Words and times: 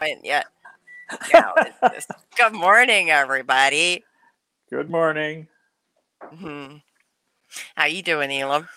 point 0.00 0.24
yet. 0.24 0.46
Just, 1.92 2.10
good 2.36 2.52
morning, 2.52 3.10
everybody. 3.10 4.04
Good 4.70 4.90
morning. 4.90 5.48
hmm 6.22 6.76
How 7.76 7.86
you 7.86 8.02
doing, 8.02 8.30
Elam? 8.30 8.68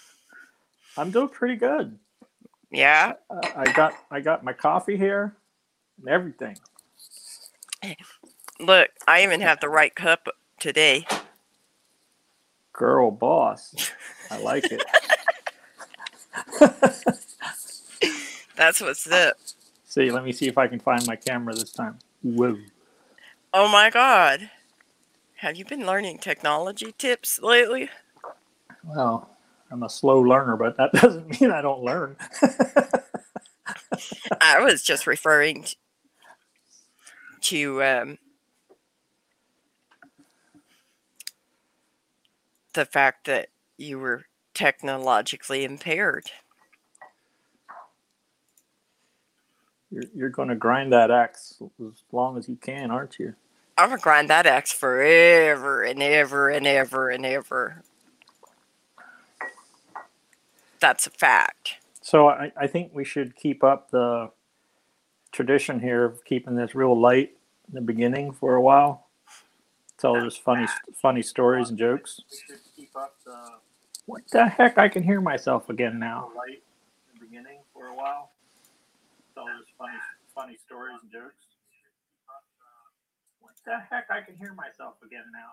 I'm 0.97 1.11
doing 1.11 1.29
pretty 1.29 1.55
good. 1.55 1.97
Yeah. 2.71 3.13
Uh, 3.29 3.41
I 3.55 3.65
got 3.71 3.93
I 4.11 4.19
got 4.19 4.43
my 4.43 4.53
coffee 4.53 4.97
here 4.97 5.35
and 5.99 6.09
everything. 6.09 6.57
Look, 8.59 8.89
I 9.07 9.23
even 9.23 9.41
have 9.41 9.59
the 9.59 9.69
right 9.69 9.93
cup 9.93 10.27
today. 10.59 11.05
Girl 12.73 13.11
boss. 13.11 13.75
I 14.31 14.37
like 14.37 14.65
it. 14.71 14.83
That's 18.55 18.81
what's 18.81 19.09
up. 19.11 19.35
See, 19.93 20.11
let 20.11 20.23
me 20.23 20.31
see 20.31 20.47
if 20.47 20.57
I 20.57 20.67
can 20.67 20.79
find 20.79 21.05
my 21.05 21.15
camera 21.15 21.53
this 21.53 21.71
time. 21.71 21.99
Whoa. 22.23 22.57
Oh 23.53 23.67
my 23.67 23.91
God. 23.91 24.49
Have 25.37 25.55
you 25.55 25.65
been 25.65 25.85
learning 25.85 26.17
technology 26.17 26.93
tips 26.97 27.39
lately? 27.41 27.89
Well, 28.83 29.29
I'm 29.69 29.83
a 29.83 29.89
slow 29.89 30.19
learner, 30.19 30.57
but 30.57 30.77
that 30.77 30.93
doesn't 31.01 31.39
mean 31.39 31.51
I 31.51 31.61
don't 31.61 31.83
learn. 31.83 32.15
I 34.41 34.61
was 34.61 34.83
just 34.83 35.05
referring 35.05 35.65
to 37.41 37.83
um, 37.83 38.17
the 42.73 42.85
fact 42.85 43.27
that 43.27 43.49
you 43.77 43.99
were 43.99 44.25
technologically 44.55 45.63
impaired. 45.63 46.31
You're 49.93 50.03
you're 50.15 50.29
going 50.29 50.49
to 50.49 50.55
grind 50.55 50.91
that 50.93 51.11
axe 51.11 51.61
as 51.79 52.03
long 52.11 52.37
as 52.37 52.49
you 52.49 52.55
can, 52.55 52.89
aren't 52.89 53.19
you? 53.19 53.35
I'm 53.77 53.89
gonna 53.89 54.01
grind 54.01 54.29
that 54.29 54.45
axe 54.45 54.71
forever 54.71 55.81
and 55.83 56.01
ever 56.01 56.49
and 56.49 56.67
ever 56.67 57.09
and 57.09 57.25
ever. 57.25 57.83
That's 60.79 61.07
a 61.07 61.09
fact. 61.09 61.77
So 62.01 62.27
I, 62.27 62.51
I 62.55 62.67
think 62.67 62.91
we 62.93 63.03
should 63.03 63.35
keep 63.35 63.63
up 63.63 63.89
the 63.89 64.29
tradition 65.31 65.79
here 65.79 66.05
of 66.05 66.23
keeping 66.25 66.55
this 66.55 66.75
real 66.75 66.99
light 66.99 67.31
in 67.67 67.73
the 67.73 67.81
beginning 67.81 68.31
for 68.33 68.55
a 68.55 68.61
while. 68.61 69.07
Tell 69.97 70.21
just 70.21 70.43
funny 70.43 70.67
funny 71.01 71.21
stories 71.21 71.69
and 71.69 71.77
jokes. 71.77 72.21
We 72.29 72.37
should 72.47 72.63
keep 72.75 72.95
up 72.95 73.15
the. 73.25 73.37
What 74.05 74.21
the 74.31 74.45
heck? 74.47 74.77
I 74.77 74.89
can 74.89 75.01
hear 75.01 75.21
myself 75.21 75.69
again 75.69 75.97
now. 75.97 76.29
Light 76.35 76.61
in 77.13 77.19
the 77.19 77.25
beginning 77.25 77.59
for 77.73 77.87
a 77.87 77.95
while. 77.95 78.31
Tell 79.33 79.45
just 79.45 79.62
funny 80.35 80.55
funny 80.55 80.57
stories 80.65 80.99
and 81.03 81.11
jokes. 81.11 81.45
What 83.39 83.53
the 83.65 83.79
heck? 83.89 84.07
I 84.11 84.21
can 84.21 84.37
hear 84.37 84.53
myself 84.53 84.95
again 85.05 85.25
now. 85.33 85.51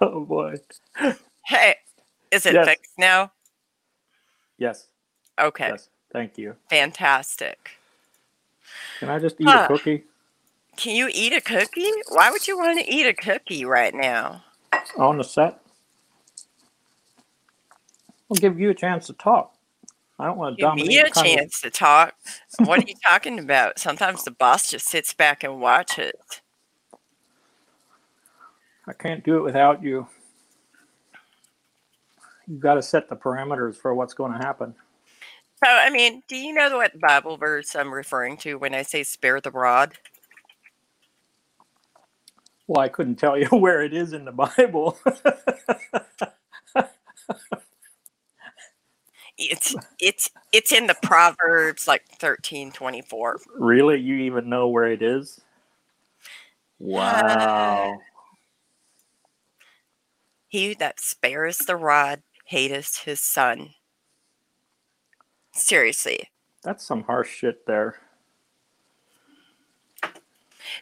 Oh 0.00 0.24
boy. 0.24 0.56
Hey, 1.46 1.76
is 2.32 2.46
it 2.46 2.58
Yes. 2.58 2.64
fixed 2.64 2.92
now? 2.98 3.32
Yes. 4.58 4.88
Okay, 5.40 5.72
Yes. 5.72 5.90
Thank 6.12 6.38
you. 6.38 6.56
fantastic. 6.70 7.72
Can 9.00 9.10
I 9.10 9.18
just 9.20 9.40
eat 9.40 9.54
Huh. 9.54 9.56
a 9.56 9.60
cookie? 9.60 10.04
Can 10.76 10.96
you 10.96 11.10
eat 11.12 11.32
a 11.34 11.40
cookie? 11.42 12.02
Why 12.08 12.30
would 12.30 12.48
you 12.48 12.58
want 12.58 12.80
to 12.80 12.92
eat 12.92 13.06
a 13.06 13.14
cookie 13.14 13.64
right 13.64 13.94
now? 13.94 14.44
on 14.98 15.18
the 15.18 15.24
set. 15.24 15.60
We'll 18.28 18.38
give 18.38 18.60
you 18.60 18.70
a 18.70 18.74
chance 18.74 19.06
to 19.08 19.14
talk. 19.14 19.54
I 20.22 20.26
don't 20.26 20.38
want 20.38 20.56
to 20.56 20.72
Give 20.76 20.86
me 20.86 21.00
a 21.00 21.10
chance 21.10 21.60
to 21.62 21.70
talk. 21.70 22.14
What 22.60 22.78
are 22.78 22.84
you 22.86 22.94
talking 23.04 23.40
about? 23.40 23.80
Sometimes 23.80 24.22
the 24.22 24.30
boss 24.30 24.70
just 24.70 24.86
sits 24.86 25.12
back 25.12 25.42
and 25.42 25.60
watches. 25.60 26.12
I 28.86 28.92
can't 28.92 29.24
do 29.24 29.38
it 29.38 29.42
without 29.42 29.82
you. 29.82 30.06
You've 32.46 32.60
got 32.60 32.74
to 32.74 32.82
set 32.82 33.08
the 33.08 33.16
parameters 33.16 33.74
for 33.74 33.96
what's 33.96 34.14
going 34.14 34.30
to 34.30 34.38
happen. 34.38 34.76
So, 35.56 35.68
I 35.68 35.90
mean, 35.90 36.22
do 36.28 36.36
you 36.36 36.54
know 36.54 36.76
what 36.76 37.00
Bible 37.00 37.36
verse 37.36 37.74
I'm 37.74 37.92
referring 37.92 38.36
to 38.38 38.54
when 38.54 38.76
I 38.76 38.82
say 38.82 39.02
spare 39.02 39.40
the 39.40 39.50
rod? 39.50 39.94
Well, 42.68 42.80
I 42.80 42.88
couldn't 42.88 43.16
tell 43.16 43.36
you 43.36 43.46
where 43.48 43.82
it 43.82 43.92
is 43.92 44.12
in 44.12 44.24
the 44.24 44.30
Bible. 44.30 44.96
It's 49.50 49.74
it's 49.98 50.30
it's 50.52 50.72
in 50.72 50.86
the 50.86 50.96
Proverbs 51.02 51.88
like 51.88 52.04
thirteen 52.18 52.72
twenty 52.72 53.02
four. 53.02 53.40
really? 53.56 53.98
You 54.00 54.16
even 54.16 54.48
know 54.48 54.68
where 54.68 54.86
it 54.86 55.02
is? 55.02 55.40
Wow. 56.78 58.00
He 60.48 60.74
that 60.74 61.00
spareth 61.00 61.66
the 61.66 61.76
rod 61.76 62.22
hateth 62.46 62.98
his 63.04 63.20
son. 63.20 63.70
Seriously. 65.54 66.30
That's 66.62 66.84
some 66.84 67.02
harsh 67.04 67.30
shit 67.34 67.66
there. 67.66 67.96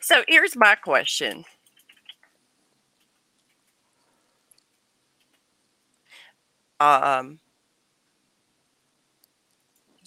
So 0.00 0.22
here's 0.26 0.56
my 0.56 0.75
question. 0.75 1.44
Um 6.81 7.41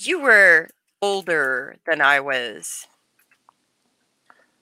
you 0.07 0.21
were 0.21 0.69
older 1.01 1.77
than 1.85 2.01
I 2.01 2.19
was. 2.19 2.87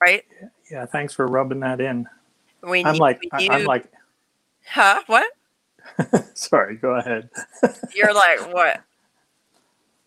Right? 0.00 0.24
Yeah, 0.70 0.86
thanks 0.86 1.14
for 1.14 1.26
rubbing 1.26 1.60
that 1.60 1.80
in. 1.80 2.06
When 2.60 2.86
I'm 2.86 2.96
like, 2.96 3.20
I, 3.32 3.46
I'm 3.50 3.64
like, 3.64 3.86
Huh? 4.66 5.02
What? 5.06 5.30
sorry, 6.34 6.76
go 6.76 6.96
ahead. 6.96 7.28
You're 7.94 8.14
like 8.14 8.52
what? 8.52 8.82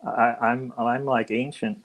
I, 0.06 0.35
I'm, 0.41 0.74
I'm 0.78 1.06
like 1.06 1.31
ancient. 1.31 1.81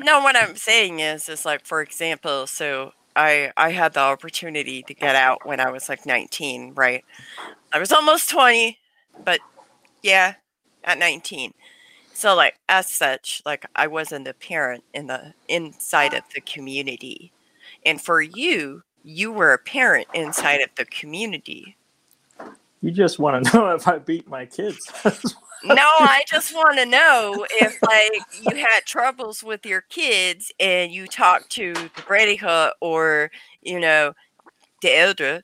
No, 0.00 0.20
what 0.20 0.36
I'm 0.36 0.56
saying 0.56 1.00
is, 1.00 1.28
is 1.28 1.44
like, 1.44 1.64
for 1.64 1.80
example, 1.80 2.46
so 2.46 2.92
I 3.14 3.52
I 3.56 3.70
had 3.70 3.92
the 3.92 4.00
opportunity 4.00 4.82
to 4.82 4.94
get 4.94 5.14
out 5.14 5.46
when 5.46 5.60
I 5.60 5.70
was 5.70 5.88
like 5.88 6.04
19, 6.04 6.74
right? 6.74 7.04
I 7.72 7.78
was 7.78 7.92
almost 7.92 8.28
20, 8.30 8.78
but 9.24 9.38
yeah, 10.02 10.34
at 10.82 10.98
19. 10.98 11.54
So 12.14 12.34
like 12.34 12.58
as 12.68 12.88
such, 12.88 13.42
like 13.44 13.66
I 13.76 13.86
wasn't 13.86 14.28
a 14.28 14.34
parent 14.34 14.84
in 14.94 15.08
the 15.08 15.34
inside 15.48 16.14
of 16.14 16.22
the 16.34 16.40
community, 16.40 17.32
and 17.84 18.00
for 18.00 18.22
you, 18.22 18.82
you 19.02 19.32
were 19.32 19.52
a 19.52 19.58
parent 19.58 20.06
inside 20.14 20.60
of 20.60 20.70
the 20.76 20.84
community. 20.86 21.76
You 22.80 22.90
just 22.90 23.18
want 23.18 23.44
to 23.46 23.52
know 23.56 23.74
if 23.74 23.86
I 23.86 23.98
beat 23.98 24.28
my 24.28 24.46
kids. 24.46 24.90
No, 25.66 25.76
I 25.76 26.24
just 26.28 26.54
want 26.54 26.76
to 26.76 26.84
know 26.84 27.46
if 27.50 27.82
like 27.82 28.20
you 28.42 28.54
had 28.54 28.80
troubles 28.84 29.42
with 29.42 29.64
your 29.64 29.80
kids 29.80 30.52
and 30.60 30.92
you 30.92 31.06
talked 31.06 31.48
to 31.52 31.72
the 31.72 32.02
Brady 32.06 32.36
Hut 32.36 32.74
or 32.82 33.30
you 33.62 33.80
know 33.80 34.12
the 34.82 34.94
elder, 34.94 35.42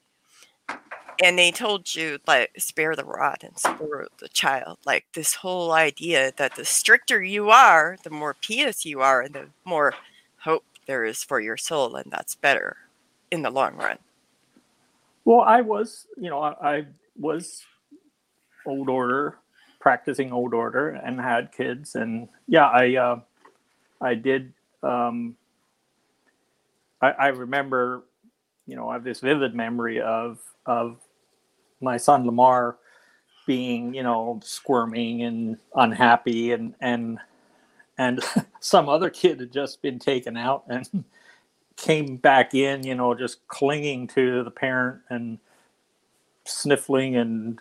and 1.22 1.38
they 1.38 1.50
told 1.50 1.94
you 1.94 2.18
like 2.26 2.50
spare 2.58 2.96
the 2.96 3.04
rod 3.04 3.38
and 3.42 3.58
spare 3.58 4.08
the 4.18 4.28
child. 4.28 4.78
Like 4.86 5.04
this 5.12 5.34
whole 5.34 5.72
idea 5.72 6.32
that 6.36 6.56
the 6.56 6.64
stricter 6.64 7.22
you 7.22 7.50
are, 7.50 7.98
the 8.02 8.10
more 8.10 8.34
pious 8.34 8.86
you 8.86 9.00
are, 9.00 9.20
and 9.20 9.34
the 9.34 9.48
more 9.64 9.94
hope 10.38 10.64
there 10.86 11.04
is 11.04 11.22
for 11.22 11.38
your 11.38 11.56
soul, 11.56 11.94
and 11.96 12.10
that's 12.10 12.34
better 12.34 12.76
in 13.30 13.42
the 13.42 13.50
long 13.50 13.76
run. 13.76 13.98
Well, 15.24 15.42
I 15.42 15.60
was, 15.60 16.06
you 16.16 16.30
know, 16.30 16.40
I, 16.40 16.76
I 16.76 16.86
was 17.18 17.62
old 18.66 18.88
order, 18.88 19.36
practicing 19.78 20.32
old 20.32 20.54
order, 20.54 20.88
and 20.88 21.20
had 21.20 21.52
kids, 21.52 21.94
and 21.94 22.28
yeah, 22.48 22.66
I, 22.66 22.96
uh, 22.96 23.20
I 24.00 24.14
did. 24.14 24.54
Um, 24.82 25.36
I, 27.02 27.10
I 27.10 27.26
remember, 27.28 28.04
you 28.66 28.76
know, 28.76 28.88
I 28.88 28.94
have 28.94 29.04
this 29.04 29.20
vivid 29.20 29.54
memory 29.54 30.00
of 30.00 30.38
of 30.66 30.98
my 31.80 31.96
son 31.96 32.26
Lamar 32.26 32.76
being, 33.46 33.94
you 33.94 34.02
know, 34.02 34.40
squirming 34.44 35.22
and 35.22 35.58
unhappy, 35.74 36.52
and 36.52 36.74
and 36.80 37.18
and 37.98 38.20
some 38.60 38.88
other 38.88 39.10
kid 39.10 39.40
had 39.40 39.52
just 39.52 39.82
been 39.82 39.98
taken 39.98 40.36
out 40.36 40.64
and 40.68 41.04
came 41.76 42.16
back 42.16 42.54
in, 42.54 42.84
you 42.84 42.94
know, 42.94 43.14
just 43.14 43.46
clinging 43.48 44.06
to 44.08 44.44
the 44.44 44.50
parent 44.50 45.00
and 45.10 45.38
sniffling 46.44 47.16
and 47.16 47.60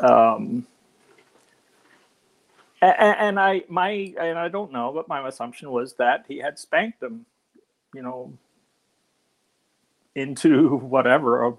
um 0.00 0.66
and, 2.82 3.38
I 3.38 3.62
my 3.68 4.12
and 4.18 4.38
I 4.38 4.48
don't 4.48 4.72
know, 4.72 4.92
but 4.92 5.08
my 5.08 5.26
assumption 5.26 5.70
was 5.70 5.94
that 5.94 6.24
he 6.26 6.38
had 6.38 6.58
spanked 6.58 7.00
them, 7.00 7.26
you 7.94 8.02
know, 8.02 8.32
into 10.14 10.76
whatever. 10.78 11.44
Or 11.44 11.58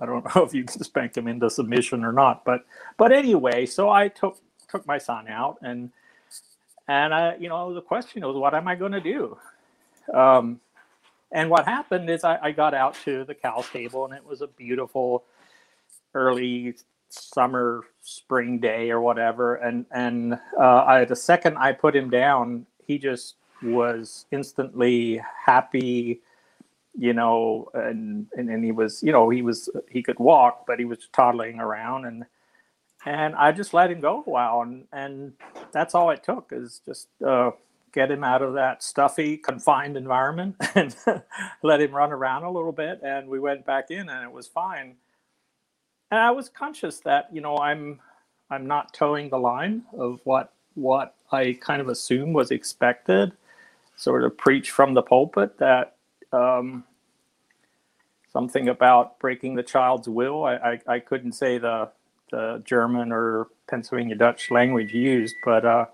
I 0.00 0.06
don't 0.06 0.24
know 0.34 0.42
if 0.44 0.54
you 0.54 0.64
can 0.64 0.82
spank 0.82 1.16
him 1.16 1.28
into 1.28 1.50
submission 1.50 2.04
or 2.04 2.12
not, 2.12 2.44
but 2.44 2.64
but 2.96 3.12
anyway, 3.12 3.66
so 3.66 3.90
I 3.90 4.08
took 4.08 4.38
took 4.68 4.86
my 4.86 4.98
son 4.98 5.28
out 5.28 5.58
and 5.62 5.90
and 6.88 7.14
I, 7.14 7.36
you 7.36 7.48
know, 7.48 7.72
the 7.74 7.80
question 7.80 8.26
was, 8.26 8.36
what 8.36 8.54
am 8.54 8.66
I 8.66 8.74
going 8.74 8.92
to 8.92 9.00
do? 9.00 9.38
Um, 10.12 10.60
and 11.30 11.48
what 11.48 11.64
happened 11.64 12.10
is 12.10 12.24
I, 12.24 12.38
I 12.42 12.52
got 12.52 12.74
out 12.74 12.96
to 13.04 13.24
the 13.24 13.34
cow 13.34 13.62
stable, 13.62 14.04
and 14.04 14.12
it 14.12 14.26
was 14.26 14.42
a 14.42 14.48
beautiful 14.48 15.24
early 16.14 16.74
summer 17.08 17.82
spring 18.00 18.58
day 18.58 18.90
or 18.90 19.00
whatever 19.00 19.56
and 19.56 19.84
and 19.92 20.34
uh, 20.58 20.84
I, 20.84 21.04
the 21.04 21.16
second 21.16 21.56
i 21.58 21.72
put 21.72 21.94
him 21.94 22.08
down 22.10 22.66
he 22.86 22.98
just 22.98 23.34
was 23.62 24.26
instantly 24.32 25.20
happy 25.44 26.20
you 26.96 27.12
know 27.12 27.68
and, 27.74 28.26
and 28.34 28.50
and 28.50 28.64
he 28.64 28.72
was 28.72 29.02
you 29.02 29.12
know 29.12 29.28
he 29.30 29.42
was 29.42 29.68
he 29.88 30.02
could 30.02 30.18
walk 30.18 30.64
but 30.66 30.78
he 30.78 30.84
was 30.84 31.08
toddling 31.12 31.58
around 31.58 32.04
and 32.04 32.24
and 33.06 33.34
i 33.36 33.50
just 33.50 33.72
let 33.72 33.90
him 33.90 34.00
go 34.00 34.22
a 34.26 34.30
while 34.30 34.60
and 34.60 34.84
and 34.92 35.32
that's 35.72 35.94
all 35.94 36.10
it 36.10 36.22
took 36.22 36.50
is 36.52 36.82
just 36.86 37.08
uh, 37.26 37.50
get 37.92 38.10
him 38.10 38.24
out 38.24 38.42
of 38.42 38.54
that 38.54 38.82
stuffy 38.82 39.36
confined 39.36 39.96
environment 39.96 40.56
and 40.74 40.96
let 41.62 41.80
him 41.80 41.94
run 41.94 42.12
around 42.12 42.44
a 42.44 42.50
little 42.50 42.72
bit 42.72 43.00
and 43.02 43.28
we 43.28 43.38
went 43.38 43.64
back 43.66 43.90
in 43.90 44.08
and 44.08 44.24
it 44.24 44.32
was 44.32 44.46
fine. 44.48 44.96
And 46.10 46.20
I 46.20 46.30
was 46.30 46.48
conscious 46.48 47.00
that 47.00 47.28
you 47.32 47.40
know 47.40 47.56
I'm 47.56 48.00
I'm 48.50 48.66
not 48.66 48.92
toeing 48.92 49.30
the 49.30 49.38
line 49.38 49.82
of 49.96 50.20
what 50.24 50.52
what 50.74 51.14
I 51.30 51.58
kind 51.60 51.80
of 51.80 51.88
assume 51.88 52.32
was 52.32 52.50
expected, 52.50 53.32
sort 53.96 54.24
of 54.24 54.36
preach 54.36 54.70
from 54.70 54.94
the 54.94 55.02
pulpit 55.02 55.58
that 55.58 55.96
um, 56.32 56.84
something 58.32 58.68
about 58.68 59.18
breaking 59.18 59.54
the 59.54 59.62
child's 59.62 60.08
will. 60.08 60.44
I, 60.44 60.54
I, 60.54 60.80
I, 60.86 60.98
couldn't 61.00 61.32
say 61.32 61.58
the 61.58 61.90
the 62.30 62.62
German 62.64 63.12
or 63.12 63.48
Pennsylvania 63.68 64.14
Dutch 64.14 64.50
language 64.50 64.92
used, 64.94 65.36
but 65.44 65.64
uh, 65.64 65.86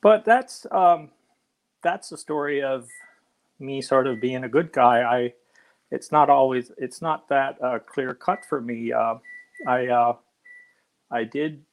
but 0.00 0.24
that's 0.24 0.66
um, 0.70 1.10
that's 1.82 2.08
the 2.08 2.18
story 2.18 2.62
of 2.62 2.88
me 3.58 3.82
sort 3.82 4.06
of 4.06 4.20
being 4.20 4.44
a 4.44 4.48
good 4.48 4.72
guy. 4.72 5.02
I 5.02 5.32
it's 5.90 6.12
not 6.12 6.30
always 6.30 6.70
it's 6.78 7.02
not 7.02 7.28
that 7.28 7.62
uh, 7.62 7.78
clear 7.80 8.14
cut 8.14 8.44
for 8.44 8.60
me. 8.60 8.92
Uh, 8.92 9.16
I 9.66 9.86
uh, 9.88 10.16
I 11.10 11.24
did 11.24 11.64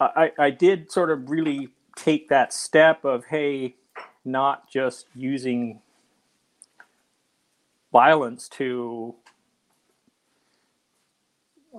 I, 0.00 0.32
I 0.38 0.50
did 0.50 0.92
sort 0.92 1.10
of 1.10 1.28
really 1.28 1.68
take 1.96 2.28
that 2.28 2.52
step 2.52 3.04
of 3.04 3.24
hey, 3.26 3.74
not 4.28 4.70
just 4.70 5.06
using 5.14 5.80
violence 7.92 8.48
to 8.48 9.14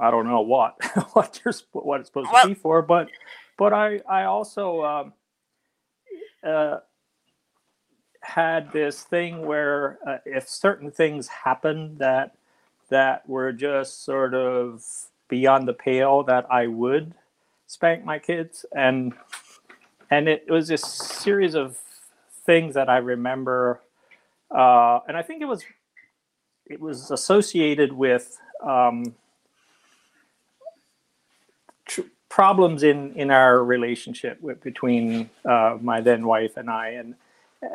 I 0.01 0.11
don't 0.11 0.27
know 0.27 0.41
what 0.41 0.75
what 1.13 1.41
you're 1.43 1.53
what 1.73 1.99
it's 2.01 2.09
supposed 2.09 2.29
to 2.41 2.47
be 2.47 2.53
for, 2.53 2.81
but 2.81 3.09
but 3.57 3.73
I 3.73 3.99
I 4.09 4.23
also 4.23 4.83
um, 4.83 5.13
uh, 6.43 6.77
had 8.21 8.71
this 8.71 9.03
thing 9.03 9.45
where 9.45 9.99
uh, 10.07 10.17
if 10.25 10.47
certain 10.47 10.91
things 10.91 11.27
happened 11.27 11.99
that 11.99 12.35
that 12.89 13.27
were 13.27 13.51
just 13.51 14.03
sort 14.03 14.33
of 14.33 14.83
beyond 15.27 15.67
the 15.67 15.73
pale 15.73 16.23
that 16.23 16.45
I 16.49 16.67
would 16.67 17.13
spank 17.67 18.03
my 18.03 18.17
kids 18.17 18.65
and 18.75 19.13
and 20.09 20.27
it 20.27 20.49
was 20.49 20.71
a 20.71 20.77
series 20.77 21.53
of 21.55 21.77
things 22.49 22.75
that 22.75 22.89
I 22.89 22.97
remember 22.97 23.81
uh, 24.51 24.99
and 25.07 25.17
I 25.17 25.23
think 25.23 25.41
it 25.41 25.45
was 25.47 25.63
it 26.67 26.79
was 26.81 27.11
associated 27.11 27.93
with 27.93 28.37
um, 28.63 29.15
tr- 31.85 32.01
problems 32.29 32.83
in 32.83 33.13
in 33.15 33.31
our 33.31 33.63
relationship 33.63 34.41
with, 34.41 34.61
between 34.63 35.29
uh, 35.45 35.77
my 35.81 36.01
then 36.01 36.25
wife 36.27 36.57
and 36.57 36.69
I. 36.69 36.89
And 36.89 37.15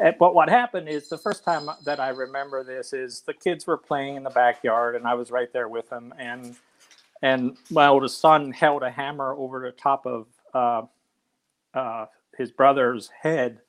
Eh, 0.00 0.12
but 0.18 0.34
what 0.34 0.48
happened 0.48 0.88
is 0.88 1.08
the 1.08 1.18
first 1.18 1.44
time 1.44 1.68
that 1.84 2.00
I 2.00 2.10
remember 2.10 2.64
this 2.64 2.92
is 2.92 3.22
the 3.22 3.34
kids 3.34 3.66
were 3.66 3.76
playing 3.76 4.16
in 4.16 4.24
the 4.24 4.30
backyard 4.30 4.96
and 4.96 5.06
I 5.06 5.14
was 5.14 5.30
right 5.30 5.52
there 5.52 5.68
with 5.68 5.90
them. 5.90 6.14
And 6.18 6.56
and 7.22 7.56
my 7.70 7.88
oldest 7.88 8.20
son 8.20 8.52
held 8.52 8.82
a 8.82 8.90
hammer 8.90 9.34
over 9.34 9.60
the 9.60 9.72
top 9.72 10.06
of 10.06 10.26
uh, 10.54 10.82
uh, 11.74 12.06
his 12.38 12.52
brother's 12.52 13.10
head 13.22 13.60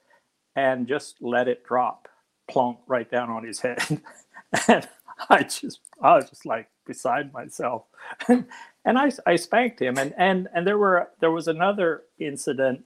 and 0.56 0.88
just 0.88 1.16
let 1.22 1.48
it 1.48 1.66
drop 1.66 2.08
plonk 2.50 2.78
right 2.88 3.10
down 3.10 3.30
on 3.30 3.44
his 3.46 3.60
head 3.62 3.80
and 4.68 4.88
I 5.30 5.44
just 5.44 5.80
I 6.02 6.16
was 6.16 6.30
just 6.30 6.46
like 6.46 6.70
beside 6.86 7.34
myself 7.34 7.84
and, 8.28 8.46
I, 8.86 9.12
I 9.26 9.36
spanked 9.38 9.82
him 9.82 9.98
and 9.98 10.14
and 10.18 10.48
and 10.54 10.68
there 10.68 10.78
were 10.78 11.10
there 11.20 11.32
was 11.32 11.48
another 11.48 12.04
incident 12.20 12.86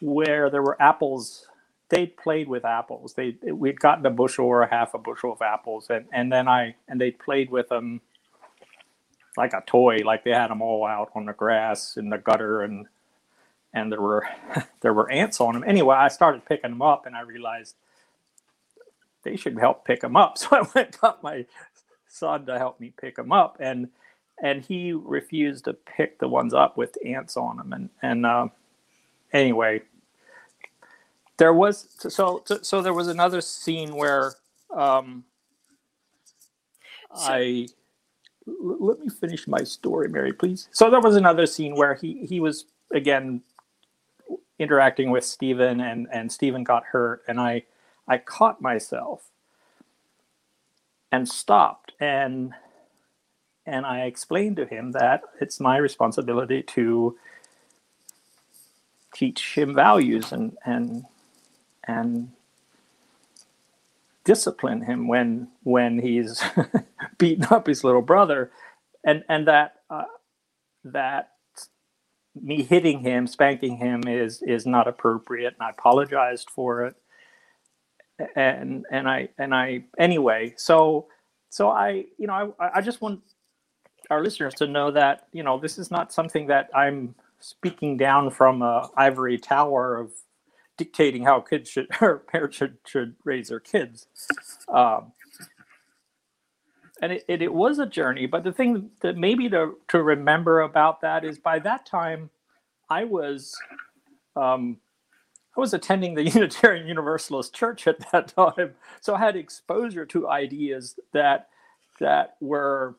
where 0.00 0.50
there 0.50 0.62
were 0.62 0.80
apples 0.80 1.48
they 1.90 2.06
played 2.06 2.48
with 2.48 2.64
apples. 2.64 3.14
They 3.14 3.36
we'd 3.42 3.80
gotten 3.80 4.04
a 4.06 4.10
bushel 4.10 4.46
or 4.46 4.62
a 4.62 4.70
half 4.70 4.94
a 4.94 4.98
bushel 4.98 5.32
of 5.32 5.42
apples, 5.42 5.86
and 5.90 6.06
and 6.12 6.30
then 6.30 6.48
I 6.48 6.74
and 6.88 7.00
they 7.00 7.10
played 7.10 7.50
with 7.50 7.68
them 7.68 8.00
like 9.36 9.52
a 9.54 9.62
toy. 9.66 9.98
Like 10.04 10.24
they 10.24 10.32
had 10.32 10.48
them 10.50 10.62
all 10.62 10.86
out 10.86 11.10
on 11.14 11.26
the 11.26 11.32
grass 11.32 11.96
in 11.96 12.10
the 12.10 12.18
gutter, 12.18 12.62
and 12.62 12.86
and 13.72 13.92
there 13.92 14.00
were 14.00 14.26
there 14.80 14.94
were 14.94 15.10
ants 15.10 15.40
on 15.40 15.54
them. 15.54 15.64
Anyway, 15.66 15.96
I 15.96 16.08
started 16.08 16.44
picking 16.44 16.70
them 16.70 16.82
up, 16.82 17.06
and 17.06 17.16
I 17.16 17.22
realized 17.22 17.74
they 19.22 19.36
should 19.36 19.58
help 19.58 19.84
pick 19.84 20.00
them 20.00 20.16
up. 20.16 20.36
So 20.48 20.48
I 20.52 20.60
went 20.60 20.88
and 20.88 20.98
got 21.00 21.22
my 21.22 21.46
son 22.08 22.46
to 22.46 22.58
help 22.58 22.80
me 22.80 22.92
pick 23.00 23.16
them 23.16 23.32
up, 23.32 23.56
and 23.60 23.88
and 24.42 24.64
he 24.64 24.92
refused 24.92 25.64
to 25.64 25.72
pick 25.72 26.18
the 26.18 26.28
ones 26.28 26.54
up 26.54 26.76
with 26.76 26.96
ants 27.04 27.36
on 27.36 27.56
them, 27.56 27.72
and 27.72 27.90
and 28.02 28.26
uh, 28.26 28.48
anyway 29.32 29.82
there 31.38 31.54
was 31.54 31.88
so 31.98 32.42
so 32.62 32.82
there 32.82 32.92
was 32.92 33.08
another 33.08 33.40
scene 33.40 33.94
where 33.94 34.34
um, 34.76 35.24
so, 37.14 37.32
I 37.32 37.68
let 38.46 38.98
me 38.98 39.08
finish 39.08 39.46
my 39.48 39.62
story, 39.62 40.08
Mary, 40.08 40.32
please. 40.32 40.68
So 40.72 40.90
there 40.90 41.00
was 41.00 41.16
another 41.16 41.46
scene 41.46 41.74
where 41.74 41.94
he 41.94 42.26
he 42.26 42.40
was 42.40 42.66
again 42.92 43.42
interacting 44.58 45.10
with 45.10 45.24
Stephen, 45.24 45.80
and 45.80 46.08
and 46.12 46.30
Stephen 46.32 46.64
got 46.64 46.84
hurt, 46.86 47.22
and 47.28 47.40
I 47.40 47.64
I 48.06 48.18
caught 48.18 48.60
myself 48.60 49.30
and 51.12 51.28
stopped. 51.28 51.92
And 52.00 52.54
and 53.66 53.84
I 53.86 54.02
explained 54.02 54.56
to 54.56 54.66
him 54.66 54.92
that 54.92 55.22
it's 55.40 55.60
my 55.60 55.76
responsibility 55.76 56.62
to 56.62 57.16
teach 59.14 59.54
him 59.54 59.74
values 59.74 60.32
and 60.32 60.56
and 60.64 61.04
and 61.86 62.32
discipline 64.24 64.82
him 64.82 65.08
when 65.08 65.48
when 65.64 65.98
he's 65.98 66.42
beating 67.18 67.46
up 67.50 67.66
his 67.66 67.84
little 67.84 68.02
brother. 68.02 68.50
And 69.04 69.24
and 69.28 69.46
that 69.48 69.76
uh, 69.90 70.04
that 70.84 71.32
me 72.42 72.62
hitting 72.62 73.00
him 73.00 73.26
spanking 73.26 73.76
him 73.76 74.02
is 74.06 74.42
is 74.42 74.66
not 74.66 74.88
appropriate 74.88 75.54
and 75.54 75.62
i 75.62 75.70
apologized 75.70 76.50
for 76.50 76.84
it 76.86 76.96
and 78.36 78.84
and 78.90 79.08
i 79.08 79.28
and 79.38 79.54
i 79.54 79.84
anyway 79.98 80.52
so 80.56 81.06
so 81.50 81.68
i 81.68 82.04
you 82.18 82.26
know 82.26 82.54
i 82.60 82.70
i 82.76 82.80
just 82.80 83.00
want 83.00 83.20
our 84.10 84.22
listeners 84.22 84.54
to 84.54 84.66
know 84.66 84.90
that 84.90 85.26
you 85.32 85.42
know 85.42 85.58
this 85.58 85.78
is 85.78 85.90
not 85.90 86.12
something 86.12 86.46
that 86.46 86.68
i'm 86.74 87.14
speaking 87.40 87.96
down 87.96 88.30
from 88.30 88.62
a 88.62 88.88
ivory 88.96 89.38
tower 89.38 89.96
of 89.96 90.12
dictating 90.78 91.24
how 91.24 91.40
kids 91.40 91.68
should 91.68 91.88
or 92.00 92.18
parents 92.18 92.56
should 92.56 92.78
should 92.86 93.14
raise 93.24 93.48
their 93.48 93.60
kids. 93.60 94.06
Um, 94.72 95.12
and 97.00 97.12
it, 97.12 97.24
it, 97.28 97.42
it, 97.42 97.52
was 97.52 97.78
a 97.78 97.86
journey, 97.86 98.26
but 98.26 98.44
the 98.44 98.52
thing 98.52 98.90
that 99.00 99.16
maybe 99.16 99.48
to, 99.50 99.76
to 99.88 100.02
remember 100.02 100.60
about 100.60 101.00
that 101.02 101.24
is 101.24 101.38
by 101.38 101.58
that 101.60 101.86
time 101.86 102.30
I 102.90 103.04
was 103.04 103.54
um, 104.36 104.78
I 105.56 105.60
was 105.60 105.74
attending 105.74 106.14
the 106.14 106.24
Unitarian 106.28 106.86
Universalist 106.86 107.54
Church 107.54 107.86
at 107.86 108.10
that 108.12 108.28
time, 108.28 108.74
so 109.00 109.14
I 109.14 109.18
had 109.18 109.36
exposure 109.36 110.06
to 110.06 110.28
ideas 110.28 110.98
that 111.12 111.48
that 112.00 112.36
were 112.40 112.96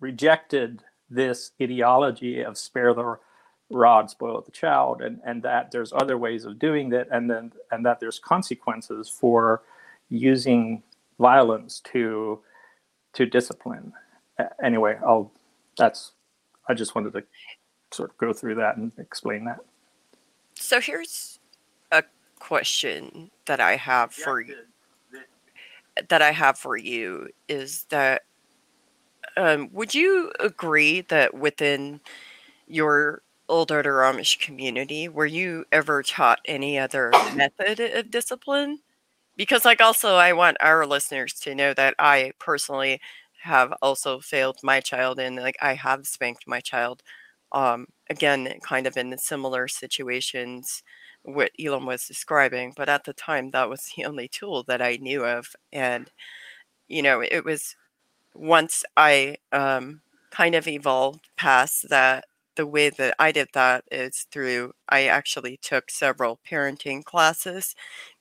rejected 0.00 0.82
this 1.08 1.52
ideology 1.60 2.40
of 2.40 2.58
spare 2.58 2.94
the 2.94 3.18
rod 3.70 4.10
spoil 4.10 4.40
the 4.42 4.50
child 4.50 5.00
and 5.00 5.20
and 5.24 5.42
that 5.42 5.70
there's 5.70 5.92
other 5.92 6.18
ways 6.18 6.44
of 6.44 6.58
doing 6.58 6.90
that 6.90 7.08
and 7.10 7.30
then 7.30 7.52
and 7.70 7.86
that 7.86 8.00
there's 8.00 8.18
consequences 8.18 9.08
for 9.08 9.62
using 10.10 10.82
violence 11.18 11.80
to 11.80 12.38
to 13.12 13.26
discipline 13.26 13.92
anyway 14.62 14.98
i'll 15.06 15.30
that's 15.76 16.12
i 16.68 16.74
just 16.74 16.94
wanted 16.94 17.12
to 17.12 17.22
sort 17.92 18.10
of 18.10 18.18
go 18.18 18.32
through 18.32 18.54
that 18.56 18.76
and 18.76 18.92
explain 18.98 19.44
that. 19.44 19.60
So 20.54 20.80
here's 20.80 21.38
a 21.90 22.02
question 22.38 23.30
that 23.46 23.60
i 23.60 23.76
have 23.76 24.12
for 24.12 24.40
you 24.40 24.56
that 26.08 26.22
i 26.22 26.32
have 26.32 26.58
for 26.58 26.76
you 26.76 27.28
is 27.48 27.84
that 27.90 28.22
um, 29.36 29.70
would 29.72 29.94
you 29.94 30.32
agree 30.40 31.02
that 31.02 31.32
within 31.34 32.00
your 32.66 33.22
old 33.48 33.70
order 33.70 33.94
Amish 33.98 34.38
community, 34.40 35.08
were 35.08 35.26
you 35.26 35.64
ever 35.72 36.02
taught 36.02 36.40
any 36.44 36.78
other 36.78 37.10
method 37.34 37.80
of 37.80 38.10
discipline? 38.10 38.80
Because, 39.36 39.64
like, 39.64 39.80
also, 39.80 40.16
I 40.16 40.32
want 40.32 40.56
our 40.60 40.86
listeners 40.86 41.34
to 41.40 41.54
know 41.54 41.72
that 41.74 41.94
I 41.98 42.32
personally 42.38 43.00
have 43.42 43.72
also 43.82 44.20
failed 44.20 44.58
my 44.62 44.80
child, 44.80 45.18
and 45.18 45.36
like, 45.36 45.56
I 45.62 45.74
have 45.74 46.06
spanked 46.06 46.44
my 46.46 46.60
child. 46.60 47.02
Um, 47.52 47.86
again, 48.10 48.52
kind 48.62 48.86
of 48.86 48.96
in 48.96 49.16
similar 49.18 49.68
situations 49.68 50.82
what 51.24 51.50
Elam 51.60 51.86
was 51.86 52.06
describing, 52.06 52.72
but 52.76 52.88
at 52.88 53.04
the 53.04 53.12
time, 53.12 53.50
that 53.52 53.68
was 53.70 53.90
the 53.96 54.04
only 54.06 54.28
tool 54.28 54.64
that 54.64 54.82
I 54.82 54.96
knew 54.96 55.24
of, 55.24 55.48
and 55.72 56.10
you 56.88 57.02
know, 57.02 57.20
it 57.22 57.44
was 57.44 57.76
once 58.34 58.84
I 58.96 59.36
um, 59.52 60.02
kind 60.30 60.54
of 60.56 60.68
evolved 60.68 61.28
past 61.36 61.88
that 61.90 62.24
the 62.56 62.66
way 62.66 62.90
that 62.90 63.14
I 63.18 63.32
did 63.32 63.48
that 63.54 63.84
is 63.90 64.26
through 64.30 64.72
I 64.88 65.06
actually 65.06 65.58
took 65.58 65.90
several 65.90 66.40
parenting 66.48 67.04
classes 67.04 67.74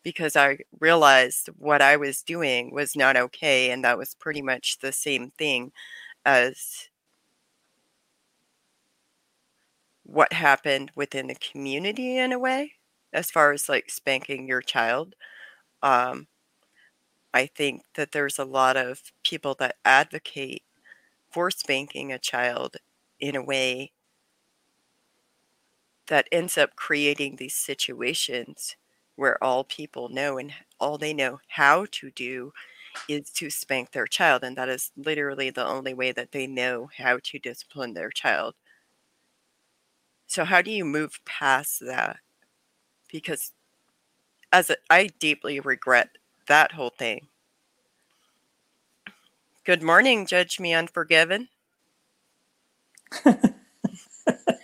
because 0.03 0.35
I 0.35 0.59
realized 0.79 1.49
what 1.57 1.81
I 1.81 1.97
was 1.97 2.23
doing 2.23 2.71
was 2.73 2.95
not 2.95 3.17
okay 3.17 3.71
and 3.71 3.83
that 3.83 3.97
was 3.97 4.15
pretty 4.15 4.41
much 4.41 4.79
the 4.79 4.91
same 4.93 5.31
thing 5.37 5.71
as 6.25 6.89
what 10.03 10.33
happened 10.33 10.91
within 10.95 11.27
the 11.27 11.35
community 11.35 12.17
in 12.17 12.31
a 12.31 12.39
way 12.39 12.73
as 13.13 13.31
far 13.31 13.51
as 13.51 13.69
like 13.69 13.89
spanking 13.89 14.47
your 14.47 14.61
child. 14.61 15.15
Um, 15.83 16.27
I 17.33 17.45
think 17.47 17.83
that 17.95 18.11
there's 18.11 18.39
a 18.39 18.45
lot 18.45 18.77
of 18.77 19.01
people 19.23 19.53
that 19.55 19.77
advocate 19.85 20.63
for 21.31 21.51
spanking 21.51 22.11
a 22.11 22.19
child 22.19 22.77
in 23.19 23.35
a 23.35 23.43
way 23.43 23.93
that 26.11 26.27
ends 26.29 26.57
up 26.57 26.75
creating 26.75 27.37
these 27.37 27.55
situations 27.55 28.75
where 29.15 29.41
all 29.41 29.63
people 29.63 30.09
know 30.09 30.37
and 30.37 30.51
all 30.77 30.97
they 30.97 31.13
know 31.13 31.39
how 31.47 31.85
to 31.89 32.11
do 32.11 32.51
is 33.07 33.29
to 33.29 33.49
spank 33.49 33.91
their 33.93 34.07
child 34.07 34.43
and 34.43 34.57
that 34.57 34.67
is 34.67 34.91
literally 34.97 35.49
the 35.49 35.65
only 35.65 35.93
way 35.93 36.11
that 36.11 36.33
they 36.33 36.45
know 36.45 36.89
how 36.97 37.17
to 37.23 37.39
discipline 37.39 37.93
their 37.93 38.09
child. 38.09 38.55
So 40.27 40.43
how 40.43 40.61
do 40.61 40.69
you 40.69 40.83
move 40.83 41.21
past 41.23 41.79
that? 41.79 42.17
Because 43.09 43.53
as 44.51 44.69
a, 44.69 44.75
I 44.89 45.11
deeply 45.17 45.61
regret 45.61 46.09
that 46.49 46.73
whole 46.73 46.89
thing. 46.89 47.29
Good 49.63 49.81
morning 49.81 50.25
judge 50.25 50.59
me 50.59 50.73
unforgiven 50.73 51.47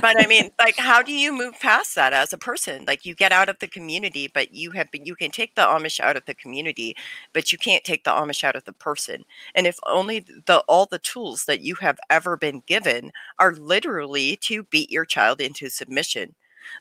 but 0.00 0.16
I 0.18 0.26
mean, 0.26 0.50
like, 0.60 0.76
how 0.76 1.02
do 1.02 1.12
you 1.12 1.32
move 1.36 1.54
past 1.60 1.94
that 1.94 2.12
as 2.12 2.32
a 2.32 2.38
person? 2.38 2.84
Like, 2.86 3.04
you 3.04 3.14
get 3.14 3.32
out 3.32 3.48
of 3.48 3.58
the 3.60 3.68
community, 3.68 4.28
but 4.32 4.52
you 4.54 4.70
have 4.72 4.90
been, 4.90 5.04
you 5.04 5.14
can 5.14 5.30
take 5.30 5.54
the 5.54 5.62
Amish 5.62 6.00
out 6.00 6.16
of 6.16 6.24
the 6.26 6.34
community, 6.34 6.96
but 7.32 7.52
you 7.52 7.58
can't 7.58 7.84
take 7.84 8.04
the 8.04 8.10
Amish 8.10 8.44
out 8.44 8.56
of 8.56 8.64
the 8.64 8.72
person. 8.72 9.24
And 9.54 9.66
if 9.66 9.78
only 9.86 10.20
the 10.46 10.58
all 10.68 10.86
the 10.86 10.98
tools 10.98 11.44
that 11.46 11.60
you 11.60 11.76
have 11.76 11.98
ever 12.10 12.36
been 12.36 12.62
given 12.66 13.12
are 13.38 13.54
literally 13.54 14.36
to 14.42 14.62
beat 14.64 14.90
your 14.90 15.04
child 15.04 15.40
into 15.40 15.68
submission. 15.70 16.34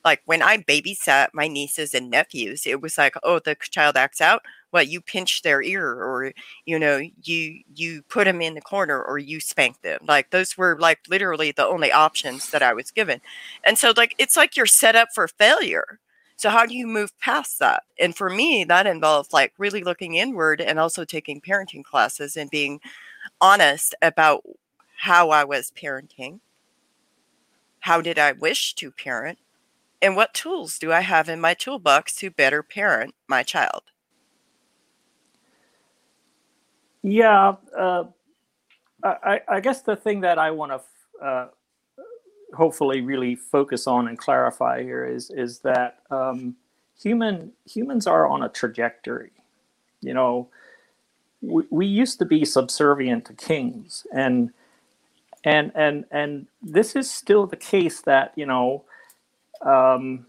Like 0.05 0.21
when 0.25 0.41
I 0.41 0.57
babysat 0.57 1.29
my 1.33 1.48
nieces 1.48 1.93
and 1.93 2.09
nephews, 2.09 2.65
it 2.65 2.81
was 2.81 2.98
like, 2.98 3.15
oh, 3.24 3.39
the 3.39 3.55
child 3.55 3.98
acts 3.98 4.21
out? 4.21 4.43
Well 4.71 4.83
you 4.83 5.01
pinch 5.01 5.41
their 5.41 5.62
ear 5.62 5.86
or 5.86 6.31
you 6.65 6.77
know 6.77 7.01
you 7.24 7.62
you 7.75 8.03
put 8.03 8.25
them 8.25 8.41
in 8.41 8.53
the 8.53 8.62
corner 8.62 9.01
or 9.01 9.17
you 9.17 9.39
spank 9.39 9.81
them? 9.81 10.00
Like 10.07 10.29
those 10.29 10.57
were 10.57 10.77
like 10.79 11.00
literally 11.09 11.51
the 11.51 11.65
only 11.65 11.91
options 11.91 12.51
that 12.51 12.62
i 12.63 12.74
was 12.74 12.91
given. 12.91 13.21
And 13.65 13.77
so 13.77 13.93
like 13.98 14.15
it's 14.17 14.38
like 14.38 14.55
you're 14.55 14.65
set 14.65 14.95
up 14.95 15.09
for 15.13 15.27
failure. 15.27 16.00
So 16.36 16.50
how 16.50 16.65
do 16.65 16.75
you 16.75 16.88
move 16.88 17.17
past 17.19 17.59
that? 17.59 17.83
And 18.00 18.15
for 18.15 18.29
me 18.29 18.63
that 18.65 18.88
involved 18.88 19.33
like 19.33 19.53
really 19.57 19.83
looking 19.83 20.15
inward 20.15 20.62
and 20.62 20.79
also 20.79 21.03
taking 21.05 21.41
parenting 21.41 21.83
classes 21.83 22.38
and 22.38 22.50
being 22.50 22.79
honest 23.41 23.95
about 24.01 24.43
how 24.98 25.29
i 25.31 25.43
was 25.43 25.71
parenting. 25.71 26.39
How 27.81 28.01
did 28.01 28.19
i 28.19 28.33
wish 28.33 28.75
to 28.75 28.91
parent 28.91 29.39
and 30.01 30.15
what 30.15 30.34
tools 30.34 30.79
do 30.79 30.91
i 30.91 31.01
have 31.01 31.29
in 31.29 31.39
my 31.39 31.53
toolbox 31.53 32.15
to 32.15 32.29
better 32.29 32.63
parent 32.63 33.13
my 33.27 33.44
child 33.44 33.84
Yeah, 37.01 37.56
uh, 37.77 38.06
I, 39.03 39.39
I, 39.48 39.60
guess 39.62 39.82
the 39.82 39.96
thing 39.96 40.22
that 40.22 40.38
I 40.38 40.51
want 40.51 40.74
to 40.74 41.25
uh, 41.25 41.48
hopefully 42.53 43.00
really 43.00 43.36
focus 43.36 43.88
on 43.88 44.10
and 44.10 44.18
clarify 44.18 44.84
here 44.84 45.06
is 45.06 45.29
is 45.29 45.60
that 45.60 46.00
um, 46.12 46.58
human 47.01 47.53
humans 47.65 48.06
are 48.06 48.27
on 48.27 48.44
a 48.44 48.50
trajectory. 48.50 49.32
You 50.01 50.13
know, 50.13 50.50
we, 51.41 51.63
we 51.70 51.86
used 51.86 52.20
to 52.20 52.25
be 52.25 52.44
subservient 52.44 53.25
to 53.25 53.34
kings, 53.34 54.06
and 54.13 54.51
and 55.46 55.72
and 55.75 56.03
and 56.12 56.48
this 56.62 56.98
is 56.98 57.10
still 57.10 57.48
the 57.48 57.58
case 57.58 58.01
that 58.01 58.34
you 58.36 58.46
know. 58.46 58.84
Um, 59.66 60.28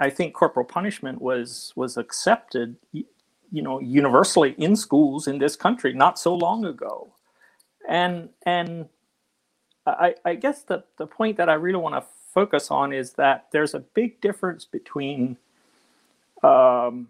I 0.00 0.10
think 0.10 0.34
corporal 0.34 0.66
punishment 0.66 1.22
was 1.22 1.72
was 1.76 1.96
accepted 1.98 2.76
you 2.92 3.62
know 3.62 3.80
universally 3.80 4.54
in 4.58 4.76
schools 4.76 5.28
in 5.28 5.38
this 5.38 5.56
country 5.56 5.94
not 5.94 6.18
so 6.18 6.34
long 6.34 6.64
ago. 6.66 7.14
And 7.88 8.30
and 8.46 8.86
i 9.86 10.14
i 10.24 10.34
guess 10.36 10.62
the 10.64 10.84
the 10.98 11.06
point 11.06 11.36
that 11.38 11.50
i 11.50 11.54
really 11.54 11.78
want 11.78 11.94
to 11.94 12.04
focus 12.34 12.70
on 12.72 12.92
is 12.92 13.14
that 13.14 13.46
there's 13.52 13.74
a 13.74 13.80
big 13.80 14.20
difference 14.22 14.64
between 14.66 15.38
um, 16.42 17.08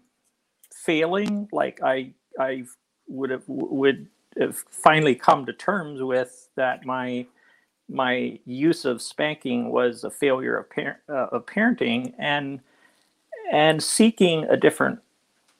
failing 0.73 1.49
like 1.51 1.81
i 1.83 2.11
i 2.39 2.63
would 3.07 3.29
have 3.31 3.43
would 3.47 4.07
have 4.39 4.57
finally 4.71 5.15
come 5.15 5.45
to 5.45 5.53
terms 5.53 6.01
with 6.03 6.49
that 6.57 6.85
my 6.85 7.25
my 7.89 8.39
use 8.45 8.85
of 8.85 9.01
spanking 9.01 9.71
was 9.71 10.03
a 10.03 10.09
failure 10.09 10.57
of, 10.57 10.69
par- 10.69 11.01
uh, 11.09 11.27
of 11.35 11.45
parenting 11.45 12.13
and 12.17 12.59
and 13.51 13.83
seeking 13.83 14.45
a 14.45 14.55
different 14.55 14.99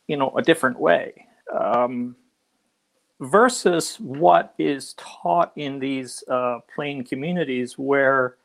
you 0.08 0.18
know 0.18 0.32
a 0.38 0.42
different 0.42 0.80
way. 0.80 1.28
Um, 1.54 2.16
versus 3.22 3.98
what 4.00 4.54
is 4.58 4.96
taught 4.98 5.52
in 5.56 5.80
these 5.80 6.24
uh, 6.28 6.58
plain 6.74 7.04
communities 7.04 7.78
where 7.78 8.38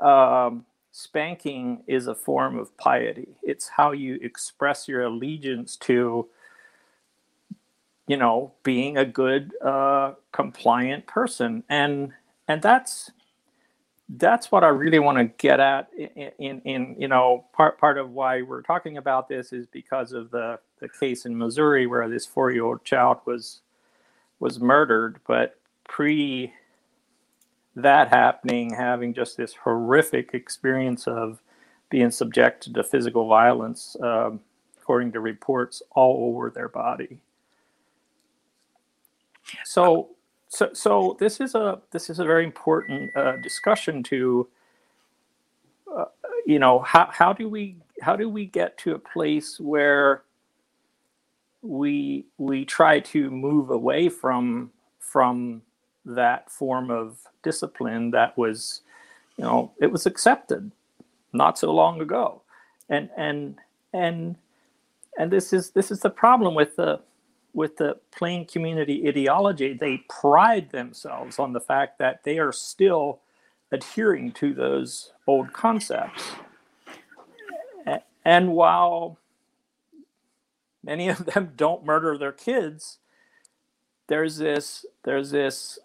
um, 0.00 0.66
spanking 0.90 1.82
is 1.86 2.06
a 2.06 2.14
form 2.14 2.58
of 2.58 2.76
piety. 2.76 3.28
It's 3.42 3.68
how 3.68 3.92
you 3.92 4.18
express 4.22 4.86
your 4.86 5.02
allegiance 5.02 5.76
to 5.78 6.28
you 8.06 8.16
know 8.16 8.52
being 8.62 8.98
a 8.98 9.04
good 9.04 9.52
uh, 9.62 10.14
compliant 10.32 11.06
person. 11.06 11.64
And 11.68 12.12
and 12.52 12.62
that's 12.62 13.10
that's 14.16 14.52
what 14.52 14.62
I 14.62 14.68
really 14.68 14.98
want 14.98 15.16
to 15.16 15.24
get 15.24 15.58
at 15.58 15.88
in, 15.96 16.32
in, 16.38 16.60
in, 16.62 16.96
you 16.98 17.08
know 17.08 17.46
part 17.54 17.78
part 17.78 17.96
of 17.96 18.10
why 18.10 18.42
we're 18.42 18.62
talking 18.62 18.98
about 18.98 19.28
this 19.28 19.52
is 19.52 19.66
because 19.66 20.12
of 20.12 20.30
the 20.30 20.58
the 20.80 20.88
case 20.88 21.24
in 21.24 21.38
Missouri 21.38 21.86
where 21.86 22.08
this 22.08 22.26
four 22.26 22.50
year 22.50 22.64
old 22.64 22.84
child 22.84 23.18
was 23.24 23.62
was 24.38 24.60
murdered, 24.60 25.20
but 25.26 25.58
pre 25.88 26.52
that 27.74 28.08
happening, 28.08 28.74
having 28.74 29.14
just 29.14 29.38
this 29.38 29.54
horrific 29.54 30.34
experience 30.34 31.06
of 31.06 31.42
being 31.88 32.10
subjected 32.10 32.74
to 32.74 32.84
physical 32.84 33.28
violence, 33.28 33.96
um, 34.02 34.40
according 34.78 35.12
to 35.12 35.20
reports, 35.20 35.82
all 35.92 36.28
over 36.28 36.50
their 36.50 36.68
body. 36.68 37.20
So 39.64 40.10
so 40.52 40.68
so 40.74 41.16
this 41.18 41.40
is 41.40 41.54
a 41.54 41.80
this 41.92 42.10
is 42.10 42.18
a 42.18 42.24
very 42.24 42.44
important 42.44 43.16
uh, 43.16 43.36
discussion 43.36 44.02
to 44.02 44.46
uh, 45.96 46.04
you 46.44 46.58
know 46.58 46.80
how 46.80 47.08
how 47.10 47.32
do 47.32 47.48
we 47.48 47.76
how 48.02 48.14
do 48.16 48.28
we 48.28 48.44
get 48.44 48.76
to 48.76 48.94
a 48.94 48.98
place 48.98 49.58
where 49.58 50.24
we 51.62 52.26
we 52.36 52.66
try 52.66 53.00
to 53.00 53.30
move 53.30 53.70
away 53.70 54.10
from 54.10 54.70
from 54.98 55.62
that 56.04 56.50
form 56.50 56.90
of 56.90 57.16
discipline 57.42 58.10
that 58.10 58.36
was 58.36 58.82
you 59.38 59.44
know 59.44 59.72
it 59.80 59.90
was 59.90 60.04
accepted 60.04 60.70
not 61.32 61.58
so 61.58 61.72
long 61.72 62.02
ago? 62.02 62.42
And 62.90 63.08
and 63.16 63.58
and 63.94 64.36
and 65.16 65.30
this 65.30 65.54
is 65.54 65.70
this 65.70 65.90
is 65.90 66.00
the 66.00 66.10
problem 66.10 66.54
with 66.54 66.76
the 66.76 67.00
with 67.54 67.76
the 67.76 67.96
plain 68.10 68.46
community 68.46 69.06
ideology, 69.06 69.74
they 69.74 70.04
pride 70.08 70.70
themselves 70.70 71.38
on 71.38 71.52
the 71.52 71.60
fact 71.60 71.98
that 71.98 72.24
they 72.24 72.38
are 72.38 72.52
still 72.52 73.20
adhering 73.70 74.32
to 74.32 74.54
those 74.54 75.12
old 75.26 75.52
concepts. 75.52 76.32
And 78.24 78.52
while 78.52 79.18
many 80.84 81.08
of 81.08 81.26
them 81.26 81.52
don't 81.56 81.84
murder 81.84 82.16
their 82.16 82.32
kids, 82.32 82.98
there's 84.08 84.36
this 84.36 84.84
there's 85.04 85.30
this 85.30 85.78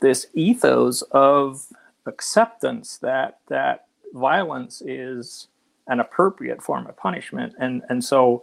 this 0.00 0.26
ethos 0.34 1.02
of 1.10 1.66
acceptance 2.06 2.98
that 2.98 3.40
that 3.48 3.86
violence 4.14 4.80
is 4.82 5.48
an 5.88 6.00
appropriate 6.00 6.62
form 6.62 6.86
of 6.86 6.96
punishment 6.96 7.54
and 7.58 7.82
and 7.88 8.04
so 8.04 8.42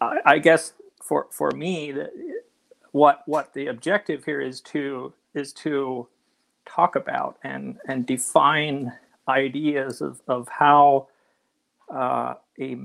I, 0.00 0.18
I 0.26 0.38
guess 0.38 0.74
for 1.02 1.28
for 1.30 1.52
me 1.52 1.94
what 2.92 3.22
what 3.26 3.54
the 3.54 3.68
objective 3.68 4.24
here 4.24 4.40
is 4.40 4.60
to 4.62 5.14
is 5.34 5.52
to 5.54 6.08
talk 6.66 6.96
about 6.96 7.38
and 7.44 7.78
and 7.88 8.06
define 8.06 8.92
ideas 9.28 10.00
of, 10.02 10.20
of 10.28 10.48
how 10.48 11.08
uh, 11.94 12.34
a 12.60 12.76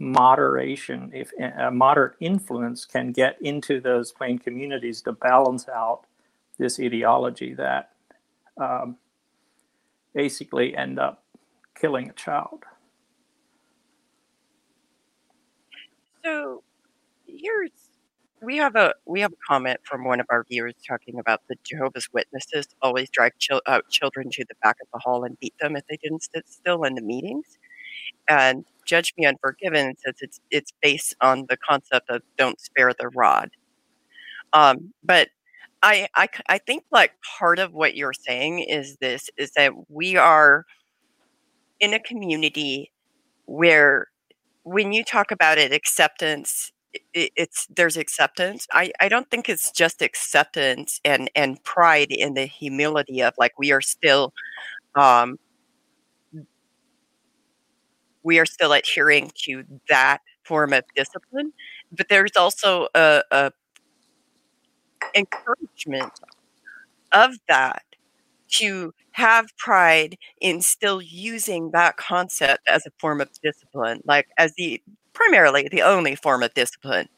moderation 0.00 1.10
if 1.14 1.32
a 1.40 1.70
moderate 1.70 2.14
influence 2.20 2.84
can 2.84 3.12
get 3.12 3.36
into 3.42 3.80
those 3.80 4.12
plain 4.12 4.38
communities 4.38 5.02
to 5.02 5.12
balance 5.12 5.68
out 5.68 6.02
this 6.58 6.80
ideology 6.80 7.54
that 7.54 7.90
um, 8.60 8.96
basically 10.14 10.76
end 10.76 10.98
up 10.98 11.24
killing 11.78 12.10
a 12.10 12.14
child. 12.14 12.64
So 16.24 16.62
here's 17.26 17.70
we 18.42 18.56
have 18.58 18.76
a 18.76 18.94
we 19.06 19.20
have 19.20 19.32
a 19.32 19.36
comment 19.48 19.80
from 19.84 20.04
one 20.04 20.20
of 20.20 20.26
our 20.30 20.44
viewers 20.50 20.74
talking 20.88 21.18
about 21.18 21.42
the 21.48 21.56
Jehovah's 21.64 22.08
Witnesses 22.12 22.68
always 22.82 23.10
drag 23.10 23.32
chil- 23.38 23.62
uh, 23.66 23.80
children 23.90 24.30
to 24.32 24.44
the 24.48 24.54
back 24.62 24.76
of 24.82 24.88
the 24.92 25.00
hall 25.00 25.24
and 25.24 25.38
beat 25.40 25.54
them 25.60 25.76
if 25.76 25.84
they 25.88 25.98
didn't 26.02 26.24
sit 26.24 26.48
still 26.48 26.84
in 26.84 26.94
the 26.94 27.02
meetings. 27.02 27.58
And 28.28 28.64
Judge 28.86 29.14
Me 29.18 29.26
Unforgiven 29.26 29.94
says 30.04 30.16
it's 30.20 30.40
it's 30.50 30.72
based 30.82 31.16
on 31.20 31.46
the 31.48 31.58
concept 31.58 32.10
of 32.10 32.22
don't 32.38 32.60
spare 32.60 32.92
the 32.98 33.08
rod. 33.10 33.50
Um, 34.52 34.92
but 35.02 35.28
I, 35.82 36.08
I 36.16 36.28
I 36.48 36.58
think 36.58 36.84
like 36.92 37.12
part 37.38 37.58
of 37.58 37.72
what 37.74 37.96
you're 37.96 38.14
saying 38.14 38.60
is 38.60 38.96
this 39.00 39.30
is 39.38 39.52
that 39.56 39.72
we 39.90 40.16
are 40.16 40.64
in 41.80 41.94
a 41.94 42.00
community 42.00 42.92
where 43.46 44.08
when 44.64 44.92
you 44.92 45.04
talk 45.04 45.30
about 45.30 45.58
it 45.58 45.72
acceptance 45.72 46.72
it, 47.12 47.30
it's 47.36 47.66
there's 47.74 47.96
acceptance 47.96 48.66
I, 48.72 48.92
I 49.00 49.08
don't 49.08 49.30
think 49.30 49.48
it's 49.48 49.70
just 49.72 50.02
acceptance 50.02 51.00
and 51.04 51.30
and 51.34 51.62
pride 51.64 52.08
in 52.10 52.34
the 52.34 52.46
humility 52.46 53.22
of 53.22 53.34
like 53.38 53.58
we 53.58 53.72
are 53.72 53.80
still 53.82 54.32
um 54.96 55.38
we 58.22 58.38
are 58.38 58.46
still 58.46 58.72
adhering 58.72 59.30
to 59.44 59.64
that 59.88 60.18
form 60.44 60.72
of 60.72 60.84
discipline 60.96 61.52
but 61.92 62.08
there's 62.08 62.36
also 62.36 62.88
a, 62.94 63.22
a 63.30 63.52
encouragement 65.14 66.12
of 67.12 67.32
that 67.48 67.84
to 68.48 68.92
have 69.12 69.46
pride 69.58 70.16
in 70.40 70.60
still 70.60 71.00
using 71.00 71.70
that 71.70 71.96
concept 71.96 72.66
as 72.68 72.86
a 72.86 72.90
form 72.98 73.20
of 73.20 73.30
discipline, 73.42 74.00
like 74.04 74.28
as 74.38 74.52
the 74.54 74.82
primarily 75.12 75.68
the 75.70 75.82
only 75.82 76.14
form 76.16 76.42
of 76.42 76.52
discipline. 76.54 77.08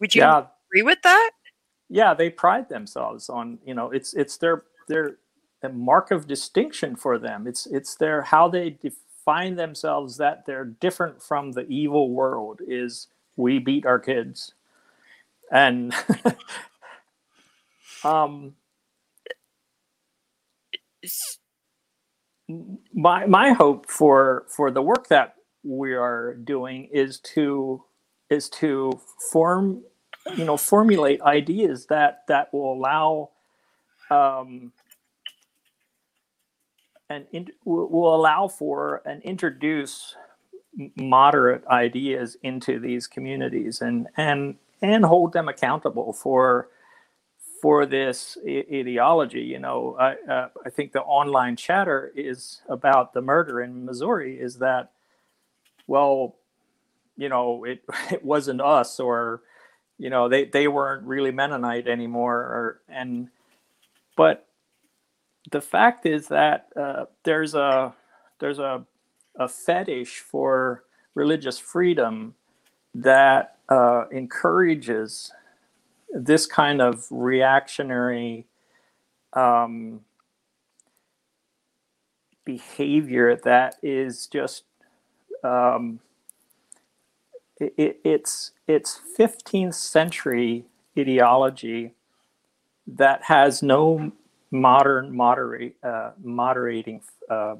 Would 0.00 0.14
you 0.14 0.22
yeah. 0.22 0.46
agree 0.68 0.82
with 0.82 1.02
that? 1.02 1.30
Yeah, 1.88 2.14
they 2.14 2.30
pride 2.30 2.68
themselves 2.68 3.28
on, 3.28 3.58
you 3.64 3.74
know, 3.74 3.90
it's 3.90 4.14
it's 4.14 4.36
their 4.38 4.64
their 4.88 5.16
a 5.62 5.68
mark 5.68 6.10
of 6.10 6.26
distinction 6.26 6.96
for 6.96 7.18
them. 7.18 7.46
It's 7.46 7.66
it's 7.66 7.94
their 7.94 8.22
how 8.22 8.48
they 8.48 8.70
define 8.70 9.56
themselves 9.56 10.16
that 10.18 10.44
they're 10.46 10.64
different 10.64 11.22
from 11.22 11.52
the 11.52 11.66
evil 11.68 12.10
world 12.10 12.60
is 12.66 13.08
we 13.36 13.58
beat 13.58 13.86
our 13.86 13.98
kids. 13.98 14.54
And 15.50 15.94
um, 18.04 18.54
my 22.94 23.26
my 23.26 23.52
hope 23.52 23.90
for 23.90 24.46
for 24.48 24.70
the 24.70 24.82
work 24.82 25.08
that 25.08 25.36
we 25.64 25.94
are 25.94 26.34
doing 26.34 26.88
is 26.92 27.20
to 27.20 27.84
is 28.30 28.48
to 28.50 29.00
form 29.32 29.82
you 30.36 30.44
know 30.44 30.56
formulate 30.56 31.22
ideas 31.22 31.86
that 31.86 32.22
that 32.28 32.52
will 32.54 32.74
allow 32.74 33.30
um, 34.10 34.72
and 37.10 37.26
in, 37.32 37.48
will, 37.64 37.88
allow 38.14 38.48
for 38.48 39.02
and 39.06 39.22
introduce 39.22 40.16
moderate 40.96 41.66
ideas 41.68 42.36
into 42.42 42.78
these 42.80 43.06
communities 43.06 43.80
and 43.80 44.08
and 44.16 44.56
and 44.82 45.04
hold 45.04 45.32
them 45.34 45.48
accountable 45.48 46.12
for 46.12 46.68
for 47.64 47.86
this 47.86 48.36
ideology. 48.46 49.40
You 49.40 49.58
know, 49.58 49.96
I, 49.98 50.16
uh, 50.30 50.48
I 50.66 50.68
think 50.68 50.92
the 50.92 51.00
online 51.00 51.56
chatter 51.56 52.12
is 52.14 52.60
about 52.68 53.14
the 53.14 53.22
murder 53.22 53.62
in 53.62 53.86
Missouri 53.86 54.38
is 54.38 54.58
that, 54.58 54.90
well, 55.86 56.36
you 57.16 57.30
know, 57.30 57.64
it, 57.64 57.82
it 58.12 58.22
wasn't 58.22 58.60
us 58.60 59.00
or, 59.00 59.40
you 59.96 60.10
know, 60.10 60.28
they, 60.28 60.44
they 60.44 60.68
weren't 60.68 61.06
really 61.06 61.30
Mennonite 61.30 61.88
anymore. 61.88 62.36
Or, 62.36 62.80
and, 62.86 63.28
but 64.14 64.46
the 65.50 65.62
fact 65.62 66.04
is 66.04 66.28
that 66.28 66.68
uh, 66.78 67.06
there's 67.22 67.54
a, 67.54 67.94
there's 68.40 68.58
a, 68.58 68.84
a 69.36 69.48
fetish 69.48 70.18
for 70.18 70.84
religious 71.14 71.58
freedom 71.58 72.34
that 72.94 73.56
uh, 73.70 74.04
encourages 74.12 75.32
this 76.14 76.46
kind 76.46 76.80
of 76.82 77.06
reactionary 77.10 78.46
um, 79.34 80.00
behavior 82.44 83.36
that 83.44 83.76
is 83.82 84.26
just 84.28 84.64
um, 85.42 86.00
it, 87.60 88.00
it's 88.04 88.52
it's 88.66 89.00
15th 89.18 89.74
century 89.74 90.64
ideology 90.98 91.94
that 92.86 93.22
has 93.24 93.62
no 93.62 94.12
modern 94.50 95.14
moderate 95.14 95.76
uh, 95.82 96.12
moderating 96.22 97.02
uh, 97.30 97.56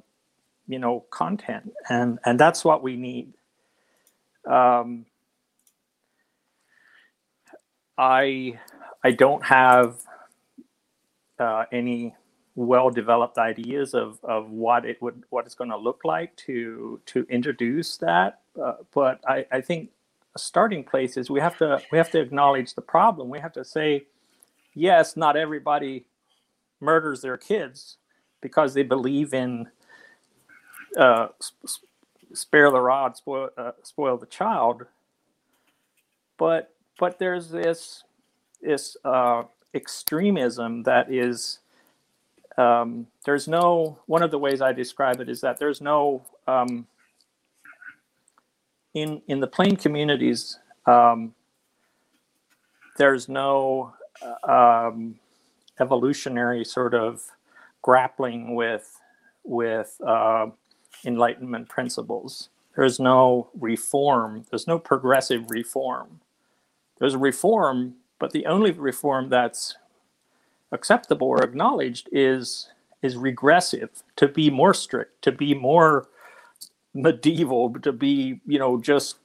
you 0.66 0.78
know 0.78 1.04
content. 1.10 1.72
And 1.88 2.18
and 2.24 2.38
that's 2.38 2.64
what 2.64 2.82
we 2.82 2.96
need. 2.96 3.34
Um, 4.50 5.06
I 7.98 8.60
I 9.04 9.12
don't 9.12 9.44
have 9.44 9.98
uh, 11.40 11.64
any 11.72 12.14
well 12.56 12.90
developed 12.90 13.38
ideas 13.38 13.94
of, 13.94 14.18
of 14.24 14.50
what 14.50 14.86
it 14.86 15.02
would 15.02 15.24
what 15.30 15.46
it's 15.46 15.56
going 15.56 15.70
to 15.70 15.78
look 15.78 16.02
like 16.04 16.36
to 16.36 17.00
to 17.06 17.26
introduce 17.30 17.98
that 17.98 18.40
uh, 18.62 18.74
but 18.94 19.20
I, 19.28 19.46
I 19.52 19.60
think 19.62 19.90
a 20.36 20.40
starting 20.40 20.84
place 20.84 21.18
is 21.18 21.30
we 21.30 21.40
have 21.40 21.58
to 21.58 21.82
we 21.92 21.98
have 21.98 22.10
to 22.12 22.20
acknowledge 22.20 22.74
the 22.74 22.82
problem. 22.82 23.30
We 23.30 23.40
have 23.40 23.52
to 23.54 23.64
say 23.66 24.06
yes 24.74 25.16
not 25.16 25.36
everybody 25.36 26.06
murders 26.80 27.22
their 27.22 27.38
kids 27.38 27.98
because 28.42 28.74
they 28.74 28.84
believe 28.84 29.34
in 29.34 29.68
uh, 30.98 31.28
sp- 31.40 31.86
spare 32.34 32.70
the 32.70 32.80
rod 32.80 33.16
spoil, 33.16 33.50
uh, 33.58 33.72
spoil 33.82 34.18
the 34.18 34.26
child 34.26 34.84
but 36.38 36.73
but 36.98 37.18
there's 37.18 37.50
this 37.50 38.04
this 38.60 38.96
uh, 39.04 39.44
extremism 39.74 40.82
that 40.84 41.12
is 41.12 41.58
um, 42.56 43.06
there's 43.24 43.48
no 43.48 43.98
one 44.06 44.22
of 44.22 44.30
the 44.30 44.38
ways 44.38 44.60
I 44.60 44.72
describe 44.72 45.20
it 45.20 45.28
is 45.28 45.40
that 45.40 45.58
there's 45.58 45.80
no 45.80 46.24
um, 46.46 46.86
in 48.94 49.22
in 49.28 49.40
the 49.40 49.46
plain 49.46 49.76
communities 49.76 50.58
um, 50.86 51.34
there's 52.96 53.28
no 53.28 53.94
um, 54.48 55.16
evolutionary 55.80 56.64
sort 56.64 56.94
of 56.94 57.22
grappling 57.82 58.54
with 58.54 59.00
with 59.42 60.00
uh, 60.06 60.46
enlightenment 61.04 61.68
principles. 61.68 62.48
There's 62.76 62.98
no 62.98 63.50
reform. 63.58 64.46
There's 64.50 64.66
no 64.66 64.78
progressive 64.78 65.50
reform 65.50 66.20
there's 66.98 67.14
a 67.14 67.18
reform, 67.18 67.94
but 68.18 68.32
the 68.32 68.46
only 68.46 68.70
reform 68.72 69.28
that's 69.28 69.76
acceptable 70.72 71.28
or 71.28 71.42
acknowledged 71.42 72.08
is 72.12 72.68
is 73.02 73.16
regressive, 73.16 74.02
to 74.16 74.26
be 74.26 74.48
more 74.50 74.72
strict, 74.72 75.20
to 75.22 75.30
be 75.30 75.52
more 75.54 76.08
medieval, 76.94 77.72
to 77.82 77.92
be 77.92 78.40
you 78.46 78.58
know 78.58 78.80
just 78.80 79.16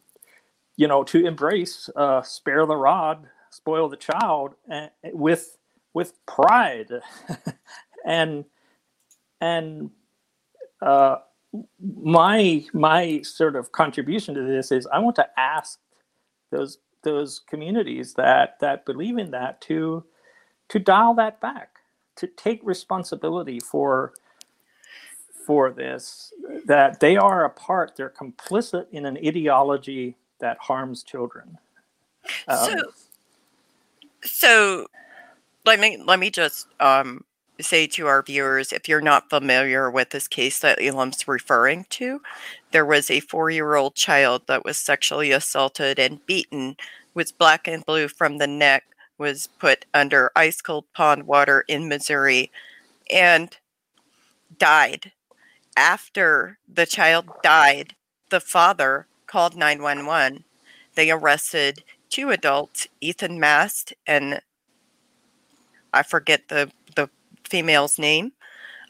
you 0.75 0.87
know 0.87 1.03
to 1.03 1.25
embrace 1.25 1.89
uh, 1.95 2.21
spare 2.21 2.65
the 2.65 2.75
rod, 2.75 3.27
spoil 3.51 3.89
the 3.89 3.97
child, 3.97 4.55
with 5.05 5.57
with 5.93 6.13
pride, 6.25 6.91
and 8.05 8.45
and 9.41 9.91
uh, 10.81 11.17
my 11.81 12.65
my 12.73 13.21
sort 13.21 13.55
of 13.55 13.71
contribution 13.71 14.35
to 14.35 14.41
this 14.43 14.71
is 14.71 14.87
I 14.87 14.99
want 14.99 15.15
to 15.17 15.27
ask 15.37 15.79
those 16.51 16.79
those 17.03 17.39
communities 17.39 18.13
that 18.15 18.59
that 18.59 18.85
believe 18.85 19.17
in 19.17 19.31
that 19.31 19.61
to 19.61 20.03
to 20.69 20.79
dial 20.79 21.13
that 21.15 21.39
back, 21.41 21.77
to 22.15 22.27
take 22.27 22.61
responsibility 22.63 23.59
for 23.59 24.13
for 25.45 25.71
this, 25.71 26.31
that 26.65 26.99
they 26.99 27.17
are 27.17 27.45
a 27.45 27.49
part, 27.49 27.95
they're 27.95 28.11
complicit 28.11 28.85
in 28.91 29.05
an 29.07 29.17
ideology 29.25 30.15
that 30.39 30.57
harms 30.59 31.01
children. 31.01 31.57
Um, 32.47 32.57
so, 32.57 32.75
so 34.21 34.87
let 35.65 35.79
me 35.79 35.97
let 36.05 36.19
me 36.19 36.29
just 36.29 36.67
um, 36.79 37.23
say 37.59 37.87
to 37.87 38.07
our 38.07 38.21
viewers, 38.21 38.71
if 38.71 38.87
you're 38.87 39.01
not 39.01 39.29
familiar 39.29 39.89
with 39.89 40.11
this 40.11 40.27
case 40.27 40.59
that 40.59 40.79
Elam's 40.81 41.27
referring 41.27 41.85
to, 41.89 42.21
there 42.71 42.85
was 42.85 43.09
a 43.09 43.19
four-year-old 43.19 43.95
child 43.95 44.43
that 44.47 44.63
was 44.63 44.77
sexually 44.77 45.31
assaulted 45.31 45.99
and 45.99 46.25
beaten 46.25 46.77
was 47.13 47.31
black 47.31 47.67
and 47.67 47.85
blue 47.85 48.07
from 48.07 48.37
the 48.37 48.47
neck, 48.47 48.85
was 49.17 49.49
put 49.59 49.85
under 49.93 50.31
ice 50.35 50.61
cold 50.61 50.85
pond 50.93 51.27
water 51.27 51.65
in 51.67 51.87
Missouri, 51.89 52.51
and 53.09 53.57
died 54.57 55.11
after 55.75 56.57
the 56.71 56.85
child 56.85 57.25
died, 57.41 57.95
the 58.29 58.39
father 58.39 59.07
called 59.27 59.55
911. 59.55 60.43
They 60.95 61.09
arrested 61.09 61.83
two 62.09 62.31
adults, 62.31 62.87
Ethan 63.01 63.39
Mast 63.39 63.93
and 64.05 64.41
I 65.93 66.03
forget 66.03 66.49
the, 66.49 66.71
the 66.95 67.09
female's 67.43 67.97
name, 67.97 68.33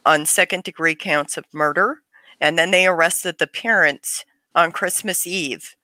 on 0.06 0.26
second 0.26 0.64
degree 0.64 0.96
counts 0.96 1.38
of 1.38 1.46
murder. 1.54 2.02
And 2.42 2.58
then 2.58 2.72
they 2.72 2.88
arrested 2.88 3.38
the 3.38 3.48
parents 3.48 4.26
on 4.56 4.72
Christmas 4.72 5.28
Eve, 5.28 5.76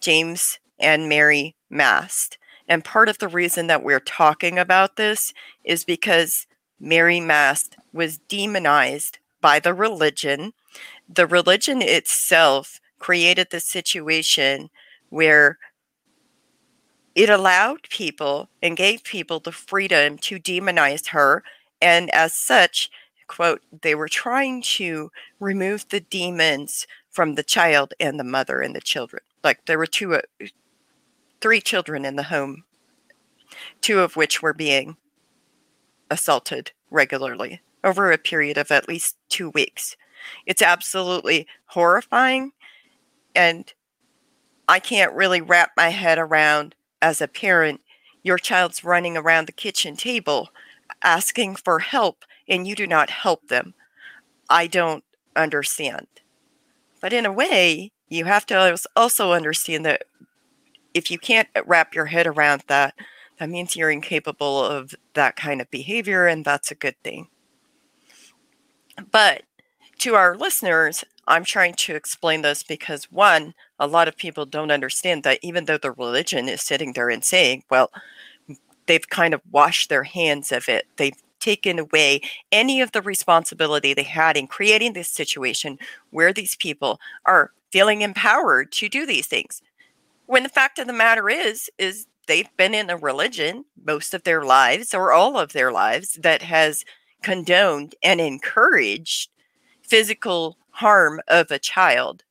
James 0.00 0.58
and 0.78 1.08
Mary 1.08 1.56
Mast. 1.70 2.38
And 2.68 2.84
part 2.84 3.08
of 3.08 3.18
the 3.18 3.28
reason 3.28 3.66
that 3.66 3.82
we're 3.82 4.00
talking 4.00 4.58
about 4.58 4.96
this 4.96 5.32
is 5.64 5.84
because 5.84 6.46
Mary 6.78 7.20
Mast 7.20 7.76
was 7.92 8.18
demonized 8.18 9.18
by 9.40 9.58
the 9.58 9.74
religion. 9.74 10.52
The 11.08 11.26
religion 11.26 11.80
itself 11.82 12.80
created 12.98 13.48
the 13.50 13.60
situation 13.60 14.70
where 15.08 15.58
it 17.14 17.30
allowed 17.30 17.88
people 17.90 18.48
and 18.62 18.76
gave 18.76 19.02
people 19.02 19.40
the 19.40 19.52
freedom 19.52 20.18
to 20.18 20.38
demonize 20.38 21.08
her. 21.08 21.42
And 21.80 22.10
as 22.10 22.34
such, 22.34 22.90
quote, 23.28 23.62
they 23.82 23.94
were 23.94 24.08
trying 24.08 24.62
to 24.62 25.10
remove 25.38 25.88
the 25.88 26.00
demons 26.00 26.86
from 27.10 27.34
the 27.34 27.42
child 27.42 27.94
and 28.00 28.18
the 28.18 28.24
mother 28.24 28.60
and 28.60 28.74
the 28.74 28.80
children. 28.80 29.22
Like 29.44 29.64
there 29.66 29.78
were 29.78 29.86
two, 29.86 30.14
uh, 30.14 30.20
three 31.40 31.60
children 31.60 32.04
in 32.04 32.16
the 32.16 32.24
home, 32.24 32.64
two 33.80 34.00
of 34.00 34.16
which 34.16 34.42
were 34.42 34.54
being 34.54 34.96
assaulted 36.10 36.72
regularly 36.90 37.60
over 37.84 38.10
a 38.10 38.18
period 38.18 38.58
of 38.58 38.70
at 38.70 38.88
least 38.88 39.16
two 39.28 39.50
weeks. 39.50 39.96
It's 40.46 40.62
absolutely 40.62 41.46
horrifying. 41.66 42.52
And 43.34 43.72
I 44.68 44.80
can't 44.80 45.12
really 45.12 45.40
wrap 45.40 45.72
my 45.76 45.90
head 45.90 46.18
around 46.18 46.74
as 47.00 47.20
a 47.20 47.28
parent, 47.28 47.80
your 48.22 48.38
child's 48.38 48.84
running 48.84 49.16
around 49.16 49.46
the 49.46 49.52
kitchen 49.52 49.96
table 49.96 50.48
asking 51.02 51.56
for 51.56 51.78
help 51.78 52.24
and 52.48 52.66
you 52.66 52.74
do 52.74 52.86
not 52.86 53.10
help 53.10 53.48
them. 53.48 53.74
I 54.48 54.66
don't 54.66 55.04
understand. 55.36 56.06
But 57.00 57.12
in 57.12 57.26
a 57.26 57.32
way, 57.32 57.92
you 58.08 58.24
have 58.24 58.46
to 58.46 58.78
also 58.96 59.32
understand 59.32 59.84
that 59.84 60.04
if 60.94 61.10
you 61.10 61.18
can't 61.18 61.48
uh, 61.54 61.62
wrap 61.66 61.94
your 61.94 62.06
head 62.06 62.26
around 62.26 62.64
that, 62.66 62.94
that 63.38 63.50
means 63.50 63.76
you're 63.76 63.90
incapable 63.90 64.64
of 64.64 64.94
that 65.14 65.36
kind 65.36 65.60
of 65.60 65.70
behavior, 65.70 66.26
and 66.26 66.44
that's 66.44 66.70
a 66.70 66.74
good 66.74 66.96
thing. 67.04 67.28
But 69.12 69.42
to 69.98 70.14
our 70.14 70.36
listeners, 70.36 71.04
I'm 71.28 71.44
trying 71.44 71.74
to 71.74 71.94
explain 71.94 72.42
this 72.42 72.62
because 72.62 73.12
one, 73.12 73.54
a 73.78 73.86
lot 73.86 74.08
of 74.08 74.16
people 74.16 74.46
don't 74.46 74.72
understand 74.72 75.22
that 75.22 75.38
even 75.42 75.66
though 75.66 75.78
the 75.78 75.92
religion 75.92 76.48
is 76.48 76.62
sitting 76.62 76.94
there 76.94 77.10
and 77.10 77.24
saying, 77.24 77.64
well, 77.70 77.92
they've 78.86 79.08
kind 79.08 79.34
of 79.34 79.42
washed 79.50 79.88
their 79.88 80.04
hands 80.04 80.50
of 80.50 80.68
it. 80.68 80.86
They've 80.96 81.22
taken 81.40 81.78
away 81.78 82.20
any 82.52 82.80
of 82.80 82.92
the 82.92 83.02
responsibility 83.02 83.94
they 83.94 84.02
had 84.02 84.36
in 84.36 84.46
creating 84.46 84.92
this 84.92 85.08
situation 85.08 85.78
where 86.10 86.32
these 86.32 86.56
people 86.56 87.00
are 87.26 87.52
feeling 87.70 88.02
empowered 88.02 88.72
to 88.72 88.88
do 88.88 89.06
these 89.06 89.26
things. 89.26 89.62
When 90.26 90.42
the 90.42 90.48
fact 90.48 90.78
of 90.78 90.86
the 90.86 90.92
matter 90.92 91.28
is, 91.28 91.70
is 91.78 92.06
they've 92.26 92.54
been 92.56 92.74
in 92.74 92.90
a 92.90 92.96
religion 92.96 93.64
most 93.84 94.14
of 94.14 94.24
their 94.24 94.44
lives 94.44 94.94
or 94.94 95.12
all 95.12 95.38
of 95.38 95.52
their 95.52 95.72
lives 95.72 96.18
that 96.22 96.42
has 96.42 96.84
condoned 97.22 97.94
and 98.02 98.20
encouraged 98.20 99.30
physical 99.82 100.58
harm 100.70 101.20
of 101.28 101.50
a 101.50 101.58
child. 101.58 102.22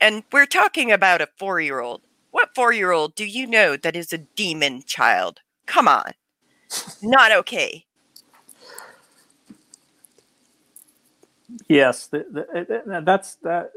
And 0.00 0.24
we're 0.32 0.46
talking 0.46 0.90
about 0.92 1.20
a 1.20 1.28
four 1.38 1.60
year 1.60 1.80
old. 1.80 2.02
What 2.32 2.54
four 2.54 2.72
year 2.72 2.92
old 2.92 3.14
do 3.14 3.24
you 3.24 3.46
know 3.46 3.76
that 3.76 3.96
is 3.96 4.12
a 4.12 4.18
demon 4.18 4.82
child? 4.84 5.40
Come 5.66 5.88
on. 5.88 6.12
Not 7.02 7.32
okay. 7.32 7.85
Yes, 11.68 12.06
the, 12.08 12.26
the, 12.30 13.02
that's 13.04 13.36
that. 13.36 13.72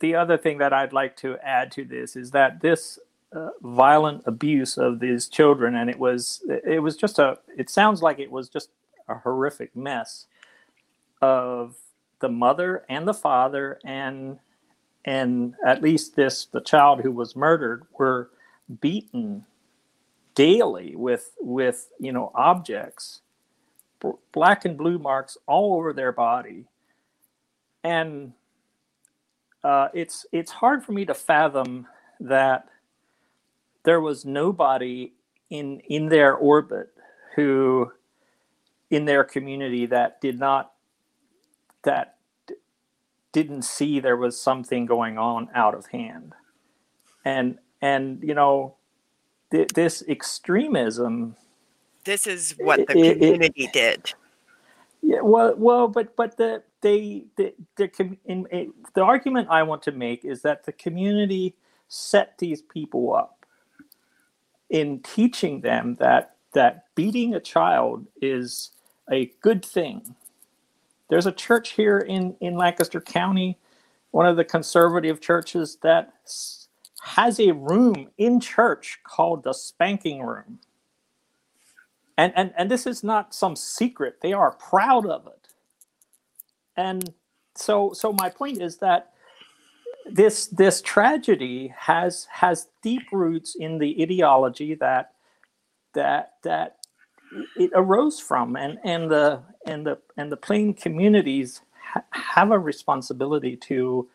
The 0.00 0.14
other 0.14 0.38
thing 0.38 0.58
that 0.58 0.72
I'd 0.72 0.92
like 0.92 1.16
to 1.18 1.36
add 1.42 1.72
to 1.72 1.84
this 1.84 2.16
is 2.16 2.30
that 2.32 2.60
this 2.60 2.98
uh, 3.32 3.50
violent 3.62 4.22
abuse 4.26 4.78
of 4.78 5.00
these 5.00 5.28
children, 5.28 5.74
and 5.76 5.90
it 5.90 5.98
was 5.98 6.42
it 6.48 6.82
was 6.82 6.96
just 6.96 7.18
a. 7.18 7.38
It 7.56 7.70
sounds 7.70 8.02
like 8.02 8.18
it 8.18 8.30
was 8.30 8.48
just 8.48 8.70
a 9.08 9.16
horrific 9.16 9.74
mess 9.76 10.26
of 11.20 11.76
the 12.20 12.28
mother 12.28 12.84
and 12.88 13.06
the 13.06 13.14
father 13.14 13.78
and 13.84 14.38
and 15.04 15.54
at 15.66 15.82
least 15.82 16.16
this 16.16 16.46
the 16.46 16.60
child 16.60 17.00
who 17.00 17.12
was 17.12 17.36
murdered 17.36 17.84
were 17.98 18.30
beaten 18.80 19.44
daily 20.34 20.94
with 20.96 21.32
with 21.40 21.90
you 21.98 22.12
know 22.12 22.30
objects 22.34 23.22
black 24.32 24.64
and 24.64 24.76
blue 24.76 24.98
marks 24.98 25.36
all 25.46 25.76
over 25.76 25.92
their 25.92 26.12
body 26.12 26.64
and 27.84 28.32
uh, 29.64 29.88
it's 29.94 30.26
it's 30.32 30.52
hard 30.52 30.84
for 30.84 30.92
me 30.92 31.04
to 31.04 31.14
fathom 31.14 31.86
that 32.20 32.68
there 33.84 34.00
was 34.00 34.24
nobody 34.24 35.12
in 35.50 35.80
in 35.80 36.08
their 36.08 36.34
orbit 36.34 36.90
who 37.36 37.90
in 38.90 39.04
their 39.04 39.24
community 39.24 39.86
that 39.86 40.20
did 40.20 40.38
not 40.38 40.72
that 41.84 42.16
didn't 43.32 43.62
see 43.62 44.00
there 44.00 44.16
was 44.16 44.40
something 44.40 44.86
going 44.86 45.18
on 45.18 45.48
out 45.54 45.74
of 45.74 45.86
hand. 45.86 46.34
And 47.24 47.58
and 47.80 48.22
you 48.22 48.34
know 48.34 48.76
th- 49.50 49.68
this 49.68 50.02
extremism 50.08 51.36
this 52.04 52.26
is 52.26 52.54
what 52.58 52.86
the 52.86 52.98
it, 52.98 53.18
community 53.18 53.64
it, 53.64 53.72
did. 53.72 54.14
Yeah 55.02 55.20
well 55.20 55.54
well 55.56 55.88
but 55.88 56.16
but 56.16 56.36
the 56.36 56.62
they 56.82 57.26
the 57.36 57.54
the, 57.76 58.16
in, 58.26 58.46
the 58.94 59.02
argument 59.02 59.48
i 59.50 59.62
want 59.62 59.82
to 59.82 59.92
make 59.92 60.24
is 60.24 60.42
that 60.42 60.64
the 60.66 60.72
community 60.72 61.54
set 61.88 62.38
these 62.38 62.62
people 62.62 63.14
up 63.14 63.46
in 64.70 65.00
teaching 65.00 65.62
them 65.62 65.96
that 66.00 66.36
that 66.54 66.86
beating 66.94 67.34
a 67.34 67.40
child 67.40 68.06
is 68.22 68.72
a 69.10 69.32
good 69.42 69.64
thing 69.64 70.02
there's 71.08 71.26
a 71.26 71.32
church 71.32 71.70
here 71.72 71.98
in, 71.98 72.36
in 72.40 72.56
Lancaster 72.56 73.00
County, 73.00 73.58
one 74.10 74.26
of 74.26 74.36
the 74.36 74.44
conservative 74.44 75.20
churches 75.20 75.78
that 75.82 76.12
has 77.02 77.40
a 77.40 77.52
room 77.52 78.10
in 78.18 78.40
church 78.40 79.00
called 79.04 79.44
the 79.44 79.52
spanking 79.54 80.22
room. 80.22 80.60
And, 82.18 82.32
and, 82.36 82.52
and 82.56 82.70
this 82.70 82.86
is 82.86 83.04
not 83.04 83.34
some 83.34 83.56
secret. 83.56 84.16
They 84.22 84.32
are 84.32 84.52
proud 84.52 85.06
of 85.06 85.26
it. 85.26 85.37
And 86.78 87.12
so, 87.56 87.92
so 87.92 88.14
my 88.14 88.30
point 88.30 88.62
is 88.62 88.78
that 88.78 89.12
this, 90.06 90.46
this 90.46 90.80
tragedy 90.80 91.74
has, 91.78 92.26
has 92.32 92.68
deep 92.82 93.02
roots 93.12 93.56
in 93.58 93.78
the 93.78 94.02
ideology 94.02 94.74
that, 94.76 95.12
that, 95.94 96.34
that 96.44 96.76
it 97.56 97.70
arose 97.74 98.20
from. 98.20 98.56
And 98.56 98.78
and 98.84 99.10
the 99.10 99.42
and 99.66 99.86
the 99.86 99.98
and 100.16 100.32
the 100.32 100.36
plain 100.36 100.74
communities 100.74 101.60
ha- 101.82 102.04
have 102.12 102.50
a 102.50 102.58
responsibility 102.58 103.56
to 103.56 104.08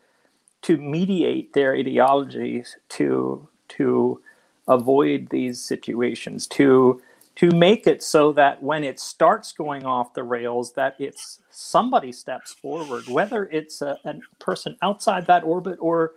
to 0.64 0.78
mediate 0.78 1.54
their 1.54 1.76
ideologies 1.76 2.78
to 2.90 3.48
to 3.70 4.22
avoid 4.68 5.30
these 5.30 5.62
situations 5.62 6.48
to 6.48 7.02
to 7.36 7.50
make 7.52 7.88
it 7.88 8.04
so 8.04 8.32
that 8.32 8.62
when 8.62 8.84
it 8.84 9.00
starts 9.00 9.54
going 9.54 9.86
off 9.86 10.14
the 10.14 10.24
rails 10.24 10.74
that 10.74 10.96
it's 11.00 11.40
somebody 11.50 12.12
steps 12.12 12.54
forward 12.54 13.08
whether 13.08 13.46
it's 13.46 13.82
a, 13.82 13.98
a 14.06 14.16
person 14.40 14.78
outside 14.82 15.26
that 15.26 15.44
orbit 15.44 15.78
or 15.80 16.14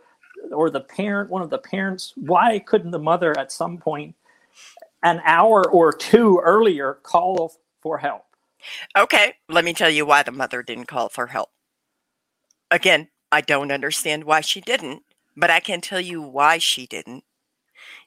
or 0.52 0.68
the 0.68 0.80
parent 0.80 1.30
one 1.30 1.42
of 1.42 1.50
the 1.50 1.58
parents 1.58 2.12
why 2.16 2.58
couldn't 2.58 2.90
the 2.90 2.98
mother 2.98 3.36
at 3.38 3.50
some 3.50 3.78
point 3.78 4.14
an 5.02 5.20
hour 5.24 5.68
or 5.70 5.92
two 5.92 6.40
earlier 6.42 6.94
call 7.02 7.54
for 7.80 7.98
help. 7.98 8.24
Okay, 8.96 9.34
let 9.48 9.64
me 9.64 9.72
tell 9.72 9.90
you 9.90 10.04
why 10.04 10.22
the 10.22 10.32
mother 10.32 10.62
didn't 10.62 10.86
call 10.86 11.08
for 11.08 11.28
help. 11.28 11.50
Again, 12.70 13.08
I 13.30 13.40
don't 13.40 13.70
understand 13.70 14.24
why 14.24 14.40
she 14.40 14.60
didn't, 14.60 15.02
but 15.36 15.50
I 15.50 15.60
can 15.60 15.80
tell 15.80 16.00
you 16.00 16.20
why 16.20 16.58
she 16.58 16.86
didn't. 16.86 17.24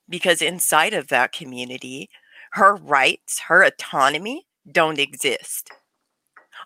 Because 0.09 0.41
inside 0.41 0.93
of 0.93 1.07
that 1.07 1.31
community, 1.31 2.09
her 2.53 2.75
rights, 2.75 3.41
her 3.47 3.63
autonomy 3.63 4.45
don't 4.69 4.99
exist. 4.99 5.69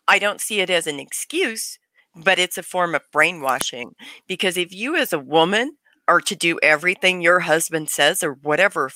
I 0.08 0.20
don't 0.20 0.42
see 0.42 0.60
it 0.60 0.70
as 0.70 0.88
an 0.88 1.00
excuse, 1.00 1.80
but 2.16 2.40
it's 2.40 2.58
a 2.58 2.64
form 2.64 2.96
of 2.96 3.10
brainwashing. 3.12 3.96
Because 4.28 4.58
if 4.58 4.74
you, 4.74 4.96
as 4.96 5.14
a 5.14 5.20
woman, 5.20 5.78
are 6.08 6.22
to 6.22 6.36
do 6.36 6.60
everything 6.62 7.22
your 7.22 7.42
husband 7.42 7.90
says 7.90 8.24
or 8.24 8.34
whatever 8.34 8.92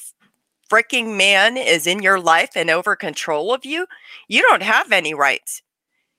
freaking 0.70 1.16
man 1.18 1.56
is 1.56 1.88
in 1.88 2.02
your 2.02 2.20
life 2.20 2.52
and 2.56 2.70
over 2.70 2.96
control 2.96 3.54
of 3.54 3.66
you, 3.66 3.88
you 4.28 4.42
don't 4.42 4.64
have 4.64 4.92
any 4.92 5.14
rights. 5.14 5.62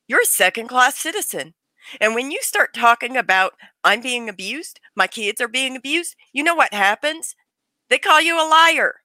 You're 0.06 0.22
a 0.22 0.26
second 0.26 0.68
class 0.68 0.96
citizen. 0.96 1.54
And 2.00 2.14
when 2.14 2.30
you 2.30 2.38
start 2.42 2.74
talking 2.74 3.16
about, 3.16 3.52
I'm 3.84 4.00
being 4.00 4.28
abused, 4.28 4.80
my 4.96 5.06
kids 5.06 5.40
are 5.40 5.48
being 5.48 5.76
abused, 5.76 6.16
you 6.32 6.42
know 6.42 6.54
what 6.54 6.72
happens? 6.72 7.34
They 7.88 7.98
call 7.98 8.20
you 8.20 8.36
a 8.36 8.48
liar. 8.48 8.96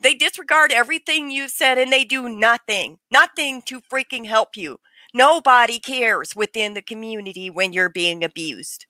They 0.00 0.14
disregard 0.14 0.72
everything 0.72 1.30
you've 1.30 1.50
said 1.50 1.78
and 1.78 1.92
they 1.92 2.04
do 2.04 2.28
nothing, 2.28 2.98
nothing 3.10 3.62
to 3.62 3.80
freaking 3.80 4.26
help 4.26 4.56
you. 4.56 4.78
Nobody 5.12 5.78
cares 5.78 6.36
within 6.36 6.74
the 6.74 6.82
community 6.82 7.50
when 7.50 7.72
you're 7.72 7.88
being 7.88 8.22
abused. 8.22 8.86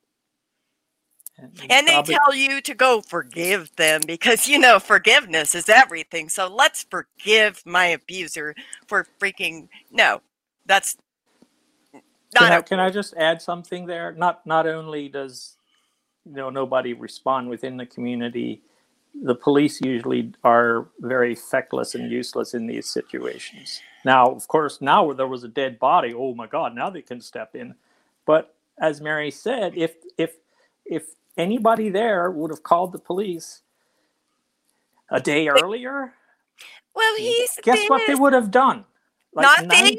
And 1.38 1.86
they 1.86 1.92
Probably. 1.92 2.14
tell 2.14 2.34
you 2.34 2.60
to 2.62 2.74
go 2.74 3.00
forgive 3.00 3.74
them 3.76 4.00
because 4.06 4.48
you 4.48 4.58
know 4.58 4.80
forgiveness 4.80 5.54
is 5.54 5.68
everything. 5.68 6.28
So 6.28 6.52
let's 6.52 6.84
forgive 6.90 7.62
my 7.64 7.86
abuser 7.86 8.56
for 8.88 9.06
freaking 9.20 9.68
no. 9.92 10.20
That's 10.66 10.96
can 12.34 12.52
I, 12.52 12.60
can 12.60 12.80
I 12.80 12.90
just 12.90 13.14
add 13.14 13.40
something 13.40 13.86
there? 13.86 14.12
Not 14.12 14.44
not 14.46 14.66
only 14.66 15.08
does 15.08 15.56
you 16.26 16.32
know 16.32 16.50
nobody 16.50 16.92
respond 16.92 17.48
within 17.48 17.76
the 17.76 17.86
community, 17.86 18.62
the 19.22 19.34
police 19.34 19.80
usually 19.80 20.32
are 20.44 20.88
very 21.00 21.34
feckless 21.34 21.94
and 21.94 22.10
useless 22.10 22.54
in 22.54 22.66
these 22.66 22.88
situations. 22.88 23.80
Now, 24.04 24.26
of 24.26 24.48
course, 24.48 24.80
now 24.80 25.04
where 25.04 25.14
there 25.16 25.28
was 25.28 25.44
a 25.44 25.48
dead 25.48 25.78
body, 25.78 26.14
oh 26.14 26.34
my 26.34 26.46
God, 26.46 26.74
now 26.74 26.90
they 26.90 27.02
can 27.02 27.20
step 27.20 27.54
in. 27.56 27.74
But 28.26 28.54
as 28.80 29.00
Mary 29.00 29.30
said, 29.30 29.74
if 29.76 29.94
if 30.18 30.36
if 30.86 31.04
anybody 31.36 31.90
there 31.90 32.30
would 32.30 32.50
have 32.50 32.62
called 32.62 32.92
the 32.92 32.98
police 32.98 33.62
a 35.10 35.20
day 35.20 35.48
earlier. 35.48 36.14
Well, 36.94 37.16
he's 37.16 37.58
guess 37.62 37.88
what 37.88 38.02
they 38.06 38.14
would 38.14 38.32
have 38.34 38.50
done? 38.50 38.84
Like 39.34 39.58
nothing. 39.58 39.98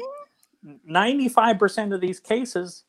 95% 0.90 1.94
of 1.94 2.00
these 2.00 2.20
cases, 2.20 2.84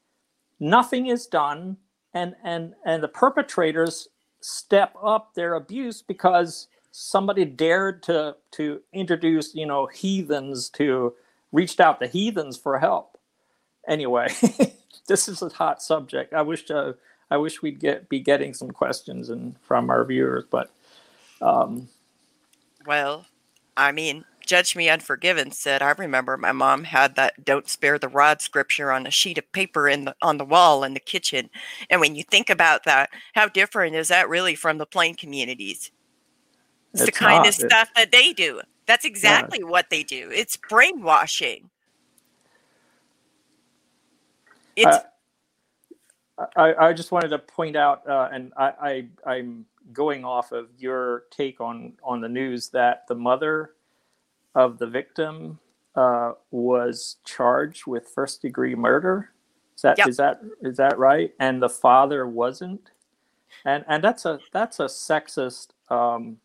nothing 0.60 1.08
is 1.08 1.28
done, 1.28 1.78
and 2.13 2.36
and 2.44 2.74
and 2.86 3.04
the 3.04 3.08
perpetrators 3.10 4.10
step 4.41 4.95
up 5.01 5.34
their 5.34 5.54
abuse 5.54 6.01
because 6.01 6.67
somebody 6.91 7.45
dared 7.45 8.04
to 8.04 8.36
to 8.51 8.82
introduce 8.91 9.56
you 9.56 9.65
know 9.65 9.88
heathens 9.88 10.69
to 10.69 11.13
reached 11.51 11.80
out 11.80 11.99
to 11.99 12.08
heathens 12.08 12.58
for 12.58 12.80
help. 12.80 13.17
Anyway, 13.88 14.27
this 15.08 15.27
is 15.27 15.41
a 15.41 15.49
hot 15.49 15.82
subject. 15.82 16.34
I 16.34 16.41
wish 16.41 16.69
uh, 16.69 16.93
I 17.30 17.38
wish 17.38 17.62
we'd 17.62 17.80
get 17.80 18.10
be 18.10 18.19
getting 18.19 18.54
some 18.54 18.71
questions 18.71 19.30
and 19.30 19.56
from 19.62 19.89
our 19.89 20.04
viewers, 20.06 20.45
but 20.49 20.71
um, 21.41 21.89
well, 22.86 23.25
I 23.75 23.91
mean, 23.91 24.25
Judge 24.52 24.76
Me 24.76 24.90
Unforgiven 24.90 25.54
said, 25.54 25.82
I 25.82 25.92
remember 25.92 26.36
my 26.36 26.52
mom 26.52 26.84
had 26.84 27.16
that 27.16 27.46
"Don't 27.46 27.70
spare 27.70 27.98
the 27.98 28.10
rod" 28.10 28.42
scripture 28.42 28.92
on 28.92 29.08
a 29.08 29.10
sheet 29.10 29.38
of 29.38 29.50
paper 29.54 29.88
in 29.88 30.04
the 30.04 30.16
on 30.22 30.40
the 30.40 30.44
wall 30.44 30.84
in 30.84 30.94
the 30.94 31.00
kitchen. 31.00 31.50
And 31.90 32.02
when 32.02 32.16
you 32.16 32.26
think 32.26 32.50
about 32.50 32.84
that, 32.84 33.12
how 33.34 33.48
different 33.48 33.96
is 33.96 34.10
that 34.10 34.28
really 34.28 34.56
from 34.56 34.78
the 34.78 34.86
plain 34.86 35.16
communities? 35.16 35.92
It's, 36.92 37.04
it's 37.04 37.06
the 37.06 37.12
kind 37.14 37.46
not. 37.46 37.48
of 37.48 37.54
stuff 37.54 37.92
that 37.96 38.12
they 38.12 38.34
do. 38.34 38.60
That's 38.88 39.06
exactly 39.06 39.60
yeah. 39.62 39.68
what 39.68 39.90
they 39.90 40.04
do. 40.04 40.30
It's 40.34 40.58
brainwashing. 40.58 41.70
It's 44.76 44.98
uh, 46.38 46.48
I, 46.58 46.88
I 46.88 46.92
just 46.92 47.14
wanted 47.14 47.30
to 47.30 47.40
point 47.40 47.78
out, 47.78 48.06
uh, 48.06 48.28
and 48.34 48.52
I, 48.58 48.74
I, 49.26 49.32
I'm 49.32 49.66
going 49.94 50.26
off 50.26 50.52
of 50.52 50.68
your 50.78 51.24
take 51.32 51.62
on 51.62 51.94
on 52.04 52.20
the 52.20 52.28
news 52.28 52.68
that 52.72 53.08
the 53.08 53.16
mother 53.16 53.76
of 54.56 54.78
the 54.78 54.88
victim 54.88 55.60
uh, 55.96 56.34
was 56.52 57.18
charged 57.26 57.86
with 57.86 58.08
first 58.08 58.42
degree 58.42 58.76
murder. 58.76 59.32
Is 59.76 59.82
that 59.82 59.98
yep. 59.98 60.08
is 60.08 60.18
that 60.18 60.42
is 60.62 60.78
that 60.78 60.98
right? 60.98 61.34
And 61.40 61.62
the 61.62 61.70
father 61.70 62.28
wasn't. 62.28 62.92
And 63.66 63.84
and 63.88 64.04
that's 64.04 64.26
a 64.26 64.40
that's 64.52 64.80
a 64.80 64.86
sexist 64.86 65.70
um, 65.90 66.38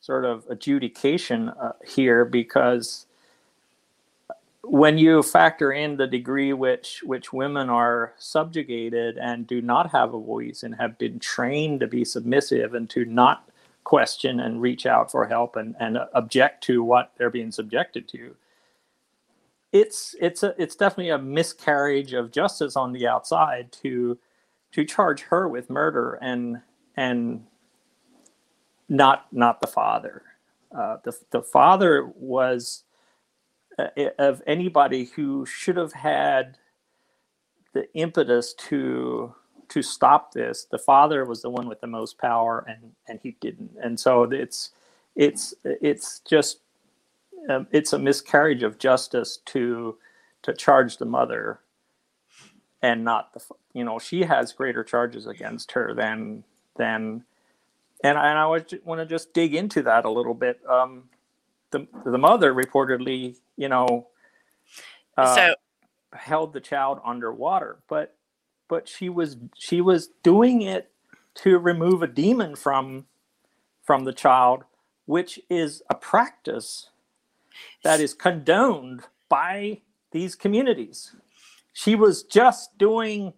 sort 0.00 0.24
of 0.24 0.44
adjudication 0.48 1.48
uh, 1.48 1.72
here 1.84 2.24
because 2.24 3.06
when 4.62 4.98
you 4.98 5.22
factor 5.22 5.72
in 5.72 5.96
the 5.96 6.06
degree 6.06 6.52
which 6.52 7.02
which 7.04 7.32
women 7.32 7.70
are 7.70 8.14
subjugated 8.18 9.16
and 9.18 9.46
do 9.46 9.60
not 9.62 9.90
have 9.90 10.14
a 10.14 10.20
voice 10.20 10.62
and 10.62 10.74
have 10.74 10.98
been 10.98 11.18
trained 11.18 11.80
to 11.80 11.86
be 11.86 12.04
submissive 12.04 12.74
and 12.74 12.90
to 12.90 13.04
not 13.04 13.48
question 13.86 14.40
and 14.40 14.60
reach 14.60 14.84
out 14.84 15.10
for 15.10 15.26
help 15.26 15.56
and, 15.56 15.74
and 15.78 15.96
object 16.12 16.62
to 16.64 16.82
what 16.82 17.12
they're 17.16 17.30
being 17.30 17.52
subjected 17.52 18.08
to 18.08 18.34
it's 19.72 20.14
it's 20.20 20.42
a 20.42 20.54
it's 20.58 20.76
definitely 20.76 21.10
a 21.10 21.18
miscarriage 21.18 22.12
of 22.12 22.30
justice 22.30 22.76
on 22.76 22.92
the 22.92 23.06
outside 23.06 23.70
to 23.72 24.18
to 24.72 24.84
charge 24.84 25.22
her 25.22 25.48
with 25.48 25.70
murder 25.70 26.18
and 26.22 26.60
and 26.96 27.44
not 28.88 29.26
not 29.32 29.60
the 29.60 29.66
father. 29.66 30.22
Uh, 30.76 30.98
the 31.04 31.16
the 31.30 31.42
father 31.42 32.06
was 32.16 32.84
uh, 33.78 33.88
of 34.18 34.42
anybody 34.46 35.04
who 35.16 35.44
should 35.46 35.76
have 35.76 35.92
had 35.92 36.58
the 37.72 37.92
impetus 37.94 38.54
to 38.54 39.34
to 39.68 39.82
stop 39.82 40.32
this. 40.32 40.66
The 40.70 40.78
father 40.78 41.24
was 41.24 41.42
the 41.42 41.50
one 41.50 41.68
with 41.68 41.80
the 41.80 41.86
most 41.86 42.18
power, 42.18 42.64
and 42.68 42.92
and 43.08 43.20
he 43.22 43.36
didn't. 43.40 43.72
And 43.82 43.98
so 43.98 44.24
it's 44.24 44.70
it's 45.14 45.54
it's 45.64 46.20
just 46.20 46.60
um, 47.48 47.66
it's 47.70 47.92
a 47.92 47.98
miscarriage 47.98 48.62
of 48.62 48.78
justice 48.78 49.38
to 49.46 49.96
to 50.42 50.52
charge 50.52 50.98
the 50.98 51.04
mother 51.04 51.60
and 52.82 53.04
not 53.04 53.32
the 53.34 53.40
you 53.72 53.84
know 53.84 53.98
she 53.98 54.22
has 54.22 54.52
greater 54.52 54.84
charges 54.84 55.26
against 55.26 55.72
her 55.72 55.94
than 55.94 56.44
than 56.76 57.24
and 58.04 58.18
I, 58.18 58.28
and 58.28 58.38
I 58.38 58.46
want 58.46 59.00
to 59.00 59.06
just 59.06 59.32
dig 59.32 59.54
into 59.54 59.82
that 59.82 60.04
a 60.04 60.10
little 60.10 60.34
bit. 60.34 60.60
Um, 60.68 61.04
the 61.70 61.86
the 62.04 62.18
mother 62.18 62.52
reportedly, 62.52 63.36
you 63.56 63.68
know, 63.68 64.08
uh, 65.16 65.34
so 65.34 65.54
held 66.12 66.52
the 66.52 66.60
child 66.60 67.00
underwater, 67.04 67.78
but 67.88 68.15
but 68.68 68.88
she 68.88 69.08
was 69.08 69.36
she 69.56 69.80
was 69.80 70.08
doing 70.22 70.62
it 70.62 70.90
to 71.36 71.58
remove 71.58 72.02
a 72.02 72.06
demon 72.06 72.56
from 72.56 73.06
from 73.82 74.04
the 74.04 74.12
child, 74.12 74.64
which 75.06 75.40
is 75.50 75.82
a 75.90 75.94
practice 75.94 76.90
that 77.84 78.00
is 78.00 78.14
condoned 78.14 79.02
by 79.28 79.80
these 80.12 80.34
communities. 80.34 81.14
She 81.72 81.94
was 81.94 82.22
just 82.22 82.78
doing 82.78 83.34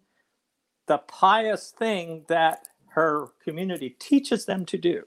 the 0.86 0.98
pious 0.98 1.70
thing 1.70 2.24
that 2.28 2.68
her 2.90 3.28
community 3.44 3.90
teaches 3.98 4.46
them 4.46 4.64
to 4.66 4.78
do 4.78 5.04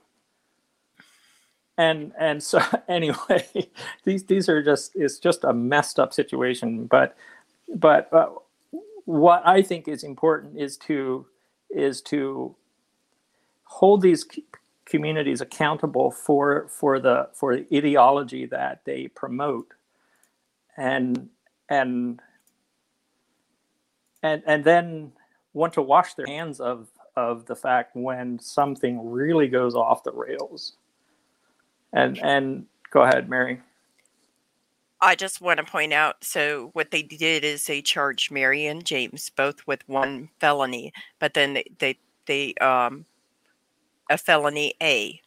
and 1.77 2.13
and 2.19 2.43
so 2.43 2.61
anyway 2.89 3.45
these 4.05 4.25
these 4.25 4.49
are 4.49 4.63
just 4.63 4.91
it's 4.95 5.19
just 5.19 5.43
a 5.43 5.53
messed 5.53 5.99
up 5.99 6.13
situation 6.13 6.85
but 6.85 7.17
but 7.75 8.11
uh, 8.13 8.27
what 9.05 9.41
i 9.45 9.61
think 9.61 9.87
is 9.87 10.03
important 10.03 10.59
is 10.59 10.77
to 10.77 11.25
is 11.69 12.01
to 12.01 12.55
hold 13.65 14.01
these 14.01 14.25
communities 14.85 15.41
accountable 15.41 16.11
for 16.11 16.67
for 16.69 16.99
the 16.99 17.29
for 17.33 17.55
the 17.55 17.67
ideology 17.77 18.45
that 18.45 18.81
they 18.85 19.07
promote 19.09 19.73
and 20.77 21.29
and 21.69 22.19
and 24.23 24.43
and 24.45 24.63
then 24.63 25.11
want 25.53 25.73
to 25.73 25.81
wash 25.81 26.13
their 26.15 26.27
hands 26.27 26.59
of 26.59 26.87
of 27.15 27.45
the 27.45 27.55
fact 27.55 27.95
when 27.95 28.39
something 28.39 29.09
really 29.09 29.47
goes 29.47 29.75
off 29.75 30.03
the 30.03 30.11
rails 30.11 30.73
and 31.93 32.19
and 32.23 32.65
go 32.91 33.01
ahead, 33.03 33.29
Mary. 33.29 33.61
I 35.01 35.15
just 35.15 35.41
want 35.41 35.57
to 35.57 35.63
point 35.63 35.93
out 35.93 36.23
so 36.23 36.69
what 36.73 36.91
they 36.91 37.01
did 37.01 37.43
is 37.43 37.65
they 37.65 37.81
charged 37.81 38.31
Mary 38.31 38.65
and 38.67 38.85
James 38.85 39.29
both 39.31 39.65
with 39.65 39.87
one 39.87 40.29
felony, 40.39 40.93
but 41.19 41.33
then 41.33 41.53
they 41.53 41.65
they, 41.79 41.97
they 42.27 42.53
um 42.55 43.05
a 44.09 44.17
felony 44.17 44.75
A. 44.81 45.21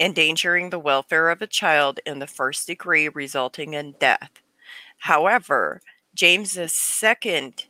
endangering 0.00 0.70
the 0.70 0.78
welfare 0.78 1.30
of 1.30 1.42
a 1.42 1.46
child 1.46 2.00
in 2.06 2.18
the 2.18 2.26
first 2.26 2.66
degree, 2.66 3.08
resulting 3.08 3.74
in 3.74 3.92
death. 3.98 4.30
However, 4.98 5.80
James's 6.14 6.72
second 6.72 7.66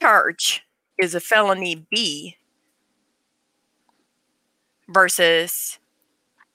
charge 0.00 0.64
is 0.98 1.14
a 1.14 1.20
felony 1.20 1.86
B 1.90 2.36
versus 4.88 5.78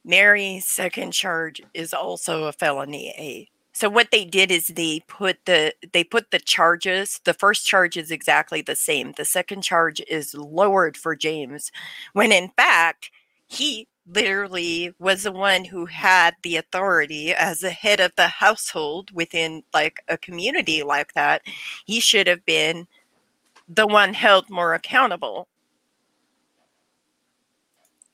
Mary's 0.03 0.67
second 0.67 1.11
charge 1.11 1.61
is 1.73 1.93
also 1.93 2.45
a 2.45 2.53
felony 2.53 3.13
A. 3.17 3.49
So 3.73 3.89
what 3.89 4.11
they 4.11 4.25
did 4.25 4.51
is 4.51 4.67
they 4.67 5.01
put 5.07 5.37
the 5.45 5.73
they 5.93 6.03
put 6.03 6.31
the 6.31 6.39
charges. 6.39 7.21
The 7.23 7.33
first 7.33 7.65
charge 7.65 7.95
is 7.95 8.11
exactly 8.11 8.61
the 8.61 8.75
same. 8.75 9.13
The 9.15 9.25
second 9.25 9.61
charge 9.61 10.01
is 10.09 10.33
lowered 10.33 10.97
for 10.97 11.15
James, 11.15 11.71
when 12.13 12.31
in 12.31 12.49
fact 12.57 13.11
he 13.47 13.87
literally 14.11 14.93
was 14.99 15.23
the 15.23 15.31
one 15.31 15.65
who 15.65 15.85
had 15.85 16.35
the 16.43 16.57
authority 16.57 17.33
as 17.33 17.59
the 17.59 17.69
head 17.69 17.99
of 17.99 18.11
the 18.15 18.27
household 18.27 19.11
within 19.11 19.63
like 19.73 20.01
a 20.07 20.17
community 20.17 20.83
like 20.83 21.13
that. 21.13 21.41
He 21.85 21.99
should 21.99 22.27
have 22.27 22.45
been 22.45 22.87
the 23.67 23.87
one 23.87 24.13
held 24.13 24.49
more 24.49 24.73
accountable. 24.73 25.47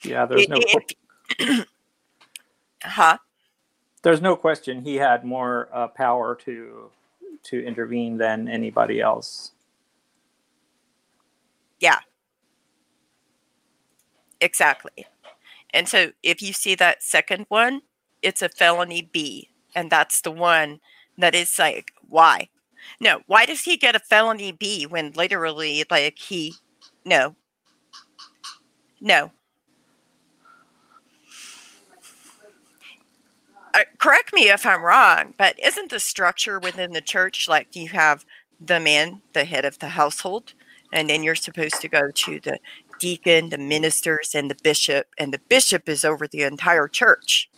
Yeah, 0.03 0.25
there's 0.25 0.47
no. 0.49 0.57
If, 1.39 1.65
huh? 2.87 3.17
there's 4.05 4.21
no 4.21 4.35
question 4.35 4.83
he 4.83 4.97
had 4.97 5.25
more 5.25 5.67
uh, 5.73 5.87
power 5.87 6.35
to 6.35 6.91
to 7.41 7.65
intervene 7.65 8.17
than 8.17 8.47
anybody 8.47 9.01
else. 9.01 9.51
Yeah. 11.79 11.97
Exactly. 14.39 15.07
And 15.73 15.89
so 15.89 16.11
if 16.21 16.39
you 16.41 16.53
see 16.53 16.75
that 16.75 17.01
second 17.01 17.47
one, 17.49 17.81
it's 18.21 18.43
a 18.43 18.49
felony 18.49 19.09
B. 19.11 19.49
And 19.75 19.89
that's 19.89 20.21
the 20.21 20.31
one 20.31 20.81
that 21.17 21.33
is 21.33 21.57
like, 21.57 21.91
why? 22.07 22.49
No, 22.99 23.21
why 23.25 23.47
does 23.47 23.63
he 23.63 23.75
get 23.75 23.95
a 23.95 23.99
felony 23.99 24.51
B 24.51 24.85
when 24.85 25.13
literally, 25.13 25.83
like, 25.89 26.19
he, 26.19 26.53
no, 27.03 27.35
no, 29.01 29.31
uh, 33.75 33.83
correct 33.97 34.33
me 34.33 34.49
if 34.49 34.65
I'm 34.65 34.81
wrong, 34.81 35.33
but 35.37 35.59
isn't 35.59 35.89
the 35.89 35.99
structure 35.99 36.59
within 36.59 36.93
the 36.93 37.01
church 37.01 37.47
like 37.47 37.75
you 37.75 37.89
have 37.89 38.25
the 38.59 38.79
man, 38.79 39.21
the 39.33 39.45
head 39.45 39.65
of 39.65 39.79
the 39.79 39.89
household, 39.89 40.53
and 40.93 41.09
then 41.09 41.23
you're 41.23 41.35
supposed 41.35 41.81
to 41.81 41.89
go 41.89 42.09
to 42.09 42.39
the 42.39 42.59
deacon, 42.99 43.49
the 43.49 43.57
ministers, 43.57 44.33
and 44.33 44.49
the 44.49 44.57
bishop, 44.63 45.07
and 45.17 45.33
the 45.33 45.41
bishop 45.49 45.89
is 45.89 46.05
over 46.05 46.27
the 46.27 46.43
entire 46.43 46.87
church. 46.87 47.49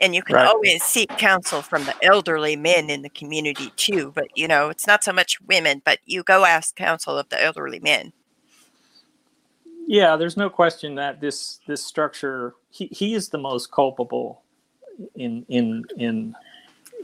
And 0.00 0.14
you 0.14 0.22
can 0.22 0.36
right. 0.36 0.46
always 0.46 0.82
seek 0.82 1.08
counsel 1.10 1.62
from 1.62 1.84
the 1.84 1.94
elderly 2.02 2.56
men 2.56 2.90
in 2.90 3.02
the 3.02 3.08
community 3.08 3.72
too, 3.76 4.12
but 4.14 4.26
you 4.36 4.48
know, 4.48 4.68
it's 4.68 4.86
not 4.86 5.04
so 5.04 5.12
much 5.12 5.40
women, 5.42 5.80
but 5.84 6.00
you 6.04 6.24
go 6.24 6.44
ask 6.44 6.74
counsel 6.74 7.16
of 7.16 7.28
the 7.28 7.42
elderly 7.42 7.78
men. 7.78 8.12
Yeah, 9.86 10.16
there's 10.16 10.36
no 10.36 10.50
question 10.50 10.96
that 10.96 11.20
this 11.20 11.60
this 11.66 11.84
structure 11.84 12.54
he, 12.70 12.86
he 12.86 13.14
is 13.14 13.28
the 13.28 13.38
most 13.38 13.70
culpable 13.70 14.43
in 15.14 15.44
in 15.48 15.84
in 15.96 16.34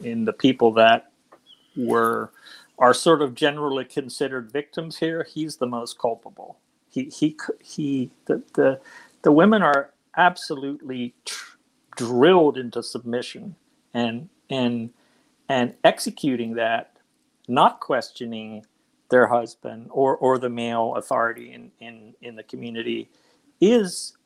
in 0.02 0.24
the 0.24 0.32
people 0.32 0.72
that 0.72 1.12
were 1.76 2.30
are 2.78 2.94
sort 2.94 3.20
of 3.20 3.34
generally 3.34 3.84
considered 3.84 4.50
victims 4.50 4.98
here, 4.98 5.22
he's 5.22 5.56
the 5.56 5.66
most 5.66 5.98
culpable. 5.98 6.58
He 6.88 7.04
he 7.04 7.36
he 7.62 8.10
the 8.24 8.42
the, 8.54 8.80
the 9.22 9.32
women 9.32 9.62
are 9.62 9.92
absolutely 10.16 11.14
tr- 11.24 11.56
drilled 11.96 12.56
into 12.56 12.82
submission 12.82 13.54
and 13.92 14.28
and 14.48 14.90
and 15.48 15.74
executing 15.84 16.54
that, 16.54 16.96
not 17.48 17.80
questioning 17.80 18.64
their 19.10 19.26
husband 19.26 19.88
or 19.90 20.16
or 20.16 20.38
the 20.38 20.48
male 20.48 20.94
authority 20.96 21.52
in 21.52 21.70
in 21.80 22.14
in 22.22 22.36
the 22.36 22.42
community, 22.42 23.10
is 23.60 24.16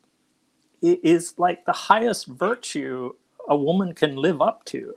is 0.80 1.34
like 1.38 1.64
the 1.64 1.72
highest 1.72 2.26
virtue 2.26 3.12
a 3.48 3.56
woman 3.56 3.94
can 3.94 4.16
live 4.16 4.40
up 4.40 4.64
to. 4.66 4.94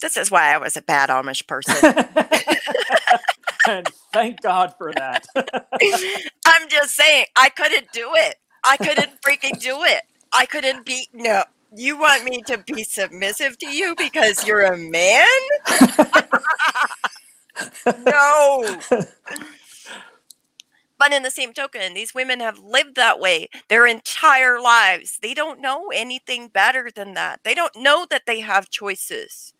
This 0.00 0.16
is 0.16 0.30
why 0.30 0.54
I 0.54 0.58
was 0.58 0.76
a 0.76 0.82
bad 0.82 1.08
Amish 1.08 1.46
person. 1.46 1.74
and 3.68 3.88
thank 4.12 4.42
God 4.42 4.74
for 4.76 4.92
that. 4.92 5.26
I'm 6.46 6.68
just 6.68 6.94
saying, 6.94 7.26
I 7.36 7.48
couldn't 7.48 7.90
do 7.92 8.10
it. 8.14 8.36
I 8.64 8.76
couldn't 8.76 9.20
freaking 9.22 9.58
do 9.60 9.84
it. 9.84 10.02
I 10.32 10.46
couldn't 10.46 10.84
be. 10.84 11.08
No. 11.12 11.44
You 11.74 11.98
want 11.98 12.24
me 12.24 12.42
to 12.42 12.58
be 12.58 12.84
submissive 12.84 13.58
to 13.58 13.66
you 13.66 13.94
because 13.96 14.46
you're 14.46 14.62
a 14.62 14.76
man? 14.76 15.26
no. 18.06 18.78
But 20.98 21.12
in 21.12 21.22
the 21.22 21.30
same 21.30 21.52
token, 21.52 21.94
these 21.94 22.14
women 22.14 22.40
have 22.40 22.58
lived 22.58 22.96
that 22.96 23.20
way 23.20 23.48
their 23.68 23.86
entire 23.86 24.60
lives. 24.60 25.18
They 25.20 25.34
don't 25.34 25.60
know 25.60 25.88
anything 25.94 26.48
better 26.48 26.90
than 26.94 27.14
that. 27.14 27.40
They 27.44 27.54
don't 27.54 27.76
know 27.76 28.06
that 28.10 28.22
they 28.26 28.40
have 28.40 28.70
choices. 28.70 29.52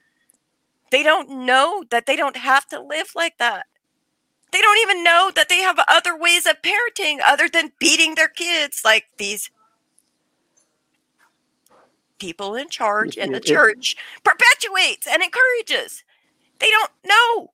They 0.90 1.02
don't 1.02 1.44
know 1.44 1.84
that 1.90 2.06
they 2.06 2.16
don't 2.16 2.36
have 2.36 2.66
to 2.68 2.80
live 2.80 3.12
like 3.14 3.38
that. 3.38 3.66
They 4.52 4.62
don't 4.62 4.78
even 4.78 5.04
know 5.04 5.30
that 5.34 5.48
they 5.48 5.58
have 5.58 5.78
other 5.88 6.16
ways 6.16 6.46
of 6.46 6.62
parenting 6.62 7.18
other 7.24 7.48
than 7.48 7.72
beating 7.78 8.14
their 8.14 8.28
kids 8.28 8.82
like 8.84 9.04
these 9.18 9.50
people 12.18 12.54
in 12.54 12.68
charge 12.68 13.18
and 13.18 13.34
the 13.34 13.40
church 13.40 13.96
perpetuates 14.24 15.06
and 15.06 15.22
encourages. 15.22 16.04
They 16.58 16.70
don't 16.70 16.92
know. 17.04 17.50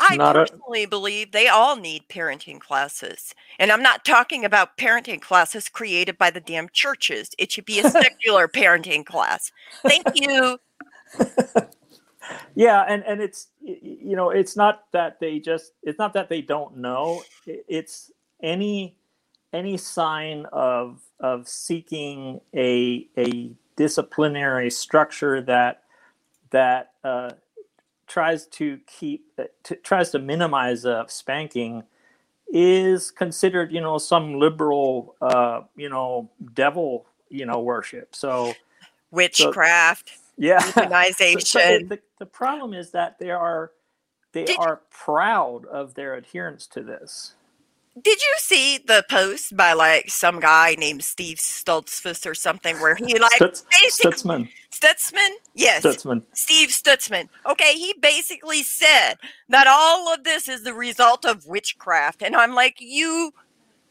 I 0.00 0.16
not 0.16 0.34
personally 0.34 0.84
a- 0.84 0.88
believe 0.88 1.32
they 1.32 1.48
all 1.48 1.76
need 1.76 2.08
parenting 2.08 2.60
classes. 2.60 3.34
And 3.58 3.72
I'm 3.72 3.82
not 3.82 4.04
talking 4.04 4.44
about 4.44 4.76
parenting 4.76 5.20
classes 5.20 5.68
created 5.68 6.18
by 6.18 6.30
the 6.30 6.40
damn 6.40 6.68
churches. 6.70 7.30
It 7.38 7.52
should 7.52 7.64
be 7.64 7.80
a 7.80 7.90
secular 7.90 8.48
parenting 8.48 9.04
class. 9.04 9.50
Thank 9.82 10.06
you. 10.14 10.58
yeah, 12.54 12.84
and 12.88 13.02
and 13.04 13.20
it's 13.20 13.48
you 13.60 14.16
know, 14.16 14.30
it's 14.30 14.56
not 14.56 14.84
that 14.92 15.18
they 15.20 15.38
just 15.38 15.72
it's 15.82 15.98
not 15.98 16.12
that 16.14 16.28
they 16.28 16.42
don't 16.42 16.76
know. 16.76 17.22
It's 17.46 18.10
any 18.42 18.96
any 19.52 19.76
sign 19.76 20.46
of 20.52 21.00
of 21.20 21.48
seeking 21.48 22.40
a 22.54 23.08
a 23.16 23.50
disciplinary 23.76 24.70
structure 24.70 25.40
that 25.42 25.82
that 26.50 26.92
uh, 27.04 27.30
tries 28.08 28.46
to 28.46 28.80
keep 28.86 29.26
uh, 29.38 29.44
to, 29.64 29.76
tries 29.76 30.10
to 30.10 30.18
minimize 30.18 30.84
uh, 30.84 31.06
spanking 31.06 31.84
is 32.50 33.10
considered 33.10 33.70
you 33.70 33.80
know 33.80 33.98
some 33.98 34.38
liberal 34.38 35.14
uh 35.20 35.60
you 35.76 35.88
know 35.88 36.28
devil 36.54 37.06
you 37.28 37.46
know 37.46 37.60
worship. 37.60 38.14
So 38.16 38.54
witchcraft 39.10 40.08
so, 40.14 40.22
yeah 40.38 40.60
demonization. 40.60 41.46
so 41.46 41.58
the, 41.58 42.00
the, 42.18 42.26
problem 42.26 42.74
is 42.74 42.90
that 42.90 43.18
they 43.18 43.30
are 43.30 43.72
they 44.32 44.44
Did 44.44 44.58
are 44.58 44.80
proud 44.90 45.66
of 45.66 45.94
their 45.94 46.14
adherence 46.14 46.66
to 46.68 46.82
this 46.82 47.34
did 48.02 48.20
you 48.20 48.34
see 48.38 48.78
the 48.78 49.04
post 49.10 49.56
by 49.56 49.72
like 49.72 50.10
some 50.10 50.40
guy 50.40 50.74
named 50.78 51.02
Steve 51.04 51.38
Stoltzfus 51.38 52.26
or 52.26 52.34
something 52.34 52.76
where 52.80 52.94
he 52.94 53.18
like 53.18 53.32
Stutz, 53.32 53.64
Stutzman? 53.90 54.48
Stutzman, 54.70 55.28
yes, 55.54 55.84
Stutzman. 55.84 56.22
Steve 56.32 56.68
Stutzman. 56.68 57.28
Okay, 57.48 57.74
he 57.74 57.94
basically 58.00 58.62
said 58.62 59.14
that 59.48 59.66
all 59.66 60.12
of 60.12 60.24
this 60.24 60.48
is 60.48 60.62
the 60.62 60.74
result 60.74 61.24
of 61.24 61.46
witchcraft, 61.46 62.22
and 62.22 62.36
I'm 62.36 62.54
like, 62.54 62.76
you, 62.78 63.32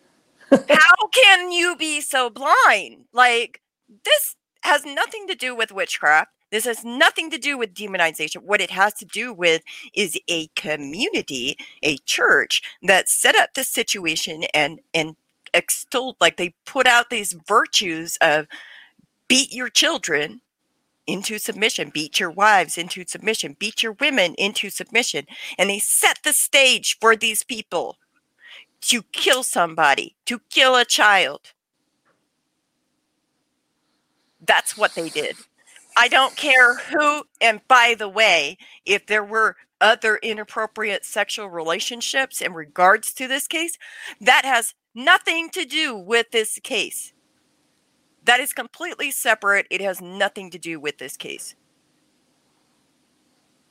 how 0.52 1.08
can 1.14 1.52
you 1.52 1.76
be 1.76 2.02
so 2.02 2.30
blind? 2.30 3.06
Like 3.14 3.62
this 4.06 4.36
has 4.62 4.86
nothing 4.86 5.28
to 5.28 5.36
do 5.36 5.56
with 5.56 5.72
witchcraft. 5.72 6.32
This 6.52 6.66
has 6.66 6.86
nothing 6.86 7.30
to 7.32 7.38
do 7.38 7.58
with 7.58 7.74
demonization. 7.74 8.44
What 8.44 8.62
it 8.62 8.72
has 8.72 8.94
to 8.96 9.06
do 9.06 9.34
with 9.34 9.64
is 9.94 10.18
a 10.30 10.48
community, 10.56 11.58
a 11.84 11.98
church 12.00 12.62
that 12.84 13.10
set 13.10 13.36
up 13.36 13.54
the 13.54 13.64
situation 13.64 14.44
and 14.54 14.80
and 14.94 15.16
extolled, 15.54 16.18
like 16.20 16.38
they 16.38 16.54
put 16.66 16.88
out 16.88 17.10
these 17.10 17.34
virtues 17.48 18.18
of 18.22 18.48
beat 19.28 19.54
your 19.54 19.70
children 19.70 20.42
into 21.06 21.40
submission, 21.40 21.90
beat 21.94 22.20
your 22.20 22.30
wives 22.30 22.78
into 22.78 23.04
submission, 23.08 23.56
beat 23.58 23.82
your 23.82 23.94
women 23.94 24.36
into 24.36 24.70
submission. 24.70 25.26
And 25.58 25.70
they 25.70 25.80
set 25.80 26.20
the 26.24 26.34
stage 26.34 26.98
for 27.00 27.16
these 27.16 27.44
people 27.44 27.98
to 28.82 29.04
kill 29.12 29.44
somebody, 29.44 30.16
to 30.26 30.40
kill 30.50 30.76
a 30.76 30.86
child. 30.86 31.54
That's 34.46 34.78
what 34.78 34.96
they 34.96 35.10
did. 35.10 35.36
I 36.00 36.10
don't 36.10 36.36
care 36.36 36.76
who, 36.76 37.24
and 37.42 37.60
by 37.68 37.96
the 37.98 38.08
way, 38.08 38.60
if 38.86 39.08
there 39.08 39.24
were 39.24 39.56
other 39.82 40.18
inappropriate 40.18 41.04
sexual 41.04 41.50
relationships 41.50 42.40
in 42.40 42.54
regards 42.54 43.12
to 43.14 43.28
this 43.28 43.48
case, 43.48 43.80
that 44.22 44.46
has 44.46 44.76
nothing 44.94 45.50
to 45.50 45.66
do 45.66 45.98
with 45.98 46.30
this 46.30 46.60
case. 46.64 47.14
That 48.26 48.40
is 48.40 48.54
completely 48.54 49.10
separate. 49.10 49.66
It 49.72 49.82
has 49.82 50.00
nothing 50.00 50.52
to 50.52 50.60
do 50.60 50.80
with 50.80 51.00
this 51.00 51.18
case. 51.18 51.56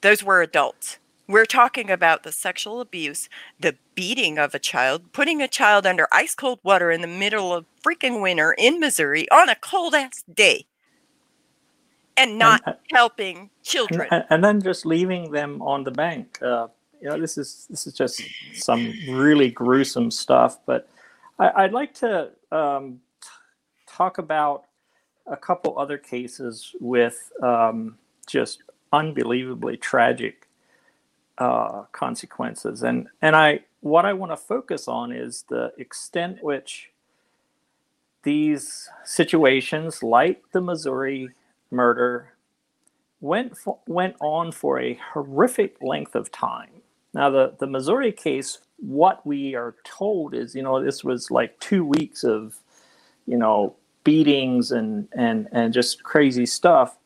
Those 0.00 0.24
were 0.24 0.42
adults. 0.42 0.98
We're 1.28 1.46
talking 1.46 1.90
about 1.90 2.24
the 2.24 2.32
sexual 2.32 2.80
abuse, 2.80 3.28
the 3.60 3.76
beating 3.94 4.36
of 4.36 4.52
a 4.52 4.58
child, 4.58 5.12
putting 5.12 5.40
a 5.42 5.48
child 5.48 5.86
under 5.86 6.08
ice 6.10 6.34
cold 6.34 6.58
water 6.64 6.90
in 6.90 7.02
the 7.02 7.06
middle 7.06 7.54
of 7.54 7.66
freaking 7.84 8.20
winter 8.20 8.52
in 8.58 8.80
Missouri 8.80 9.30
on 9.30 9.48
a 9.48 9.54
cold 9.54 9.94
ass 9.94 10.24
day 10.32 10.66
and 12.16 12.38
not 12.38 12.62
and, 12.66 12.74
uh, 12.74 12.78
helping 12.92 13.50
children. 13.62 14.08
And, 14.10 14.24
and, 14.30 14.44
then 14.44 14.62
just 14.62 14.86
leaving 14.86 15.30
them 15.30 15.60
on 15.62 15.84
the 15.84 15.90
bank. 15.90 16.38
Uh, 16.42 16.68
you 17.00 17.08
know, 17.08 17.20
this 17.20 17.36
is 17.36 17.66
this 17.68 17.86
is 17.86 17.92
just 17.92 18.22
some 18.54 18.92
really 19.08 19.50
gruesome 19.50 20.10
stuff. 20.10 20.58
But 20.66 20.88
I, 21.38 21.62
would 21.62 21.72
like 21.72 21.94
to 21.94 22.30
um, 22.50 23.00
talk 23.86 24.18
about 24.18 24.64
a 25.26 25.36
couple 25.36 25.78
other 25.78 25.98
cases 25.98 26.74
with 26.80 27.32
um, 27.42 27.98
just 28.26 28.62
unbelievably 28.92 29.76
tragic 29.78 30.48
uh, 31.38 31.82
consequences. 31.92 32.82
And 32.82 33.08
and 33.20 33.36
I 33.36 33.60
what 33.80 34.06
I 34.06 34.12
want 34.14 34.32
to 34.32 34.36
focus 34.36 34.88
on 34.88 35.12
is 35.12 35.44
the 35.48 35.72
extent 35.78 36.42
which 36.42 36.90
these 38.22 38.88
situations, 39.04 40.02
like 40.02 40.42
the 40.52 40.60
Missouri 40.60 41.30
murder, 41.76 42.32
went 43.20 43.56
for, 43.56 43.78
went 43.86 44.16
on 44.20 44.52
for 44.52 44.80
a 44.80 44.98
horrific 45.12 45.76
length 45.80 46.14
of 46.14 46.32
time. 46.32 46.70
Now, 47.14 47.30
the 47.30 47.54
the 47.58 47.66
Missouri 47.66 48.12
case, 48.12 48.58
what 48.78 49.26
we 49.26 49.54
are 49.54 49.74
told 49.84 50.34
is, 50.34 50.54
you 50.54 50.62
know, 50.62 50.82
this 50.82 51.02
was 51.04 51.30
like 51.30 51.58
two 51.60 51.84
weeks 51.84 52.24
of, 52.24 52.56
you 53.26 53.38
know, 53.38 53.76
beatings 54.04 54.70
and 54.70 55.08
and 55.12 55.48
and 55.52 55.72
just 55.72 56.02
crazy 56.02 56.46
stuff. 56.46 56.96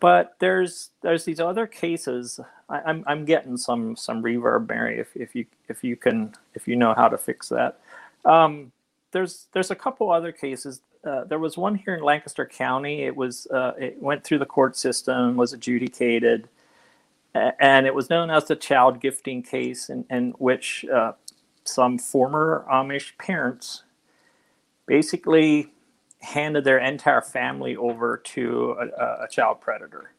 But 0.00 0.36
there's 0.38 0.90
there's 1.02 1.24
these 1.24 1.40
other 1.40 1.66
cases. 1.66 2.40
I, 2.68 2.78
am 2.78 2.84
I'm, 2.86 3.04
I'm 3.06 3.24
getting 3.24 3.56
some 3.56 3.96
some 3.96 4.22
reverb, 4.22 4.68
Mary. 4.68 4.98
If 4.98 5.16
if 5.16 5.34
you 5.34 5.46
if 5.68 5.84
you 5.84 5.96
can 5.96 6.34
if 6.54 6.66
you 6.66 6.76
know 6.76 6.94
how 6.94 7.08
to 7.08 7.18
fix 7.18 7.48
that. 7.50 7.78
Um, 8.24 8.72
there's 9.12 9.46
there's 9.52 9.70
a 9.70 9.76
couple 9.76 10.10
other 10.10 10.32
cases. 10.32 10.80
Uh, 11.02 11.24
there 11.24 11.38
was 11.38 11.56
one 11.56 11.74
here 11.76 11.94
in 11.94 12.02
Lancaster 12.02 12.44
County. 12.44 13.02
It 13.02 13.16
was 13.16 13.46
uh, 13.46 13.72
it 13.78 14.02
went 14.02 14.22
through 14.22 14.38
the 14.38 14.46
court 14.46 14.76
system, 14.76 15.36
was 15.36 15.52
adjudicated, 15.52 16.48
and 17.34 17.86
it 17.86 17.94
was 17.94 18.10
known 18.10 18.30
as 18.30 18.46
the 18.46 18.56
child 18.56 19.00
gifting 19.00 19.42
case, 19.42 19.88
in, 19.88 20.04
in 20.10 20.32
which 20.32 20.84
uh, 20.84 21.12
some 21.64 21.98
former 21.98 22.66
Amish 22.70 23.16
parents 23.16 23.84
basically 24.86 25.72
handed 26.20 26.64
their 26.64 26.78
entire 26.78 27.22
family 27.22 27.76
over 27.76 28.18
to 28.18 28.76
a, 28.78 29.24
a 29.24 29.28
child 29.30 29.62
predator. 29.62 30.12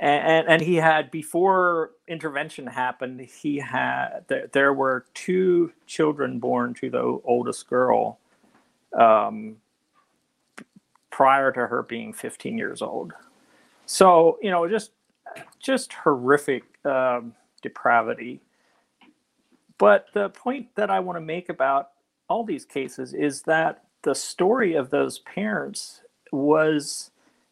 And, 0.00 0.48
and, 0.48 0.62
he 0.62 0.76
had 0.76 1.10
before 1.10 1.90
intervention 2.06 2.66
happened 2.66 3.20
he 3.20 3.58
had 3.58 4.24
there, 4.28 4.48
there 4.52 4.72
were 4.72 5.06
two 5.12 5.72
children 5.86 6.38
born 6.38 6.72
to 6.74 6.88
the 6.88 7.20
oldest 7.24 7.68
girl 7.68 8.18
um, 8.96 9.56
prior 11.16 11.50
to 11.50 11.66
her 11.66 11.82
being 11.82 12.12
15 12.12 12.58
years 12.58 12.82
old. 12.82 13.14
So 13.86 14.38
you 14.42 14.50
know 14.50 14.68
just 14.68 14.90
just 15.58 15.94
horrific 15.94 16.64
um, 16.84 17.32
depravity. 17.62 18.42
But 19.78 20.08
the 20.12 20.28
point 20.28 20.68
that 20.74 20.90
i 20.90 21.00
want 21.00 21.16
to 21.16 21.22
make 21.22 21.48
about 21.48 21.92
all 22.28 22.44
these 22.44 22.66
cases 22.66 23.14
is 23.14 23.42
that 23.42 23.84
the 24.02 24.14
story 24.14 24.74
of 24.74 24.90
those 24.90 25.20
parents 25.20 26.02
was 26.32 27.10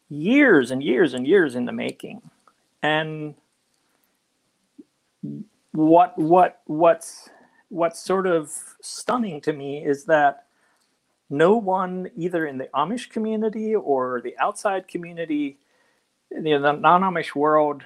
years 0.09 0.69
and 0.69 0.83
years 0.83 1.15
and 1.15 1.25
years 1.25 1.55
in 1.55 1.65
the 1.65 1.71
making. 1.71 2.21
And 2.83 3.33
what 5.71 6.15
what 6.19 6.61
what's 6.65 7.31
what's 7.69 7.99
sort 7.99 8.27
of 8.27 8.53
stunning 8.83 9.41
to 9.41 9.53
me 9.53 9.83
is 9.83 10.05
that 10.05 10.44
no 11.29 11.55
one 11.55 12.09
either 12.15 12.45
in 12.45 12.57
the 12.57 12.69
amish 12.75 13.09
community 13.09 13.75
or 13.75 14.21
the 14.23 14.37
outside 14.37 14.87
community 14.87 15.57
the 16.29 16.57
non-amish 16.57 17.35
world 17.35 17.83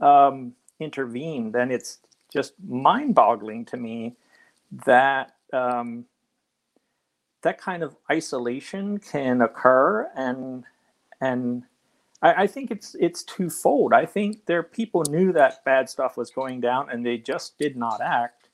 um, 0.00 0.52
intervened 0.80 1.54
and 1.54 1.72
it's 1.72 1.98
just 2.32 2.52
mind-boggling 2.66 3.64
to 3.64 3.76
me 3.76 4.14
that 4.84 5.34
um, 5.52 6.04
that 7.42 7.58
kind 7.58 7.82
of 7.82 7.96
isolation 8.10 8.98
can 8.98 9.40
occur 9.40 10.10
and 10.16 10.64
and 11.20 11.62
I, 12.22 12.42
I, 12.42 12.46
think 12.46 12.70
it's 12.70 12.96
it's 12.98 13.22
twofold. 13.22 13.92
I 13.92 14.06
think 14.06 14.46
there 14.46 14.62
people 14.62 15.02
knew 15.08 15.32
that 15.32 15.64
bad 15.64 15.88
stuff 15.88 16.16
was 16.16 16.30
going 16.30 16.60
down 16.60 16.90
and 16.90 17.04
they 17.04 17.18
just 17.18 17.58
did 17.58 17.76
not 17.76 18.00
act. 18.00 18.48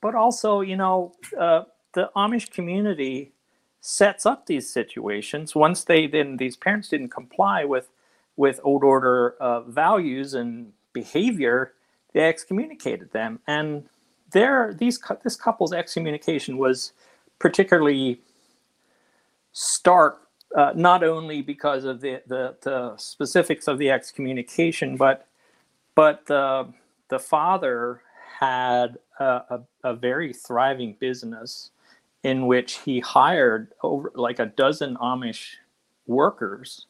But 0.00 0.14
also, 0.14 0.60
you 0.60 0.76
know, 0.76 1.12
uh, 1.38 1.64
the 1.92 2.10
Amish 2.16 2.50
community 2.50 3.32
sets 3.80 4.26
up 4.26 4.46
these 4.46 4.70
situations. 4.70 5.54
Once 5.54 5.84
they 5.84 6.06
then 6.06 6.36
these 6.36 6.56
parents 6.56 6.88
didn't 6.88 7.08
comply 7.10 7.64
with 7.64 7.88
with 8.36 8.60
old 8.62 8.84
order 8.84 9.36
uh, 9.40 9.60
values 9.60 10.34
and 10.34 10.72
behavior, 10.92 11.74
they 12.12 12.20
excommunicated 12.20 13.12
them. 13.12 13.40
And 13.46 13.88
there, 14.32 14.74
these 14.76 14.98
this 15.22 15.36
couple's 15.36 15.72
excommunication 15.72 16.56
was 16.56 16.92
particularly 17.38 18.20
stark, 19.52 20.28
uh, 20.56 20.72
not 20.74 21.02
only 21.02 21.42
because 21.42 21.84
of 21.84 22.00
the, 22.00 22.22
the, 22.26 22.56
the, 22.62 22.96
specifics 22.96 23.66
of 23.66 23.78
the 23.78 23.90
excommunication, 23.90 24.96
but 24.96 25.26
but 25.94 26.26
the 26.26 26.72
the 27.08 27.18
father 27.18 28.02
had 28.38 28.98
a, 29.18 29.24
a, 29.24 29.60
a 29.84 29.94
very 29.94 30.32
thriving 30.32 30.96
business 30.98 31.70
in 32.24 32.46
which 32.46 32.78
he 32.78 33.00
hired 33.00 33.72
over 33.82 34.12
like 34.14 34.38
a 34.38 34.46
dozen 34.46 34.96
Amish 34.96 35.54
workers. 36.06 36.86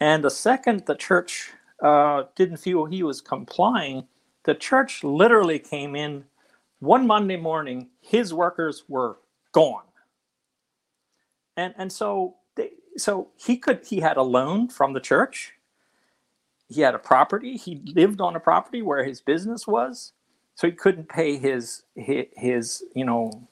And 0.00 0.24
the 0.24 0.30
second 0.30 0.86
the 0.86 0.96
church 0.96 1.50
uh, 1.82 2.24
didn't 2.36 2.58
feel 2.58 2.86
he 2.86 3.02
was 3.02 3.20
complying, 3.20 4.06
the 4.44 4.54
church 4.54 5.04
literally 5.04 5.58
came 5.58 5.96
in 5.96 6.24
one 6.80 7.06
Monday 7.06 7.36
morning. 7.36 7.88
His 8.00 8.34
workers 8.34 8.84
were 8.88 9.18
gone 9.52 9.84
and 11.58 11.74
and 11.78 11.92
so 11.92 12.36
they, 12.56 12.70
so 12.98 13.30
he 13.36 13.58
could 13.58 13.84
he 13.86 14.00
had 14.00 14.18
a 14.18 14.22
loan 14.22 14.68
from 14.68 14.94
the 14.94 15.00
church 15.00 15.54
he 16.68 16.82
had 16.82 16.94
a 16.96 17.00
property 17.00 17.56
he 17.56 17.82
lived 17.94 18.20
on 18.20 18.36
a 18.36 18.40
property 18.40 18.82
where 18.82 19.04
his 19.04 19.22
business 19.22 19.66
was 19.66 20.12
so 20.56 20.68
he 20.68 20.74
couldn't 20.74 21.08
pay 21.08 21.38
his 21.38 21.84
his, 21.96 22.26
his 22.36 22.84
you 22.94 23.04
know 23.04 23.48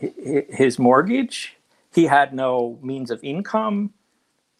his 0.00 0.78
mortgage. 0.78 1.56
He 1.94 2.06
had 2.06 2.34
no 2.34 2.78
means 2.82 3.10
of 3.10 3.22
income. 3.22 3.92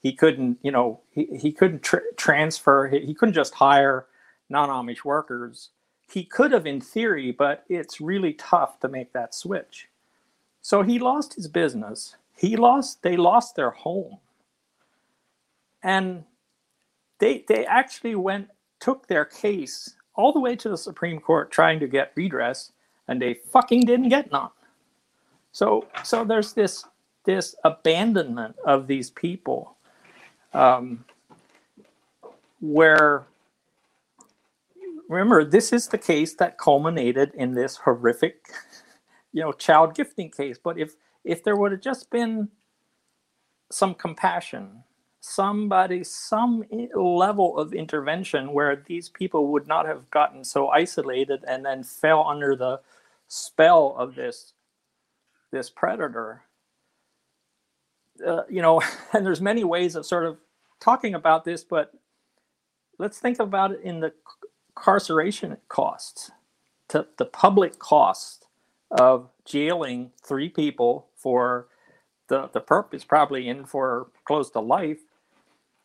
He 0.00 0.12
couldn't 0.12 0.58
you 0.62 0.72
know 0.72 1.00
he, 1.10 1.26
he 1.38 1.52
couldn't 1.52 1.82
tr- 1.82 2.12
transfer. 2.16 2.88
He 2.88 3.14
couldn't 3.14 3.34
just 3.34 3.54
hire 3.54 4.06
non-amish 4.48 5.04
workers. 5.04 5.70
He 6.10 6.24
could 6.24 6.52
have 6.52 6.66
in 6.66 6.80
theory 6.80 7.32
but 7.32 7.64
it's 7.68 8.00
really 8.00 8.34
tough 8.34 8.80
to 8.80 8.88
make 8.88 9.12
that 9.12 9.34
switch. 9.34 9.88
So 10.62 10.82
he 10.82 10.98
lost 10.98 11.34
his 11.34 11.48
business. 11.48 12.16
He 12.36 12.56
lost 12.56 13.02
they 13.02 13.16
lost 13.16 13.56
their 13.56 13.70
home. 13.70 14.18
And 15.82 16.24
they 17.18 17.44
they 17.48 17.66
actually 17.66 18.14
went 18.14 18.48
took 18.80 19.06
their 19.08 19.24
case 19.24 19.94
all 20.14 20.32
the 20.32 20.40
way 20.40 20.56
to 20.56 20.68
the 20.68 20.78
supreme 20.78 21.20
court 21.20 21.50
trying 21.50 21.80
to 21.80 21.86
get 21.86 22.12
redress 22.16 22.72
and 23.08 23.22
they 23.22 23.34
fucking 23.34 23.82
didn't 23.82 24.08
get 24.10 24.30
none 24.32 24.50
so 25.52 25.86
so 26.04 26.24
there's 26.24 26.52
this 26.52 26.84
this 27.24 27.54
abandonment 27.64 28.56
of 28.64 28.86
these 28.86 29.10
people 29.10 29.76
um, 30.52 31.04
where 32.60 33.26
remember 35.08 35.44
this 35.44 35.72
is 35.72 35.88
the 35.88 35.98
case 35.98 36.34
that 36.34 36.58
culminated 36.58 37.32
in 37.34 37.54
this 37.54 37.76
horrific 37.76 38.48
you 39.32 39.42
know 39.42 39.52
child 39.52 39.94
gifting 39.94 40.30
case. 40.30 40.58
But 40.62 40.78
if 40.78 40.94
if 41.24 41.44
there 41.44 41.56
would 41.56 41.72
have 41.72 41.80
just 41.80 42.10
been 42.10 42.48
some 43.70 43.94
compassion, 43.94 44.82
somebody, 45.20 46.02
some 46.02 46.64
level 46.94 47.58
of 47.58 47.72
intervention 47.72 48.52
where 48.52 48.82
these 48.86 49.08
people 49.08 49.48
would 49.48 49.68
not 49.68 49.86
have 49.86 50.10
gotten 50.10 50.42
so 50.44 50.68
isolated 50.68 51.44
and 51.46 51.64
then 51.64 51.84
fell 51.84 52.26
under 52.26 52.56
the 52.56 52.80
spell 53.28 53.94
of 53.96 54.14
this 54.14 54.54
this 55.52 55.70
predator. 55.70 56.42
Uh, 58.26 58.42
you 58.50 58.62
know, 58.62 58.82
and 59.14 59.26
there's 59.26 59.40
many 59.40 59.64
ways 59.64 59.96
of 59.96 60.06
sort 60.06 60.26
of 60.26 60.38
talking 60.80 61.14
about 61.14 61.44
this, 61.44 61.64
but 61.64 61.92
let's 62.98 63.18
think 63.18 63.40
about 63.40 63.72
it 63.72 63.80
in 63.82 64.00
the 64.00 64.12
incarceration 64.76 65.56
costs, 65.68 66.30
to 66.88 67.06
the 67.18 67.26
public 67.26 67.78
cost 67.78 68.46
of 68.90 69.30
jailing 69.46 70.12
three 70.24 70.48
people 70.48 71.08
for 71.16 71.68
the 72.28 72.48
the 72.52 72.60
purpose 72.60 73.04
probably 73.04 73.48
in 73.48 73.64
for 73.66 74.08
close 74.26 74.50
to 74.50 74.60
life 74.60 75.00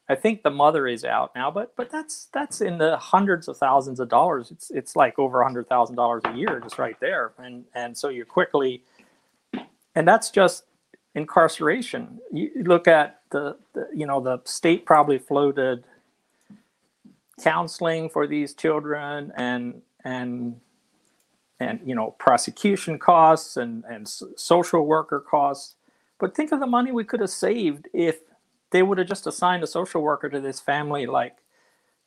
I 0.09 0.15
think 0.15 0.43
the 0.43 0.51
mother 0.51 0.87
is 0.87 1.03
out 1.05 1.33
now, 1.35 1.51
but 1.51 1.75
but 1.77 1.91
that's 1.91 2.27
that's 2.33 2.61
in 2.61 2.77
the 2.77 2.97
hundreds 2.99 3.49
of 3.49 3.57
thousands 3.57 3.99
of 4.01 4.09
dollars. 4.11 4.51
It's 4.51 4.71
it's 4.71 4.95
like 4.95 5.19
over 5.19 5.41
a 5.41 5.45
hundred 5.45 5.67
thousand 5.67 5.97
dollars 5.97 6.23
a 6.27 6.33
year 6.33 6.61
just 6.61 6.79
right 6.79 6.99
there, 7.01 7.33
and 7.39 7.65
and 7.75 7.97
so 7.97 8.11
you 8.11 8.25
quickly, 8.27 8.83
and 9.95 10.07
that's 10.07 10.29
just 10.29 10.65
incarceration. 11.15 12.19
You 12.31 12.51
look 12.65 12.87
at 12.87 13.21
the, 13.31 13.57
the 13.73 13.87
you 13.93 14.05
know 14.05 14.19
the 14.19 14.41
state 14.45 14.85
probably 14.85 15.17
floated 15.17 15.83
counseling 17.41 18.09
for 18.09 18.27
these 18.27 18.53
children 18.53 19.31
and 19.35 19.81
and 20.03 20.59
and 21.59 21.79
you 21.85 21.95
know 21.95 22.11
prosecution 22.11 22.97
costs 22.97 23.57
and 23.57 23.83
and 23.89 24.07
social 24.07 24.85
worker 24.85 25.19
costs 25.19 25.75
but 26.17 26.33
think 26.33 26.51
of 26.51 26.59
the 26.59 26.67
money 26.67 26.91
we 26.91 27.03
could 27.03 27.19
have 27.19 27.29
saved 27.29 27.87
if 27.93 28.19
they 28.71 28.83
would 28.83 28.97
have 28.97 29.07
just 29.07 29.27
assigned 29.27 29.63
a 29.63 29.67
social 29.67 30.01
worker 30.01 30.29
to 30.29 30.39
this 30.39 30.61
family 30.61 31.05
like 31.05 31.35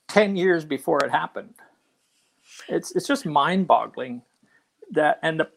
10 0.08 0.36
years 0.36 0.64
before 0.64 0.98
it 1.04 1.10
happened 1.10 1.54
it's 2.68 2.92
it's 2.96 3.06
just 3.06 3.26
mind-boggling 3.26 4.22
that 4.90 5.18
and 5.22 5.40
the 5.40 5.48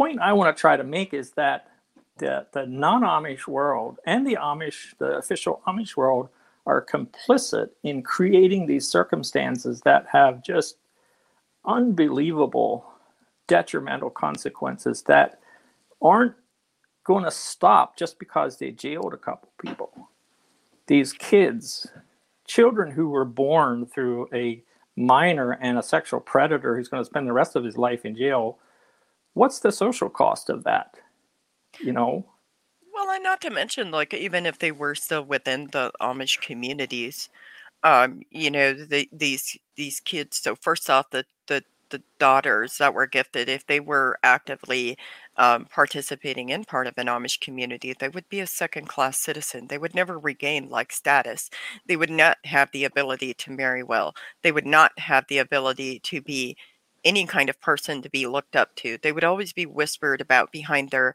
point 0.00 0.20
i 0.20 0.32
want 0.32 0.54
to 0.54 0.60
try 0.60 0.76
to 0.76 0.84
make 0.84 1.12
is 1.12 1.32
that 1.32 1.68
the, 2.18 2.46
the 2.52 2.66
non-amish 2.66 3.46
world 3.46 3.98
and 4.06 4.26
the 4.26 4.36
amish 4.40 4.96
the 4.98 5.16
official 5.16 5.60
amish 5.66 5.96
world 5.96 6.28
are 6.66 6.84
complicit 6.84 7.70
in 7.82 8.02
creating 8.02 8.66
these 8.66 8.88
circumstances 8.88 9.80
that 9.82 10.06
have 10.12 10.42
just 10.42 10.76
unbelievable 11.64 12.84
detrimental 13.46 14.10
consequences 14.10 15.02
that 15.02 15.40
aren't 16.00 16.34
going 17.04 17.24
to 17.24 17.30
stop 17.30 17.96
just 17.96 18.18
because 18.18 18.56
they 18.56 18.70
jailed 18.70 19.12
a 19.12 19.18
couple 19.18 19.50
people. 19.60 20.08
These 20.86 21.12
kids, 21.12 21.88
children 22.46 22.92
who 22.92 23.08
were 23.08 23.24
born 23.24 23.86
through 23.86 24.28
a 24.32 24.62
minor 24.96 25.52
and 25.52 25.78
a 25.78 25.82
sexual 25.82 26.20
predator 26.20 26.76
who's 26.76 26.88
going 26.88 27.00
to 27.00 27.10
spend 27.10 27.26
the 27.26 27.32
rest 27.32 27.56
of 27.56 27.64
his 27.64 27.76
life 27.76 28.04
in 28.04 28.16
jail, 28.16 28.58
what's 29.34 29.60
the 29.60 29.72
social 29.72 30.08
cost 30.08 30.50
of 30.50 30.64
that? 30.64 30.96
You 31.80 31.92
know? 31.92 32.26
Well, 32.92 33.10
and 33.10 33.22
not 33.22 33.40
to 33.42 33.50
mention, 33.50 33.90
like, 33.90 34.12
even 34.12 34.46
if 34.46 34.58
they 34.58 34.72
were 34.72 34.94
still 34.94 35.22
within 35.22 35.68
the 35.72 35.92
Amish 36.00 36.40
communities, 36.40 37.28
um, 37.82 38.22
you 38.30 38.50
know, 38.50 38.74
the, 38.74 39.08
these 39.12 39.56
these 39.76 40.00
kids. 40.00 40.38
So 40.38 40.54
first 40.56 40.90
off, 40.90 41.10
the 41.10 41.24
the 41.46 41.64
the 41.90 42.02
daughters 42.18 42.78
that 42.78 42.94
were 42.94 43.06
gifted, 43.06 43.48
if 43.48 43.66
they 43.66 43.80
were 43.80 44.18
actively 44.22 44.96
um, 45.36 45.66
participating 45.66 46.50
in 46.50 46.64
part 46.64 46.86
of 46.86 46.94
an 46.98 47.06
Amish 47.06 47.40
community, 47.40 47.94
they 47.98 48.08
would 48.08 48.28
be 48.28 48.40
a 48.40 48.46
second 48.46 48.86
class 48.88 49.18
citizen. 49.18 49.66
They 49.68 49.78
would 49.78 49.94
never 49.94 50.18
regain 50.18 50.68
like 50.68 50.92
status. 50.92 51.50
They 51.86 51.96
would 51.96 52.10
not 52.10 52.38
have 52.44 52.70
the 52.72 52.84
ability 52.84 53.34
to 53.34 53.50
marry 53.52 53.82
well. 53.82 54.14
They 54.42 54.52
would 54.52 54.66
not 54.66 54.98
have 54.98 55.24
the 55.28 55.38
ability 55.38 56.00
to 56.00 56.20
be 56.20 56.56
any 57.04 57.26
kind 57.26 57.48
of 57.48 57.60
person 57.60 58.02
to 58.02 58.10
be 58.10 58.26
looked 58.26 58.56
up 58.56 58.74
to. 58.76 58.98
They 59.02 59.12
would 59.12 59.24
always 59.24 59.52
be 59.52 59.66
whispered 59.66 60.20
about 60.20 60.52
behind 60.52 60.90
their, 60.90 61.14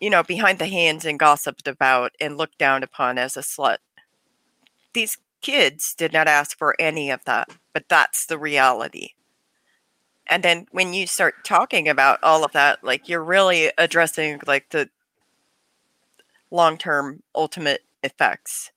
you 0.00 0.10
know, 0.10 0.22
behind 0.22 0.58
the 0.58 0.66
hands 0.66 1.04
and 1.04 1.18
gossiped 1.18 1.68
about 1.68 2.12
and 2.20 2.36
looked 2.36 2.58
down 2.58 2.82
upon 2.82 3.18
as 3.18 3.36
a 3.36 3.40
slut. 3.40 3.78
These 4.92 5.18
kids 5.40 5.94
did 5.94 6.12
not 6.12 6.28
ask 6.28 6.56
for 6.56 6.74
any 6.80 7.10
of 7.10 7.24
that, 7.24 7.48
but 7.72 7.88
that's 7.88 8.26
the 8.26 8.38
reality 8.38 9.10
and 10.26 10.42
then 10.42 10.66
when 10.70 10.94
you 10.94 11.06
start 11.06 11.44
talking 11.44 11.88
about 11.88 12.22
all 12.22 12.44
of 12.44 12.52
that 12.52 12.82
like 12.82 13.08
you're 13.08 13.24
really 13.24 13.70
addressing 13.78 14.40
like 14.46 14.70
the 14.70 14.88
long-term 16.50 17.22
ultimate 17.34 17.82
effects 18.02 18.70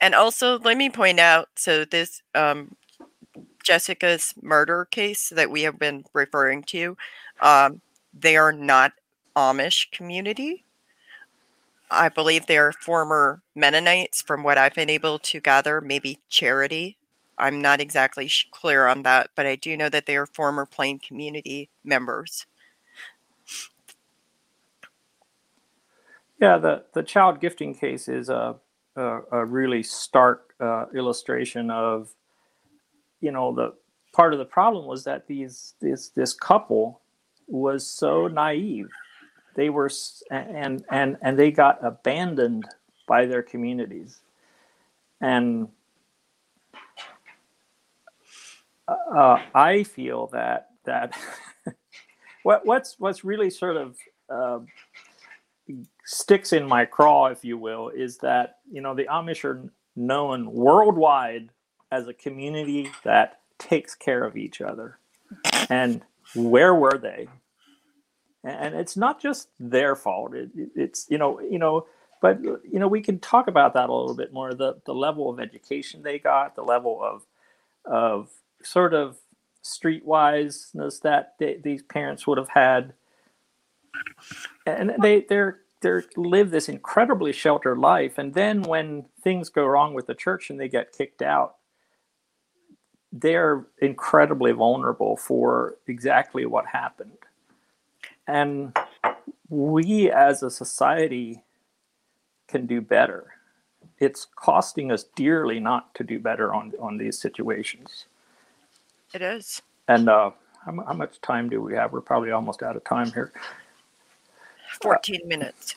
and 0.00 0.14
also 0.14 0.58
let 0.58 0.76
me 0.76 0.90
point 0.90 1.18
out 1.18 1.48
so 1.56 1.84
this 1.84 2.22
um, 2.34 2.76
jessica's 3.68 4.34
murder 4.42 4.86
case 4.86 5.28
that 5.28 5.50
we 5.50 5.62
have 5.62 5.78
been 5.78 6.04
referring 6.14 6.62
to 6.62 6.96
um, 7.40 7.80
they 8.18 8.36
are 8.36 8.52
not 8.52 8.92
amish 9.36 9.90
community 9.90 10.64
i 11.90 12.08
believe 12.08 12.46
they're 12.46 12.72
former 12.72 13.42
mennonites 13.54 14.22
from 14.22 14.42
what 14.42 14.56
i've 14.56 14.74
been 14.74 14.90
able 14.90 15.18
to 15.18 15.40
gather 15.40 15.80
maybe 15.80 16.18
charity 16.28 16.98
I'm 17.38 17.62
not 17.62 17.80
exactly 17.80 18.30
clear 18.50 18.86
on 18.86 19.02
that, 19.04 19.30
but 19.36 19.46
I 19.46 19.54
do 19.56 19.76
know 19.76 19.88
that 19.88 20.06
they 20.06 20.16
are 20.16 20.26
former 20.26 20.66
Plain 20.66 20.98
community 20.98 21.70
members. 21.84 22.46
Yeah, 26.40 26.58
the, 26.58 26.84
the 26.94 27.02
child 27.02 27.40
gifting 27.40 27.74
case 27.74 28.08
is 28.08 28.28
a, 28.28 28.56
a, 28.96 29.20
a 29.32 29.44
really 29.44 29.82
stark 29.82 30.54
uh, 30.60 30.86
illustration 30.94 31.70
of, 31.70 32.10
you 33.20 33.32
know, 33.32 33.54
the 33.54 33.74
part 34.12 34.32
of 34.32 34.38
the 34.38 34.44
problem 34.44 34.86
was 34.86 35.04
that 35.04 35.26
these 35.26 35.74
this 35.80 36.08
this 36.10 36.32
couple 36.32 37.00
was 37.46 37.86
so 37.86 38.28
naive. 38.28 38.88
They 39.54 39.70
were 39.70 39.90
and 40.30 40.84
and 40.90 41.16
and 41.22 41.38
they 41.38 41.50
got 41.50 41.84
abandoned 41.84 42.64
by 43.06 43.26
their 43.26 43.42
communities, 43.42 44.20
and 45.20 45.68
uh, 48.86 49.38
I 49.54 49.82
feel 49.82 50.28
that 50.28 50.70
that 50.84 51.18
what 52.42 52.64
what's 52.64 52.98
what's 52.98 53.24
really 53.24 53.50
sort 53.50 53.76
of 53.76 53.96
uh, 54.30 54.60
sticks 56.04 56.52
in 56.52 56.66
my 56.66 56.84
craw, 56.84 57.26
if 57.26 57.44
you 57.44 57.58
will, 57.58 57.88
is 57.88 58.18
that 58.18 58.58
you 58.70 58.80
know 58.80 58.94
the 58.94 59.04
Amish 59.04 59.44
are 59.44 59.70
known 59.96 60.52
worldwide 60.52 61.50
as 61.90 62.08
a 62.08 62.14
community 62.14 62.90
that 63.04 63.40
takes 63.58 63.94
care 63.94 64.24
of 64.24 64.36
each 64.36 64.60
other, 64.60 64.98
and 65.70 66.02
where 66.34 66.74
were 66.74 66.98
they? 66.98 67.28
And 68.44 68.74
it's 68.74 68.96
not 68.96 69.20
just 69.20 69.48
their 69.58 69.96
fault. 69.96 70.34
It, 70.34 70.50
it's 70.74 71.06
you 71.10 71.18
know 71.18 71.40
you 71.40 71.58
know 71.58 71.86
but 72.20 72.42
you 72.42 72.78
know 72.78 72.88
we 72.88 73.00
can 73.00 73.18
talk 73.18 73.48
about 73.48 73.74
that 73.74 73.88
a 73.88 73.94
little 73.94 74.14
bit 74.14 74.32
more 74.32 74.54
the 74.54 74.80
the 74.86 74.94
level 74.94 75.30
of 75.30 75.40
education 75.40 76.02
they 76.02 76.18
got 76.18 76.56
the 76.56 76.62
level 76.62 77.00
of 77.02 77.22
of 77.84 78.30
sort 78.62 78.94
of 78.94 79.16
streetwiseness 79.62 81.00
that 81.02 81.34
they, 81.38 81.60
these 81.62 81.82
parents 81.82 82.26
would 82.26 82.38
have 82.38 82.48
had, 82.48 82.94
and 84.66 84.94
they 85.02 85.20
they're 85.28 85.60
they 85.80 86.00
live 86.16 86.50
this 86.50 86.68
incredibly 86.68 87.32
sheltered 87.32 87.78
life, 87.78 88.18
and 88.18 88.34
then 88.34 88.62
when 88.62 89.04
things 89.22 89.48
go 89.48 89.64
wrong 89.64 89.94
with 89.94 90.06
the 90.06 90.14
church 90.14 90.50
and 90.50 90.58
they 90.58 90.68
get 90.68 90.92
kicked 90.92 91.22
out, 91.22 91.56
they're 93.12 93.66
incredibly 93.80 94.52
vulnerable 94.52 95.16
for 95.16 95.76
exactly 95.86 96.46
what 96.46 96.66
happened, 96.66 97.18
and 98.26 98.76
we 99.48 100.10
as 100.10 100.42
a 100.42 100.50
society 100.50 101.42
can 102.46 102.66
do 102.66 102.80
better. 102.80 103.32
It's 103.98 104.26
costing 104.36 104.92
us 104.92 105.04
dearly 105.16 105.58
not 105.58 105.94
to 105.94 106.04
do 106.04 106.18
better 106.18 106.54
on 106.54 106.72
on 106.80 106.98
these 106.98 107.18
situations. 107.18 108.06
It 109.14 109.22
is. 109.22 109.62
And 109.88 110.08
uh, 110.08 110.30
how, 110.64 110.84
how 110.86 110.92
much 110.92 111.20
time 111.22 111.48
do 111.48 111.62
we 111.62 111.74
have? 111.74 111.92
We're 111.92 112.02
probably 112.02 112.30
almost 112.30 112.62
out 112.62 112.76
of 112.76 112.84
time 112.84 113.10
here. 113.12 113.32
14 114.82 115.20
minutes. 115.26 115.74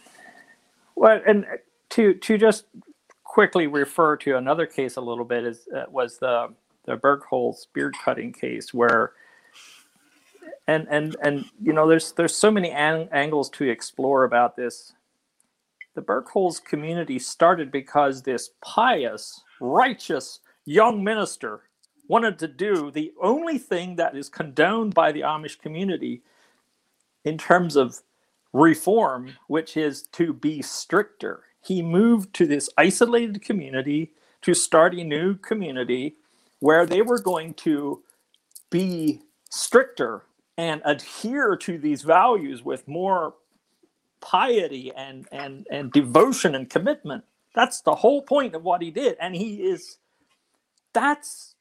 Well, 0.96 1.22
and 1.26 1.46
to 1.92 2.14
to 2.14 2.38
just 2.38 2.66
quickly 3.24 3.68
refer 3.68 4.18
to 4.18 4.38
another 4.38 4.66
case 4.66 4.98
a 4.98 5.02
little 5.02 5.24
bit 5.24 5.46
is 5.46 5.68
uh, 5.76 5.86
was 5.90 6.18
the 6.18 6.54
the 6.86 6.98
Bergholz 6.98 7.68
beard 7.74 7.96
cutting 8.04 8.34
case 8.34 8.74
where 8.74 9.14
and 10.68 10.88
and 10.90 11.16
and 11.24 11.46
you 11.62 11.74
know 11.74 11.88
there's 11.88 12.14
there's 12.14 12.36
so 12.36 12.52
many 12.52 12.72
an- 12.72 13.10
angles 13.12 13.50
to 13.52 13.70
explore 13.70 14.24
about 14.26 14.56
this. 14.56 14.94
The 15.96 16.02
Bergholz 16.02 16.64
community 16.64 17.20
started 17.20 17.72
because 17.72 18.24
this 18.24 18.52
pious, 18.64 19.42
righteous 19.62 20.40
young 20.66 21.04
minister 21.04 21.64
wanted 22.08 22.40
to 22.40 22.48
do 22.48 22.92
the 22.92 23.14
only 23.22 23.58
thing 23.58 23.98
that 23.98 24.16
is 24.18 24.30
condoned 24.30 24.94
by 24.94 25.12
the 25.12 25.22
Amish 25.22 25.60
community 25.60 26.24
in 27.26 27.38
terms 27.38 27.76
of 27.76 28.02
reform, 28.54 29.34
which 29.48 29.78
is 29.78 30.04
to 30.14 30.34
be 30.34 30.62
stricter. 30.62 31.44
He 31.64 31.82
moved 31.82 32.34
to 32.36 32.48
this 32.48 32.70
isolated 32.78 33.42
community 33.44 34.14
to 34.44 34.54
start 34.54 34.96
a 34.96 35.04
new 35.04 35.36
community 35.36 36.16
where 36.62 36.88
they 36.88 37.04
were 37.04 37.20
going 37.20 37.54
to 37.56 38.02
be 38.72 39.22
stricter 39.52 40.24
and 40.58 40.82
adhere 40.86 41.58
to 41.58 41.78
these 41.78 42.04
values 42.04 42.64
with 42.64 42.88
more 42.88 43.36
piety 44.22 44.94
and 44.96 45.28
and 45.32 45.68
and 45.72 45.92
devotion 45.92 46.56
and 46.56 46.70
commitment 46.70 47.24
that's 47.56 47.82
the 47.82 47.96
whole 47.96 48.22
point 48.22 48.56
of 48.56 48.64
what 48.64 48.82
he 48.82 48.92
did 48.92 49.18
and 49.20 49.36
he 49.36 49.56
is 49.64 49.98
that's 50.94 51.56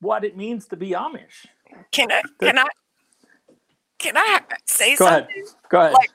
what 0.00 0.24
it 0.24 0.36
means 0.36 0.66
to 0.68 0.76
be 0.76 0.90
Amish. 0.90 1.46
Can 1.92 2.12
I? 2.12 2.22
Can 2.40 2.58
I? 2.58 2.66
can 3.98 4.16
I 4.16 4.40
say 4.66 4.96
Go 4.96 5.06
something? 5.06 5.26
ahead. 5.30 5.44
Go 5.70 5.80
ahead. 5.80 5.92
Like, 5.94 6.10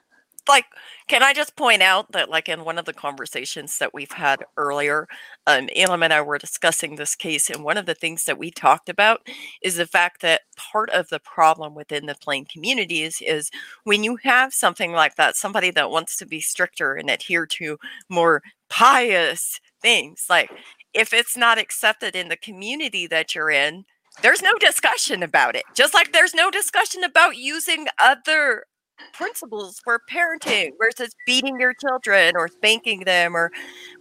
like 0.50 0.66
can 1.08 1.24
i 1.24 1.34
just 1.34 1.56
point 1.56 1.82
out 1.82 2.12
that 2.12 2.30
like 2.30 2.50
in 2.50 2.66
one 2.66 2.78
of 2.78 2.86
the 2.86 2.94
conversations 2.94 3.78
that 3.78 3.94
we've 3.94 4.12
had 4.12 4.44
earlier 4.58 5.08
um, 5.48 5.70
elam 5.76 6.04
and 6.04 6.12
i 6.12 6.22
were 6.22 6.38
discussing 6.38 6.96
this 6.96 7.16
case 7.16 7.50
and 7.50 7.64
one 7.64 7.78
of 7.78 7.86
the 7.86 7.96
things 7.96 8.26
that 8.26 8.38
we 8.38 8.52
talked 8.52 8.90
about 8.90 9.22
is 9.62 9.78
the 9.78 9.86
fact 9.86 10.22
that 10.22 10.42
part 10.58 10.90
of 10.90 11.08
the 11.10 11.20
problem 11.20 11.74
within 11.76 12.06
the 12.08 12.16
plain 12.16 12.46
communities 12.46 13.22
is 13.26 13.50
when 13.86 14.04
you 14.04 14.18
have 14.18 14.54
something 14.54 14.92
like 14.92 15.16
that 15.16 15.36
somebody 15.36 15.72
that 15.72 15.92
wants 15.92 16.18
to 16.18 16.26
be 16.26 16.42
stricter 16.42 16.96
and 16.96 17.10
adhere 17.10 17.46
to 17.46 17.78
more 18.10 18.42
pious 18.70 19.62
things 19.82 20.26
like 20.30 20.52
if 20.94 21.14
it's 21.14 21.38
not 21.38 21.58
accepted 21.58 22.16
in 22.16 22.28
the 22.28 22.38
community 22.38 23.08
that 23.08 23.34
you're 23.34 23.52
in 23.52 23.86
there's 24.22 24.42
no 24.42 24.54
discussion 24.60 25.24
about 25.24 25.56
it. 25.56 25.64
Just 25.76 25.94
like 25.94 26.12
there's 26.12 26.34
no 26.34 26.52
discussion 26.52 27.04
about 27.06 27.38
using 27.38 27.88
other 28.00 28.66
principles 29.14 29.80
for 29.80 30.02
parenting 30.12 30.72
versus 30.80 31.16
beating 31.26 31.60
your 31.60 31.74
children 31.74 32.36
or 32.36 32.48
spanking 32.48 33.02
them 33.02 33.36
or 33.36 33.52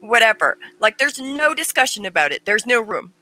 whatever. 0.01 0.59
Like 0.81 0.99
there's 0.99 1.19
no 1.21 1.55
discussion 1.55 2.07
about 2.07 2.33
it. 2.33 2.45
There's 2.45 2.67
no 2.67 2.81
room. 2.81 3.13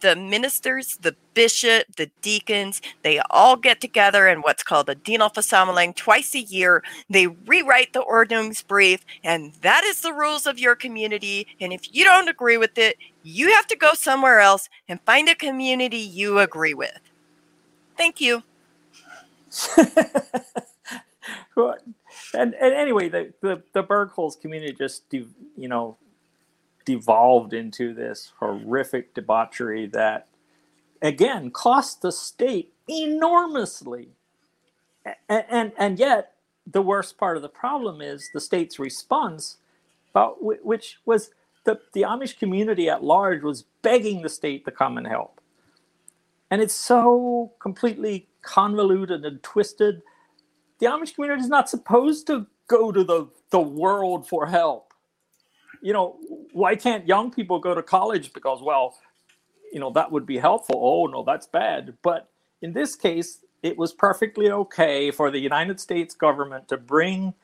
The 0.00 0.16
ministers, 0.16 0.98
the 1.00 1.16
bishop, 1.34 1.84
the 1.96 2.10
deacons, 2.22 2.80
they 3.02 3.20
all 3.30 3.56
get 3.56 3.80
together 3.80 4.28
in 4.28 4.40
what's 4.40 4.62
called 4.62 4.88
a 4.88 4.94
Dienerversammlung 4.94 5.96
twice 5.96 6.34
a 6.34 6.40
year. 6.40 6.82
They 7.10 7.26
rewrite 7.26 7.92
the 7.94 8.02
Ordnungsbrief, 8.02 9.00
and 9.24 9.54
that 9.62 9.84
is 9.84 10.00
the 10.02 10.12
rules 10.12 10.46
of 10.46 10.58
your 10.58 10.76
community. 10.76 11.46
And 11.60 11.72
if 11.72 11.94
you 11.94 12.04
don't 12.04 12.28
agree 12.28 12.58
with 12.58 12.78
it, 12.78 12.96
you 13.22 13.52
have 13.54 13.66
to 13.68 13.76
go 13.76 13.94
somewhere 13.94 14.40
else 14.40 14.68
and 14.88 15.00
find 15.06 15.28
a 15.28 15.34
community 15.34 15.98
you 15.98 16.38
agree 16.38 16.74
with. 16.74 17.00
Thank 17.96 18.20
you. 18.20 18.42
and, 21.56 22.54
and 22.54 22.74
anyway, 22.74 23.08
the, 23.08 23.32
the, 23.40 23.62
the 23.72 23.82
Bergholz 23.82 24.40
community 24.40 24.72
just, 24.72 25.08
de, 25.10 25.26
you 25.56 25.68
know, 25.68 25.96
devolved 26.84 27.52
into 27.52 27.92
this 27.94 28.32
horrific 28.38 29.14
debauchery 29.14 29.86
that, 29.86 30.28
again, 31.02 31.50
cost 31.50 32.02
the 32.02 32.12
state 32.12 32.72
enormously. 32.88 34.08
And, 35.28 35.44
and, 35.50 35.72
and 35.78 35.98
yet, 35.98 36.34
the 36.70 36.82
worst 36.82 37.16
part 37.16 37.36
of 37.36 37.42
the 37.42 37.48
problem 37.48 38.00
is 38.00 38.28
the 38.34 38.40
state's 38.40 38.78
response, 38.78 39.56
about 40.10 40.36
which 40.40 40.98
was 41.06 41.30
the, 41.64 41.80
the 41.92 42.02
Amish 42.02 42.38
community 42.38 42.88
at 42.88 43.02
large 43.02 43.42
was 43.42 43.64
begging 43.82 44.22
the 44.22 44.28
state 44.28 44.64
to 44.64 44.70
come 44.70 44.98
and 44.98 45.06
help. 45.06 45.40
And 46.50 46.62
it's 46.62 46.74
so 46.74 47.52
completely 47.58 48.28
convoluted 48.42 49.24
and 49.24 49.42
twisted 49.42 50.02
the 50.78 50.86
Amish 50.86 51.14
community 51.14 51.42
is 51.42 51.48
not 51.48 51.68
supposed 51.68 52.26
to 52.28 52.46
go 52.68 52.92
to 52.92 53.04
the, 53.04 53.28
the 53.50 53.60
world 53.60 54.28
for 54.28 54.46
help. 54.46 54.92
You 55.82 55.92
know, 55.92 56.16
why 56.52 56.76
can't 56.76 57.06
young 57.06 57.30
people 57.30 57.58
go 57.60 57.74
to 57.74 57.82
college? 57.82 58.32
Because, 58.32 58.62
well, 58.62 58.96
you 59.72 59.80
know, 59.80 59.90
that 59.90 60.10
would 60.10 60.26
be 60.26 60.38
helpful. 60.38 60.76
Oh, 60.78 61.06
no, 61.06 61.22
that's 61.22 61.46
bad. 61.46 61.96
But 62.02 62.28
in 62.62 62.72
this 62.72 62.96
case, 62.96 63.40
it 63.62 63.76
was 63.76 63.92
perfectly 63.92 64.50
okay 64.50 65.10
for 65.10 65.30
the 65.30 65.38
United 65.38 65.80
States 65.80 66.14
government 66.14 66.68
to 66.68 66.76
bring 66.76 67.34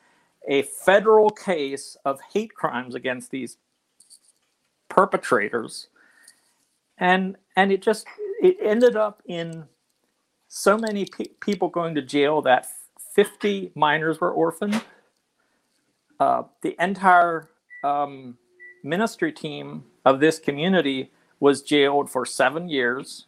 a 0.49 0.63
federal 0.63 1.31
case 1.31 1.97
of 2.05 2.21
hate 2.33 2.55
crimes 2.55 2.95
against 2.95 3.31
these 3.31 3.57
perpetrators. 4.89 5.89
And 6.99 7.37
and 7.57 7.73
it 7.73 7.83
just 7.83 8.07
it 8.41 8.57
ended 8.63 8.97
up 8.97 9.23
in 9.27 9.65
so 10.49 10.79
many 10.79 11.07
pe- 11.07 11.35
people 11.41 11.69
going 11.69 11.95
to 11.97 12.03
jail 12.03 12.43
that 12.43 12.69
50 13.15 13.73
minors 13.75 14.21
were 14.21 14.33
orphaned. 14.33 14.83
Uh, 16.19 16.45
the 16.63 16.77
entire 16.79 17.49
um, 17.83 18.37
ministry 18.83 19.33
team 19.33 19.85
of 20.05 20.21
this 20.21 20.39
community 20.39 21.11
was 21.41 21.63
jailed 21.63 22.11
for 22.11 22.27
seven 22.27 22.69
years. 22.69 23.27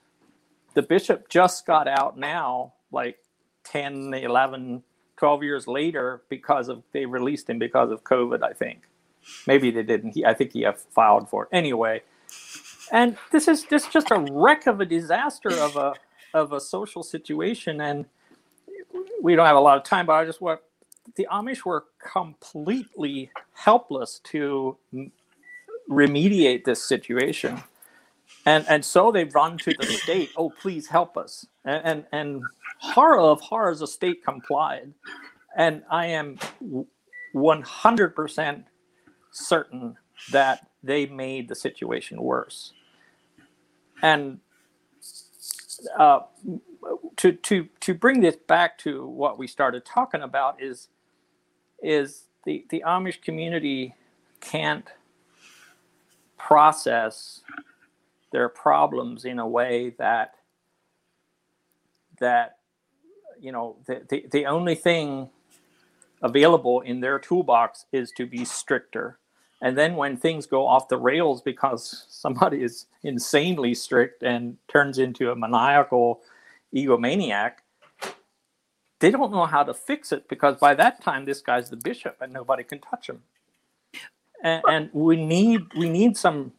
The 0.75 0.83
bishop 0.83 1.29
just 1.29 1.67
got 1.67 1.89
out 1.89 2.19
now, 2.19 2.75
like 2.91 3.19
10, 3.65 4.13
11, 4.15 4.83
12 5.17 5.43
years 5.43 5.67
later, 5.67 6.23
because 6.29 6.69
of 6.69 6.83
they 6.93 7.07
released 7.07 7.49
him 7.49 7.59
because 7.59 7.91
of 7.91 8.05
COVID, 8.05 8.43
I 8.43 8.53
think. 8.53 8.83
Maybe 9.47 9.71
they 9.71 9.83
didn't. 9.83 10.13
He, 10.15 10.25
I 10.25 10.35
think 10.35 10.53
he 10.53 10.67
filed 10.95 11.29
for 11.29 11.45
it. 11.45 11.49
Anyway, 11.53 12.03
and 12.93 13.17
this 13.33 13.49
is 13.49 13.65
this 13.65 13.87
just 13.89 14.11
a 14.11 14.25
wreck 14.31 14.67
of 14.67 14.81
a 14.81 14.87
disaster 14.87 15.51
of 15.51 15.77
a 15.77 15.95
of 16.35 16.53
a 16.53 16.61
social 16.61 17.03
situation 17.03 17.81
and 17.81 18.07
we 19.23 19.35
don't 19.35 19.47
have 19.47 19.57
a 19.57 19.61
lot 19.61 19.77
of 19.77 19.85
time, 19.85 20.07
but 20.07 20.15
I 20.15 20.25
just 20.25 20.41
want 20.41 20.61
the 21.15 21.27
Amish 21.31 21.65
were 21.65 21.85
completely 21.99 23.31
helpless 23.55 24.21
to 24.25 24.77
remediate 25.89 26.65
this 26.65 26.83
situation. 26.83 27.63
And, 28.45 28.65
and 28.69 28.85
so 28.85 29.11
they 29.13 29.25
run 29.25 29.59
to 29.59 29.73
the 29.79 29.87
state, 29.87 30.31
oh, 30.37 30.51
please 30.51 30.89
help 30.89 31.17
us. 31.17 31.47
And, 31.65 31.85
and, 31.85 32.05
and 32.13 32.43
horror 32.81 33.21
of 33.21 33.41
horrors, 33.41 33.81
the 33.81 33.87
state 33.87 34.25
complied. 34.25 34.93
And 35.57 35.83
I 35.91 36.07
am 36.07 36.39
100% 37.35 38.65
certain 39.33 39.97
that 40.33 40.69
they 40.83 41.07
made 41.07 41.49
the 41.49 41.55
situation 41.55 42.21
worse. 42.21 42.73
And 44.03 44.41
uh, 45.99 46.21
to 47.17 47.33
to 47.33 47.69
to 47.81 47.95
bring 47.95 48.21
this 48.21 48.37
back 48.37 48.79
to 48.79 49.07
what 49.07 49.39
we 49.39 49.47
started 49.47 49.85
talking 49.85 50.23
about 50.23 50.63
is 50.63 50.89
is 51.83 52.25
the 52.45 52.65
the 52.71 52.83
Amish 52.87 53.23
community 53.23 53.95
can't 54.41 54.87
process 56.39 57.41
their 58.33 58.49
problems 58.49 59.25
in 59.25 59.39
a 59.39 59.47
way 59.47 59.95
that 59.99 60.35
that 62.21 62.59
you 63.41 63.53
know 63.53 63.77
the, 63.87 64.03
the, 64.09 64.27
the 64.31 64.47
only 64.47 64.75
thing 64.75 65.31
available 66.23 66.81
in 66.81 67.01
their 67.01 67.19
toolbox 67.19 67.87
is 67.93 68.11
to 68.13 68.27
be 68.27 68.45
stricter. 68.45 69.19
And 69.63 69.77
then 69.77 69.97
when 69.97 70.17
things 70.17 70.47
go 70.47 70.67
off 70.67 70.89
the 70.89 70.99
rails 70.99 71.41
because 71.43 72.07
somebody 72.09 72.63
is 72.63 72.87
insanely 73.03 73.75
strict 73.75 74.23
and 74.23 74.57
turns 74.69 74.99
into 74.99 75.31
a 75.31 75.37
maniacal 75.37 76.21
egomaniac, 76.75 77.53
they 79.01 79.11
don't 79.11 79.31
know 79.31 79.47
how 79.47 79.63
to 79.63 79.75
fix 79.75 80.13
it 80.13 80.29
because 80.29 80.57
by 80.57 80.75
that 80.75 81.03
time 81.03 81.25
this 81.25 81.41
guy's 81.41 81.71
the 81.71 81.77
bishop 81.77 82.17
and 82.21 82.33
nobody 82.33 82.65
can 82.65 82.81
touch 82.81 83.09
him. 83.09 83.23
And, 84.43 84.63
and 84.69 84.91
we 84.93 85.17
need 85.17 85.63
we 85.77 85.89
need 85.89 86.17
some 86.17 86.53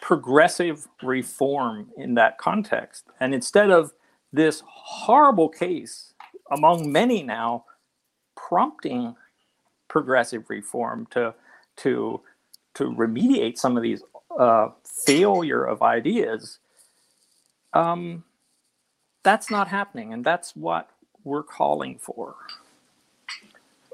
progressive 0.00 0.88
reform 1.02 1.90
in 1.96 2.14
that 2.14 2.38
context. 2.38 3.04
And 3.20 3.34
instead 3.34 3.70
of 3.70 3.92
this 4.32 4.62
horrible 4.66 5.48
case 5.48 6.12
among 6.50 6.90
many 6.92 7.22
now 7.22 7.64
prompting 8.36 9.16
progressive 9.88 10.44
reform 10.48 11.06
to 11.10 11.34
to 11.76 12.20
to 12.74 12.84
remediate 12.92 13.58
some 13.58 13.76
of 13.76 13.82
these 13.82 14.02
uh, 14.38 14.68
failure 15.04 15.64
of 15.64 15.82
ideas, 15.82 16.58
um, 17.72 18.24
that's 19.22 19.50
not 19.50 19.68
happening, 19.68 20.12
and 20.12 20.24
that's 20.24 20.56
what 20.56 20.90
we're 21.24 21.42
calling 21.42 21.98
for. 21.98 22.34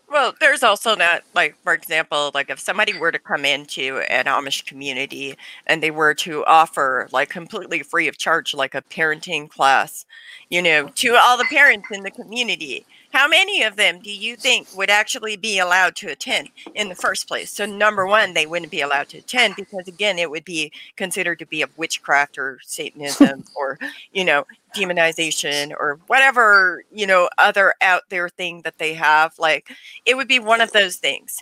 Well, 0.09 0.35
there's 0.39 0.63
also 0.63 0.95
that, 0.97 1.23
like, 1.35 1.57
for 1.65 1.73
example, 1.75 2.31
like 2.35 2.49
if 2.49 2.61
somebody 2.61 2.97
were 2.97 3.11
to 3.11 3.19
come 3.19 3.45
into 3.45 3.99
an 4.09 4.27
Amish 4.27 4.65
community 4.65 5.37
and 5.67 5.83
they 5.83 5.91
were 5.91 6.15
to 6.15 6.45
offer, 6.45 7.09
like, 7.11 7.31
completely 7.31 7.83
free 7.83 8.07
of 8.07 8.17
charge, 8.17 8.55
like 8.55 8.75
a 8.75 8.83
parenting 8.83 9.51
class, 9.51 10.07
you 10.51 10.63
know, 10.63 10.89
to 10.89 11.19
all 11.21 11.37
the 11.37 11.47
parents 11.47 11.89
in 11.91 12.05
the 12.05 12.13
community, 12.13 12.87
how 13.15 13.29
many 13.29 13.63
of 13.63 13.77
them 13.77 14.01
do 14.01 14.11
you 14.11 14.35
think 14.35 14.67
would 14.77 14.91
actually 14.91 15.37
be 15.37 15.61
allowed 15.61 15.95
to 15.95 16.09
attend 16.09 16.49
in 16.75 16.89
the 16.89 16.97
first 16.97 17.29
place? 17.29 17.49
So, 17.53 17.65
number 17.65 18.07
one, 18.07 18.35
they 18.35 18.45
wouldn't 18.45 18.73
be 18.73 18.81
allowed 18.81 19.09
to 19.11 19.19
attend 19.19 19.55
because, 19.55 19.87
again, 19.87 20.19
it 20.19 20.29
would 20.29 20.45
be 20.45 20.73
considered 20.97 21.39
to 21.39 21.47
be 21.47 21.63
a 21.63 21.69
witchcraft 21.77 22.39
or 22.39 22.59
Satanism 22.65 23.45
or, 23.57 23.79
you 24.13 24.25
know, 24.25 24.45
demonization 24.75 25.71
or 25.79 26.01
whatever, 26.09 26.83
you 26.93 27.07
know, 27.07 27.31
other 27.39 27.75
out 27.81 28.03
there 28.09 28.29
thing 28.29 28.63
that 28.63 28.79
they 28.79 28.95
have. 28.95 29.39
Like, 29.39 29.71
it 30.05 30.17
would 30.17 30.29
be 30.29 30.41
one 30.41 30.61
of 30.61 30.73
those 30.73 30.97
things. 30.97 31.41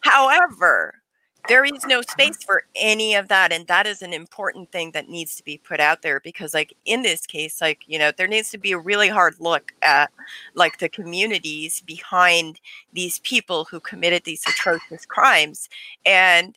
However, 0.00 0.99
there 1.48 1.64
is 1.64 1.84
no 1.86 2.02
space 2.02 2.42
for 2.42 2.64
any 2.74 3.14
of 3.14 3.28
that 3.28 3.52
and 3.52 3.66
that 3.66 3.86
is 3.86 4.02
an 4.02 4.12
important 4.12 4.70
thing 4.72 4.90
that 4.92 5.08
needs 5.08 5.36
to 5.36 5.44
be 5.44 5.58
put 5.58 5.80
out 5.80 6.02
there 6.02 6.20
because 6.20 6.54
like 6.54 6.74
in 6.84 7.02
this 7.02 7.26
case 7.26 7.60
like 7.60 7.80
you 7.86 7.98
know 7.98 8.10
there 8.16 8.26
needs 8.26 8.50
to 8.50 8.58
be 8.58 8.72
a 8.72 8.78
really 8.78 9.08
hard 9.08 9.34
look 9.38 9.72
at 9.82 10.10
like 10.54 10.78
the 10.78 10.88
communities 10.88 11.80
behind 11.82 12.60
these 12.92 13.18
people 13.20 13.64
who 13.64 13.80
committed 13.80 14.24
these 14.24 14.42
atrocious 14.46 15.06
crimes 15.06 15.68
and 16.04 16.56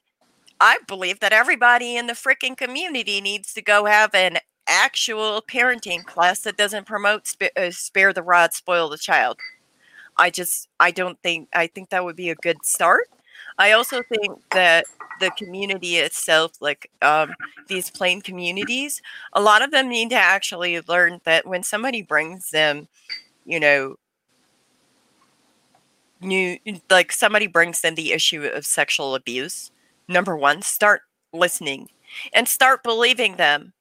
i 0.60 0.78
believe 0.88 1.20
that 1.20 1.34
everybody 1.34 1.96
in 1.96 2.08
the 2.08 2.14
freaking 2.14 2.58
community 2.58 3.22
needs 3.22 3.54
to 3.54 3.62
go 3.62 3.86
have 3.86 4.14
an 4.14 4.38
actual 4.68 5.42
parenting 5.42 6.04
class 6.06 6.42
that 6.42 6.58
doesn't 6.58 6.86
promote 6.86 7.28
sp- 7.28 7.54
uh, 7.58 7.70
spare 7.70 8.14
the 8.14 8.24
rod 8.24 8.54
spoil 8.54 8.90
the 8.90 8.98
child 8.98 9.38
I 10.18 10.30
just 10.30 10.70
I 10.80 10.92
don't 10.92 11.20
think 11.22 11.50
I 11.54 11.68
think 11.68 11.90
that 11.90 12.04
would 12.04 12.16
be 12.16 12.30
a 12.30 12.36
good 12.36 12.66
start. 12.66 13.10
I 13.58 13.72
also 13.72 14.02
think 14.04 14.40
that 14.52 14.86
the 15.20 15.32
community 15.32 15.98
itself, 15.98 16.54
like 16.60 16.90
um, 17.02 17.34
these 17.68 17.90
plain 17.90 18.22
communities, 18.22 19.02
a 19.34 19.42
lot 19.42 19.62
of 19.62 19.72
them 19.72 19.90
need 19.90 20.10
to 20.10 20.16
actually 20.16 20.80
learn 20.82 21.22
that 21.26 21.46
when 21.46 21.64
somebody 21.64 22.02
brings 22.02 22.50
them, 22.52 22.88
you 23.46 23.60
know, 23.60 23.96
new 26.22 26.58
like 26.90 27.12
somebody 27.12 27.48
brings 27.48 27.82
them 27.82 27.96
the 27.96 28.12
issue 28.12 28.44
of 28.46 28.66
sexual 28.66 29.16
abuse. 29.16 29.72
Number 30.08 30.36
one, 30.36 30.62
start 30.62 31.02
listening 31.32 31.90
and 32.34 32.48
start 32.48 32.84
believing 32.84 33.36
them 33.36 33.74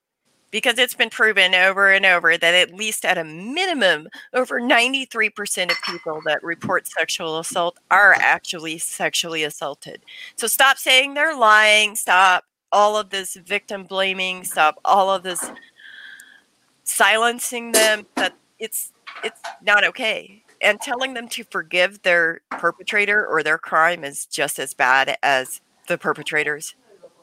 because 0.53 0.78
it's 0.78 0.94
been 0.94 1.11
proven 1.11 1.55
over 1.57 1.90
and 1.90 2.07
over 2.07 2.38
that 2.38 2.55
at 2.55 2.72
least 2.72 3.05
at 3.05 3.18
a 3.18 3.24
minimum 3.24 4.07
over 4.34 4.61
93% 4.61 5.70
of 5.70 5.82
people 5.82 6.20
that 6.24 6.44
report 6.44 6.86
sexual 6.86 7.40
assault 7.40 7.78
are 7.90 8.14
actually 8.20 8.78
sexually 8.78 9.42
assaulted. 9.42 10.05
So 10.36 10.46
stop 10.46 10.78
saying 10.78 11.14
they're 11.14 11.36
lying 11.36 11.96
stop 11.96 12.44
all 12.70 12.96
of 12.96 13.11
this 13.11 13.34
victim 13.34 13.84
blaming 13.84 14.44
stop 14.44 14.78
all 14.84 15.11
of 15.11 15.24
this 15.24 15.50
silencing 16.84 17.72
them 17.72 18.07
that 18.14 18.34
it's 18.59 18.92
it's 19.24 19.40
not 19.62 19.84
okay. 19.84 20.42
And 20.61 20.80
telling 20.80 21.14
them 21.14 21.26
to 21.30 21.42
forgive 21.42 22.03
their 22.03 22.40
perpetrator 22.50 23.26
or 23.26 23.42
their 23.42 23.59
crime 23.59 24.05
is 24.05 24.26
just 24.26 24.61
as 24.61 24.74
bad 24.74 25.16
as 25.20 25.61
the 25.88 25.98
perpetrators. 25.98 26.76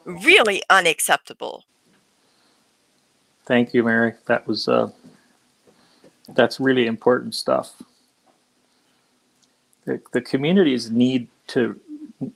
Really 0.04 0.62
unacceptable 0.68 1.64
Thank 3.50 3.74
you, 3.74 3.82
Mary. 3.82 4.14
That 4.26 4.46
was 4.46 4.68
uh, 4.68 4.92
that's 6.36 6.60
really 6.60 6.86
important 6.86 7.34
stuff. 7.34 7.82
The, 9.86 10.00
the 10.12 10.20
communities 10.20 10.88
need 10.88 11.26
to 11.48 11.80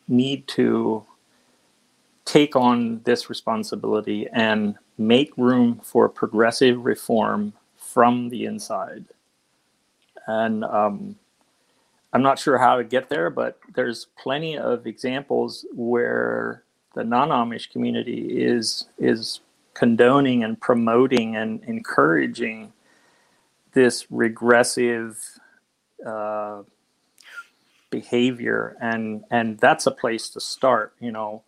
need 0.08 0.48
to 0.48 1.06
take 2.24 2.56
on 2.56 3.00
this 3.04 3.30
responsibility 3.30 4.26
and 4.32 4.74
make 4.98 5.32
room 5.36 5.80
for 5.84 6.08
progressive 6.08 6.84
reform 6.84 7.52
from 7.76 8.28
the 8.28 8.46
inside. 8.46 9.04
And 10.26 10.64
um, 10.64 11.14
I'm 12.12 12.22
not 12.22 12.40
sure 12.40 12.58
how 12.58 12.76
to 12.78 12.82
get 12.82 13.08
there, 13.08 13.30
but 13.30 13.60
there's 13.76 14.08
plenty 14.20 14.58
of 14.58 14.84
examples 14.84 15.64
where 15.76 16.64
the 16.96 17.04
non-Amish 17.04 17.70
community 17.70 18.42
is 18.42 18.86
is 18.98 19.38
condoning 19.74 20.44
and 20.44 20.60
promoting 20.60 21.36
and 21.36 21.62
encouraging 21.64 22.72
this 23.72 24.06
regressive 24.10 25.20
uh, 26.06 26.62
behavior. 27.90 28.76
And 28.80 29.24
and 29.30 29.58
that's 29.58 29.86
a 29.86 29.90
place 29.90 30.28
to 30.30 30.40
start 30.40 30.94
you 31.00 31.12
know. 31.12 31.42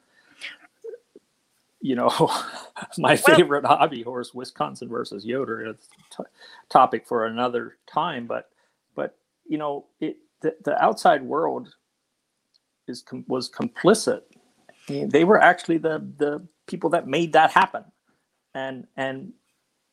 You 1.81 1.95
know 1.95 2.11
my 2.99 3.15
favorite 3.17 3.63
well, 3.63 3.77
hobby 3.77 4.03
horse 4.03 4.35
wisconsin 4.35 4.89
versus 4.89 5.25
yoder 5.25 5.67
it's 5.67 5.89
t- 6.11 6.25
topic 6.69 7.07
for 7.07 7.27
another 7.27 7.77
time 7.87 8.27
but 8.27 8.51
but 8.97 9.17
you 9.47 9.57
know 9.59 9.85
it 10.01 10.17
the, 10.41 10.57
the 10.65 10.83
outside 10.83 11.23
world 11.23 11.75
is 12.89 13.05
was 13.29 13.51
complicit. 13.51 14.23
They 14.89 15.25
were 15.25 15.41
actually 15.41 15.79
the 15.79 16.07
the 16.17 16.47
people 16.67 16.91
that 16.91 17.07
made 17.07 17.33
that 17.33 17.51
happen 17.51 17.85
and 18.57 18.87
and 18.97 19.33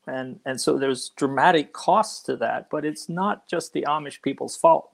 and 0.08 0.40
and 0.46 0.60
so 0.60 0.78
there's 0.78 1.10
dramatic 1.10 1.74
costs 1.74 2.24
to 2.24 2.36
that 2.38 2.70
but 2.70 2.86
it's 2.86 3.10
not 3.10 3.48
just 3.48 3.74
the 3.74 3.86
amish 3.88 4.22
people's 4.22 4.56
fault. 4.56 4.90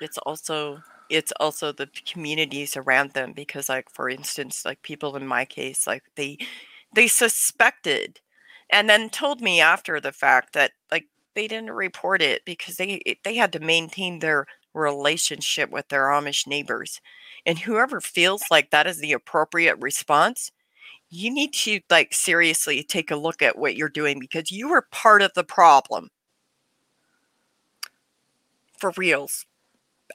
It's 0.00 0.18
also 0.18 0.82
it's 1.08 1.32
also 1.40 1.72
the 1.72 1.88
communities 2.04 2.76
around 2.76 3.12
them 3.12 3.32
because 3.32 3.68
like 3.68 3.90
for 3.90 4.08
instance 4.10 4.64
like 4.64 4.82
people 4.82 5.16
in 5.16 5.26
my 5.26 5.44
case 5.44 5.86
like 5.86 6.02
they 6.16 6.38
they 6.92 7.08
suspected 7.08 8.20
and 8.70 8.90
then 8.90 9.08
told 9.08 9.40
me 9.40 9.60
after 9.60 10.00
the 10.00 10.12
fact 10.12 10.52
that 10.52 10.72
like 10.90 11.06
they 11.34 11.46
didn't 11.48 11.70
report 11.70 12.20
it 12.20 12.44
because 12.44 12.76
they 12.76 13.00
they 13.24 13.36
had 13.36 13.52
to 13.52 13.60
maintain 13.60 14.18
their 14.18 14.46
relationship 14.74 15.70
with 15.70 15.88
their 15.88 16.04
amish 16.04 16.46
neighbors. 16.46 17.00
And 17.46 17.60
whoever 17.60 18.00
feels 18.00 18.42
like 18.50 18.70
that 18.70 18.86
is 18.86 18.98
the 18.98 19.12
appropriate 19.12 19.76
response 19.80 20.50
you 21.10 21.32
need 21.32 21.52
to 21.52 21.80
like 21.90 22.12
seriously 22.12 22.82
take 22.82 23.10
a 23.10 23.16
look 23.16 23.42
at 23.42 23.58
what 23.58 23.76
you're 23.76 23.88
doing 23.88 24.18
because 24.18 24.50
you 24.50 24.72
are 24.72 24.86
part 24.90 25.22
of 25.22 25.32
the 25.34 25.44
problem. 25.44 26.10
For 28.78 28.92
reals. 28.96 29.46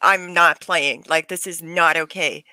I'm 0.01 0.33
not 0.33 0.61
playing. 0.61 1.05
Like 1.09 1.27
this 1.27 1.47
is 1.47 1.61
not 1.61 1.97
okay. 1.97 2.43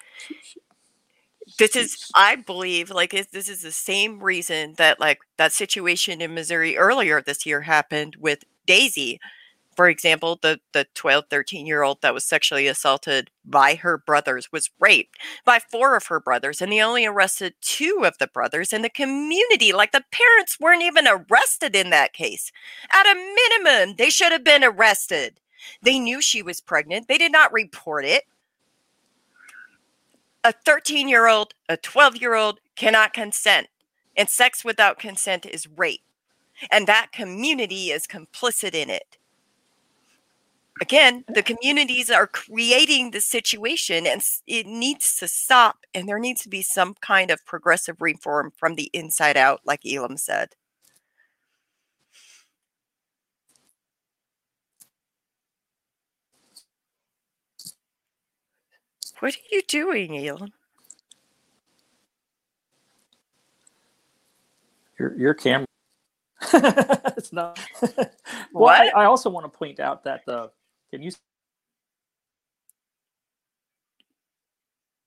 This 1.59 1.77
is 1.77 2.11
I 2.15 2.37
believe 2.37 2.91
like 2.91 3.11
this 3.11 3.49
is 3.49 3.63
the 3.63 3.73
same 3.73 4.23
reason 4.23 4.75
that 4.77 5.01
like 5.01 5.19
that 5.39 5.53
situation 5.53 6.21
in 6.21 6.35
Missouri 6.35 6.77
earlier 6.77 7.23
this 7.23 7.47
year 7.47 7.63
happened 7.63 8.17
with 8.19 8.45
Daisy 8.67 9.19
for 9.79 9.89
example, 9.89 10.41
the, 10.43 10.59
the 10.73 10.89
12, 10.95 11.27
13 11.31 11.65
year 11.65 11.85
old 11.85 12.03
that 12.03 12.13
was 12.13 12.25
sexually 12.25 12.67
assaulted 12.67 13.31
by 13.45 13.77
her 13.77 13.97
brothers 13.97 14.51
was 14.51 14.71
raped 14.81 15.17
by 15.45 15.61
four 15.61 15.95
of 15.95 16.07
her 16.07 16.19
brothers, 16.19 16.61
and 16.61 16.73
they 16.73 16.83
only 16.83 17.07
arrested 17.07 17.55
two 17.61 18.03
of 18.05 18.19
the 18.19 18.27
brothers 18.27 18.73
in 18.73 18.83
the 18.83 18.91
community. 18.91 19.73
Like 19.73 19.93
the 19.93 20.03
parents 20.11 20.59
weren't 20.59 20.83
even 20.83 21.07
arrested 21.07 21.77
in 21.77 21.91
that 21.91 22.13
case. 22.13 22.51
At 22.91 23.07
a 23.07 23.15
minimum, 23.15 23.95
they 23.97 24.11
should 24.11 24.33
have 24.33 24.43
been 24.43 24.65
arrested. 24.65 25.39
They 25.81 26.01
knew 26.01 26.21
she 26.21 26.43
was 26.43 26.61
pregnant, 26.61 27.07
they 27.07 27.17
did 27.17 27.31
not 27.31 27.53
report 27.53 28.05
it. 28.05 28.25
A 30.43 30.53
13 30.53 31.09
year 31.09 31.29
old, 31.29 31.55
a 31.69 31.77
12 31.77 32.17
year 32.17 32.35
old 32.35 32.59
cannot 32.75 33.13
consent, 33.13 33.69
and 34.17 34.29
sex 34.29 34.65
without 34.65 34.99
consent 34.99 35.47
is 35.47 35.69
rape. 35.69 36.03
And 36.69 36.89
that 36.89 37.13
community 37.13 37.93
is 37.93 38.09
complicit 38.09 38.75
in 38.75 38.91
it 38.91 39.18
again, 40.81 41.25
the 41.29 41.43
communities 41.43 42.11
are 42.11 42.27
creating 42.27 43.11
the 43.11 43.21
situation 43.21 44.07
and 44.07 44.23
it 44.47 44.67
needs 44.67 45.17
to 45.17 45.29
stop. 45.29 45.79
And 45.95 46.09
there 46.09 46.19
needs 46.19 46.43
to 46.43 46.49
be 46.49 46.63
some 46.63 46.95
kind 47.01 47.31
of 47.31 47.45
progressive 47.47 48.01
reform 48.01 48.53
from 48.57 48.75
the 48.75 48.91
inside 48.93 49.37
out, 49.37 49.61
like 49.65 49.81
Elam 49.87 50.17
said. 50.17 50.51
What 59.21 59.35
are 59.35 59.39
you 59.51 59.63
doing, 59.63 60.17
Elam? 60.27 60.53
Your 64.99 65.17
your 65.17 65.35
camera. 65.35 65.67
it's 66.53 67.33
not. 67.33 67.59
well, 67.83 68.11
what? 68.53 68.81
I, 68.95 69.03
I 69.03 69.05
also 69.07 69.29
want 69.29 69.45
to 69.51 69.59
point 69.59 69.81
out 69.81 70.05
that 70.05 70.25
the 70.25 70.51
can 70.91 71.03
you? 71.03 71.11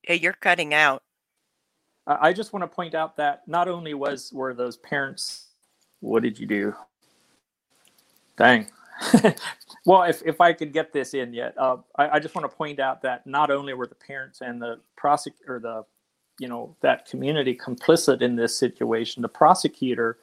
Yeah, 0.08 0.16
you're 0.16 0.34
cutting 0.34 0.74
out. 0.74 1.04
I 2.08 2.34
just 2.34 2.52
want 2.52 2.64
to 2.64 2.68
point 2.68 2.96
out 2.96 3.16
that 3.18 3.48
not 3.48 3.68
only 3.68 3.94
was 3.94 4.34
were 4.34 4.54
those 4.54 4.78
parents, 4.78 5.50
what 6.00 6.24
did 6.24 6.40
you 6.40 6.48
do? 6.48 6.76
Dang. 8.38 8.68
well, 9.86 10.04
if, 10.04 10.22
if 10.26 10.42
I 10.42 10.54
could 10.54 10.74
get 10.74 10.94
this 10.94 11.14
in 11.14 11.34
yet, 11.34 11.56
uh, 11.58 11.78
I, 11.96 12.10
I, 12.10 12.20
just 12.20 12.36
want 12.36 12.50
to 12.50 12.56
point 12.56 12.80
out 12.80 13.02
that 13.02 13.26
not 13.26 13.50
only 13.50 13.74
were 13.74 13.88
the 13.88 13.96
parents 13.96 14.42
and 14.42 14.62
the 14.62 14.80
prosecutor, 14.96 15.60
the 15.60 15.84
you 16.40 16.48
know 16.48 16.76
that 16.82 17.08
community 17.08 17.56
complicit 17.56 18.22
in 18.22 18.36
this 18.36 18.56
situation, 18.56 19.22
the 19.22 19.30
prosecutor 19.30 20.18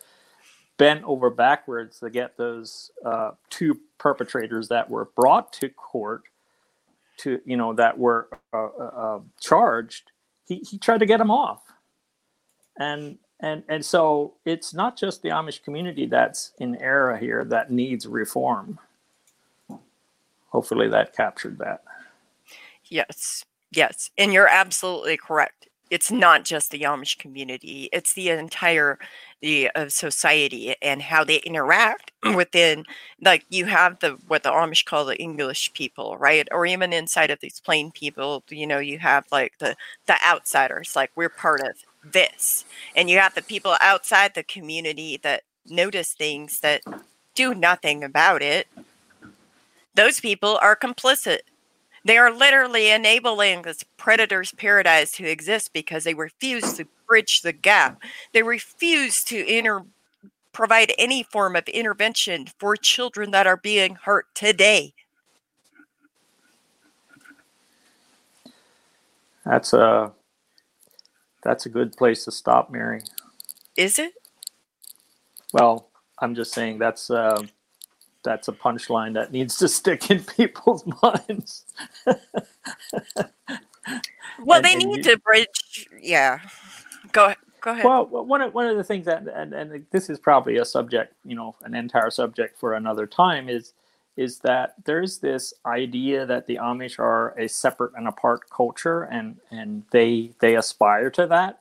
bent 0.77 1.03
over 1.05 1.31
backwards 1.31 1.99
to 2.01 2.11
get 2.11 2.37
those 2.37 2.91
uh, 3.05 3.33
two 3.51 3.81
perpetrators 3.99 4.69
that 4.69 4.89
were 4.89 5.11
brought 5.17 5.53
to 5.55 5.69
court 5.69 6.23
to 7.19 7.41
you 7.45 7.57
know 7.57 7.73
that 7.73 7.99
were 7.99 8.29
uh, 8.53 8.69
uh, 8.79 8.91
uh, 8.97 9.21
charged 9.41 10.13
he, 10.49 10.57
he 10.69 10.79
tried 10.79 10.99
to 10.99 11.07
get 11.07 11.19
them 11.19 11.31
off. 11.31 11.63
And 12.79 13.19
and 13.41 13.63
and 13.69 13.85
so 13.85 14.35
it's 14.45 14.75
not 14.75 14.97
just 14.97 15.23
the 15.23 15.29
amish 15.29 15.63
community 15.63 16.07
that's 16.07 16.53
in 16.59 16.77
error 16.77 17.17
here 17.17 17.45
that 17.45 17.71
needs 17.71 18.07
reform. 18.07 18.79
Hopefully 20.49 20.89
that 20.89 21.15
captured 21.15 21.59
that. 21.59 21.83
Yes 22.89 23.45
yes 23.71 24.11
and 24.17 24.33
you're 24.33 24.49
absolutely 24.49 25.17
correct. 25.17 25.69
It's 25.91 26.11
not 26.11 26.45
just 26.45 26.71
the 26.71 26.83
Amish 26.83 27.17
community; 27.17 27.89
it's 27.95 28.13
the 28.13 28.29
entire 28.29 28.99
the 29.41 29.71
of 29.75 29.93
society 29.93 30.75
and 30.83 31.03
how 31.03 31.25
they 31.25 31.37
interact 31.39 32.13
within. 32.35 32.85
Like 33.23 33.45
you 33.49 33.67
have 33.67 34.01
the 34.01 34.19
what 34.29 34.43
the 34.43 34.51
Amish 34.51 34.85
call 34.85 35.05
the 35.05 35.17
English 35.19 35.73
people, 35.75 36.17
right? 36.19 36.49
Or 36.53 36.67
even 36.67 36.93
inside 36.93 37.31
of 37.31 37.41
these 37.41 37.61
plain 37.61 37.91
people, 37.91 38.43
you 38.51 38.67
know, 38.67 38.79
you 38.79 38.99
have 38.99 39.25
like 39.33 39.59
the 39.59 39.77
the 40.07 40.17
outsiders. 40.27 40.95
Like 40.97 41.11
we're 41.17 41.29
part 41.29 41.61
of 41.61 41.77
this, 42.05 42.65
and 42.97 43.11
you 43.11 43.19
have 43.19 43.35
the 43.35 43.43
people 43.43 43.77
outside 43.81 44.35
the 44.35 44.43
community 44.43 45.19
that 45.23 45.43
notice 45.67 46.13
things 46.13 46.61
that 46.61 46.83
do 47.35 47.55
nothing 47.55 48.03
about 48.03 48.43
it 48.43 48.67
those 49.99 50.21
people 50.21 50.59
are 50.63 50.77
complicit. 50.77 51.41
They 52.05 52.17
are 52.19 52.33
literally 52.33 52.91
enabling 52.91 53.63
this 53.63 53.85
predator's 53.99 54.53
paradise 54.53 55.13
to 55.13 55.25
exist 55.25 55.73
because 55.73 56.05
they 56.05 56.15
refuse 56.15 56.75
to 56.75 56.87
bridge 57.07 57.43
the 57.43 57.53
gap. 57.53 58.03
They 58.33 58.43
refuse 58.43 59.25
to 59.25 59.47
inter- 59.47 59.85
provide 60.53 60.93
any 60.99 61.23
form 61.23 61.57
of 61.57 61.69
intervention 61.69 62.47
for 62.59 62.77
children 62.77 63.31
that 63.33 63.47
are 63.47 63.57
being 63.57 63.97
hurt 63.97 64.27
today. 64.35 64.95
That's 69.45 69.73
a 69.73 70.13
that's 71.43 71.67
a 71.67 71.69
good 71.69 71.93
place 71.93 72.25
to 72.25 72.33
stop, 72.33 72.71
Mary. 72.71 73.03
Is 73.77 73.99
it? 73.99 74.13
Well, 75.53 75.89
I'm 76.19 76.35
just 76.35 76.53
saying 76.53 76.79
that's 76.79 77.11
uh, 77.11 77.43
that's 78.29 78.47
a 78.47 78.53
punchline 78.53 79.15
that 79.15 79.33
needs 79.33 79.57
to 79.57 79.69
stick 79.69 80.11
in 80.11 80.23
people's 80.37 80.85
minds. 81.03 81.65
well, 82.07 82.19
and, 84.59 84.65
they 84.65 84.75
and 84.75 84.85
need 84.85 84.97
you, 84.99 85.15
to 85.15 85.19
bridge. 85.19 85.89
Yeah, 85.99 86.41
go 87.13 87.33
go 87.63 87.71
ahead. 87.71 87.85
Well, 87.87 88.07
one 88.07 88.43
of, 88.43 88.53
one 88.53 88.67
of 88.67 88.77
the 88.77 88.85
things 88.85 89.07
that 89.07 89.27
and, 89.35 89.55
and 89.55 89.87
this 89.91 90.11
is 90.11 90.19
probably 90.19 90.59
a 90.59 90.65
subject, 90.67 91.15
you 91.25 91.35
know, 91.35 91.57
an 91.63 91.75
entire 91.75 92.11
subject 92.11 92.59
for 92.59 92.75
another 92.75 93.07
time 93.07 93.49
is 93.49 93.73
is 94.19 94.41
that 94.41 94.75
there's 94.85 95.19
this 95.19 95.55
idea 95.65 96.27
that 96.27 96.47
the 96.47 96.57
Amish 96.57 96.99
are 96.99 97.31
a 97.39 97.49
separate 97.49 97.93
and 97.97 98.09
apart 98.09 98.43
culture, 98.51 99.05
and 99.05 99.39
and 99.51 99.85
they 99.91 100.33
they 100.41 100.57
aspire 100.57 101.11
to 101.13 101.27
that. 101.29 101.61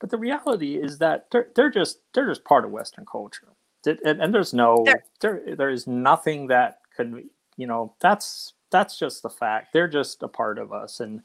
But 0.00 0.10
the 0.10 0.18
reality 0.18 0.74
is 0.74 0.98
that 0.98 1.30
they're, 1.30 1.46
they're 1.54 1.70
just 1.70 2.00
they're 2.12 2.26
just 2.26 2.42
part 2.42 2.64
of 2.64 2.72
Western 2.72 3.06
culture, 3.06 3.51
and, 3.86 4.20
and 4.20 4.34
there's 4.34 4.54
no 4.54 4.84
there 5.20 5.42
there 5.56 5.70
is 5.70 5.86
nothing 5.86 6.48
that 6.48 6.80
could 6.96 7.24
you 7.56 7.66
know 7.66 7.94
that's 8.00 8.54
that's 8.70 8.98
just 8.98 9.22
the 9.22 9.30
fact. 9.30 9.72
They're 9.72 9.88
just 9.88 10.22
a 10.22 10.28
part 10.28 10.58
of 10.58 10.72
us 10.72 11.00
and 11.00 11.22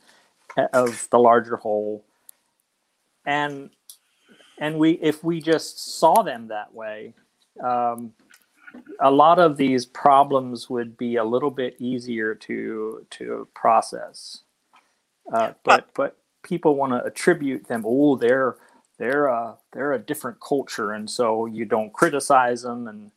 of 0.74 1.08
the 1.12 1.20
larger 1.20 1.56
whole, 1.56 2.06
and 3.26 3.70
and 4.60 4.78
we 4.78 4.92
if 4.94 5.24
we 5.24 5.42
just 5.42 5.98
saw 5.98 6.22
them 6.24 6.48
that 6.50 6.74
way. 6.74 7.14
Um, 7.64 8.14
a 9.00 9.10
lot 9.10 9.40
of 9.40 9.58
these 9.58 9.86
problems 9.86 10.70
would 10.70 10.98
be 10.98 11.16
a 11.16 11.24
little 11.24 11.50
bit 11.50 11.76
easier 11.80 12.36
to 12.36 13.06
to 13.12 13.48
process. 13.56 14.44
Uh, 15.34 15.54
but 15.64 15.88
but 15.96 16.18
people 16.44 16.76
want 16.76 16.94
to 16.94 17.04
attribute 17.04 17.68
them. 17.68 17.84
Oh, 17.86 18.16
they're 18.16 18.58
they're 19.00 19.28
a 19.28 19.58
they're 19.74 19.94
a 19.94 20.00
different 20.00 20.40
culture, 20.42 20.92
and 20.92 21.10
so 21.10 21.46
you 21.46 21.66
don't 21.66 21.94
criticize 21.94 22.64
them 22.64 22.88
and 22.88 23.12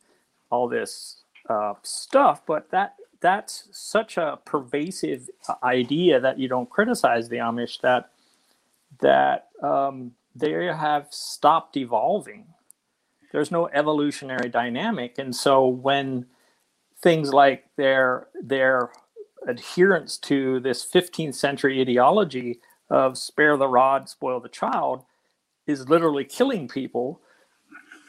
all 0.51 0.67
this 0.69 1.23
uh, 1.49 1.73
stuff. 1.83 2.43
But 2.45 2.71
that 2.71 2.95
that's 3.21 3.67
such 3.71 4.17
a 4.17 4.39
pervasive 4.45 5.29
idea 5.63 6.19
that 6.19 6.39
you 6.39 6.47
don't 6.47 6.69
criticize 6.69 7.29
the 7.29 7.37
Amish 7.37 7.81
that 7.81 8.11
that 9.01 9.49
um, 9.63 10.13
they 10.35 10.51
have 10.65 11.07
stopped 11.11 11.77
evolving 11.77 12.45
there's 13.31 13.51
no 13.51 13.67
evolutionary 13.69 14.49
dynamic 14.49 15.17
and 15.17 15.35
so 15.35 15.67
when 15.67 16.25
things 17.01 17.33
like 17.33 17.65
their 17.77 18.27
their 18.41 18.91
adherence 19.47 20.17
to 20.17 20.59
this 20.61 20.85
15th 20.85 21.35
century 21.35 21.81
ideology 21.81 22.59
of 22.89 23.17
spare 23.17 23.57
the 23.57 23.67
rod 23.67 24.09
spoil 24.09 24.39
the 24.39 24.49
child 24.49 25.03
is 25.67 25.89
literally 25.89 26.23
killing 26.25 26.67
people 26.67 27.21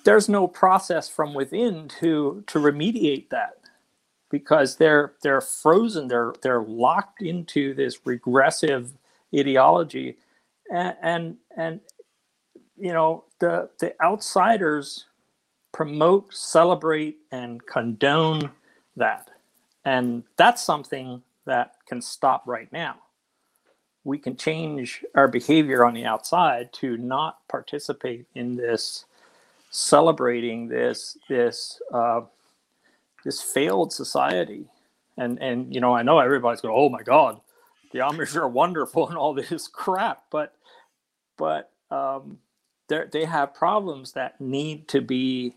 there's 0.04 0.28
no 0.28 0.48
process 0.48 1.08
from 1.08 1.34
within 1.34 1.88
to 1.88 2.42
to 2.46 2.58
remediate 2.58 3.28
that 3.30 3.58
because 4.30 4.76
they're 4.76 5.14
they're 5.22 5.40
frozen 5.40 6.08
they're 6.08 6.34
they're 6.42 6.62
locked 6.62 7.22
into 7.22 7.74
this 7.74 8.00
regressive 8.04 8.92
ideology 9.34 10.16
and 10.72 10.96
and, 11.02 11.36
and 11.56 11.80
you 12.76 12.92
know 12.92 13.24
the 13.40 13.68
the 13.78 13.94
outsiders 14.02 15.06
promote, 15.72 16.32
celebrate, 16.32 17.18
and 17.32 17.64
condone 17.66 18.50
that. 18.96 19.30
And 19.84 20.22
that's 20.36 20.62
something 20.62 21.22
that 21.46 21.76
can 21.86 22.00
stop 22.00 22.44
right 22.46 22.70
now. 22.72 22.96
We 24.04 24.18
can 24.18 24.36
change 24.36 25.04
our 25.14 25.28
behavior 25.28 25.84
on 25.84 25.94
the 25.94 26.04
outside 26.04 26.72
to 26.74 26.96
not 26.96 27.46
participate 27.48 28.26
in 28.34 28.56
this 28.56 29.04
celebrating 29.70 30.68
this 30.68 31.16
this 31.28 31.80
uh, 31.92 32.22
this 33.24 33.42
failed 33.42 33.92
society. 33.92 34.66
And 35.16 35.40
and 35.42 35.74
you 35.74 35.80
know, 35.80 35.94
I 35.94 36.02
know 36.02 36.18
everybody's 36.18 36.60
going, 36.60 36.74
"Oh 36.76 36.88
my 36.88 37.02
God, 37.02 37.40
the 37.92 38.00
Amish 38.00 38.36
are 38.36 38.48
wonderful 38.48 39.08
and 39.10 39.16
all 39.16 39.34
this 39.34 39.68
crap," 39.68 40.24
but 40.30 40.54
but 41.36 41.70
um, 41.90 42.38
they 42.88 43.24
have 43.24 43.54
problems 43.54 44.12
that 44.12 44.40
need 44.40 44.88
to 44.88 45.00
be 45.00 45.54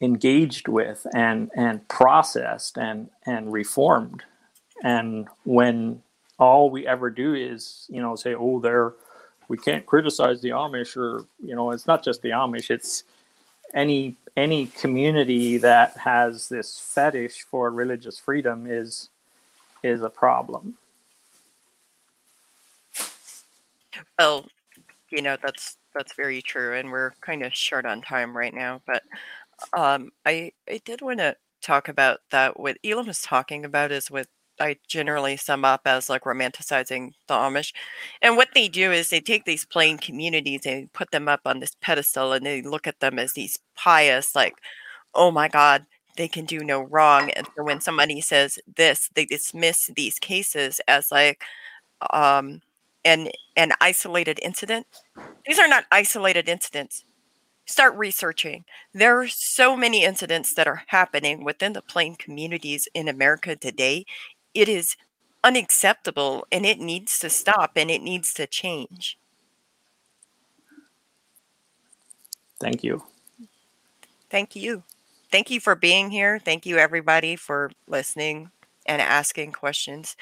engaged 0.00 0.68
with 0.68 1.06
and 1.14 1.50
and 1.54 1.86
processed 1.88 2.76
and 2.76 3.08
and 3.24 3.52
reformed 3.52 4.24
and 4.82 5.28
when 5.44 6.02
all 6.42 6.70
we 6.70 6.86
ever 6.86 7.10
do 7.10 7.34
is 7.34 7.86
you 7.88 8.00
know 8.00 8.16
say 8.16 8.34
oh 8.34 8.60
they're 8.60 8.94
we 9.48 9.56
can't 9.56 9.86
criticize 9.86 10.40
the 10.40 10.50
amish 10.50 10.96
or 10.96 11.24
you 11.44 11.54
know 11.54 11.70
it's 11.70 11.86
not 11.86 12.04
just 12.04 12.22
the 12.22 12.30
amish 12.30 12.70
it's 12.70 13.04
any 13.74 14.16
any 14.36 14.66
community 14.66 15.56
that 15.58 15.96
has 15.96 16.48
this 16.48 16.78
fetish 16.78 17.42
for 17.50 17.70
religious 17.70 18.18
freedom 18.18 18.66
is 18.68 19.10
is 19.82 20.02
a 20.02 20.10
problem 20.10 20.76
well 24.18 24.46
you 25.10 25.22
know 25.22 25.36
that's 25.42 25.76
that's 25.94 26.14
very 26.14 26.40
true 26.40 26.74
and 26.76 26.90
we're 26.90 27.12
kind 27.20 27.42
of 27.42 27.54
short 27.54 27.84
on 27.84 28.00
time 28.00 28.36
right 28.36 28.54
now 28.54 28.80
but 28.86 29.02
um, 29.72 30.10
I 30.26 30.52
I 30.68 30.80
did 30.84 31.02
want 31.02 31.18
to 31.18 31.36
talk 31.62 31.88
about 31.88 32.20
that. 32.30 32.58
What 32.58 32.78
Elam 32.84 33.06
was 33.06 33.22
talking 33.22 33.64
about 33.64 33.92
is 33.92 34.10
what 34.10 34.26
I 34.60 34.76
generally 34.86 35.36
sum 35.36 35.64
up 35.64 35.82
as 35.86 36.08
like 36.08 36.22
romanticizing 36.22 37.12
the 37.26 37.34
Amish. 37.34 37.72
And 38.20 38.36
what 38.36 38.48
they 38.54 38.68
do 38.68 38.92
is 38.92 39.10
they 39.10 39.20
take 39.20 39.44
these 39.44 39.64
plain 39.64 39.98
communities 39.98 40.66
and 40.66 40.92
put 40.92 41.10
them 41.10 41.28
up 41.28 41.40
on 41.44 41.60
this 41.60 41.76
pedestal 41.80 42.32
and 42.32 42.44
they 42.46 42.62
look 42.62 42.86
at 42.86 43.00
them 43.00 43.18
as 43.18 43.32
these 43.32 43.58
pious, 43.76 44.34
like, 44.34 44.54
oh 45.14 45.30
my 45.30 45.48
God, 45.48 45.86
they 46.16 46.28
can 46.28 46.44
do 46.44 46.60
no 46.60 46.82
wrong. 46.82 47.30
And 47.30 47.46
so 47.56 47.64
when 47.64 47.80
somebody 47.80 48.20
says 48.20 48.58
this, 48.76 49.10
they 49.14 49.24
dismiss 49.24 49.90
these 49.96 50.18
cases 50.18 50.80
as 50.88 51.10
like 51.10 51.42
um 52.12 52.60
an 53.04 53.28
an 53.56 53.72
isolated 53.80 54.38
incident. 54.42 54.86
These 55.46 55.58
are 55.58 55.68
not 55.68 55.84
isolated 55.90 56.48
incidents 56.48 57.04
start 57.66 57.96
researching. 57.96 58.64
There 58.92 59.20
are 59.20 59.28
so 59.28 59.76
many 59.76 60.04
incidents 60.04 60.54
that 60.54 60.66
are 60.66 60.82
happening 60.88 61.44
within 61.44 61.72
the 61.72 61.82
plain 61.82 62.16
communities 62.16 62.88
in 62.94 63.08
America 63.08 63.56
today. 63.56 64.04
It 64.54 64.68
is 64.68 64.96
unacceptable 65.44 66.46
and 66.52 66.64
it 66.64 66.78
needs 66.78 67.18
to 67.18 67.30
stop 67.30 67.72
and 67.76 67.90
it 67.90 68.02
needs 68.02 68.32
to 68.34 68.46
change. 68.46 69.18
Thank 72.60 72.84
you. 72.84 73.02
Thank 74.30 74.54
you. 74.54 74.82
Thank 75.30 75.50
you 75.50 75.60
for 75.60 75.74
being 75.74 76.10
here. 76.10 76.38
Thank 76.38 76.64
you, 76.64 76.78
everybody, 76.78 77.36
for 77.36 77.70
listening 77.88 78.50
and 78.86 79.00
asking 79.00 79.52
questions. 79.52 80.16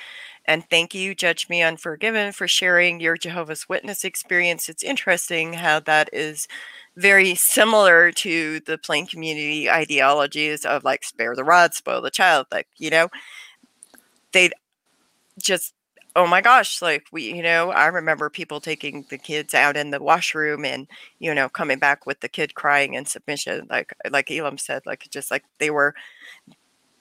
And 0.46 0.68
thank 0.68 0.94
you, 0.94 1.14
Judge 1.14 1.48
Me 1.48 1.62
Unforgiven, 1.62 2.32
for 2.32 2.48
sharing 2.48 3.00
your 3.00 3.16
Jehovah's 3.16 3.68
Witness 3.68 4.04
experience. 4.04 4.68
It's 4.68 4.82
interesting 4.82 5.54
how 5.54 5.80
that 5.80 6.10
is 6.12 6.48
very 6.96 7.34
similar 7.34 8.10
to 8.12 8.60
the 8.60 8.78
plain 8.78 9.06
community 9.06 9.70
ideologies 9.70 10.64
of 10.64 10.84
like 10.84 11.04
spare 11.04 11.34
the 11.36 11.44
rod, 11.44 11.74
spoil 11.74 12.00
the 12.00 12.10
child. 12.10 12.46
Like, 12.50 12.68
you 12.78 12.90
know, 12.90 13.08
they 14.32 14.50
just 15.40 15.74
oh 16.16 16.26
my 16.26 16.40
gosh 16.40 16.82
like 16.82 17.06
we 17.12 17.32
you 17.32 17.42
know 17.42 17.70
i 17.70 17.86
remember 17.86 18.28
people 18.28 18.60
taking 18.60 19.06
the 19.10 19.18
kids 19.18 19.54
out 19.54 19.76
in 19.76 19.90
the 19.90 20.02
washroom 20.02 20.64
and 20.64 20.88
you 21.18 21.32
know 21.34 21.48
coming 21.48 21.78
back 21.78 22.06
with 22.06 22.20
the 22.20 22.28
kid 22.28 22.54
crying 22.54 22.94
in 22.94 23.04
submission 23.04 23.66
like 23.70 23.92
like 24.10 24.30
elam 24.30 24.58
said 24.58 24.82
like 24.86 25.06
just 25.10 25.30
like 25.30 25.44
they 25.58 25.70
were 25.70 25.94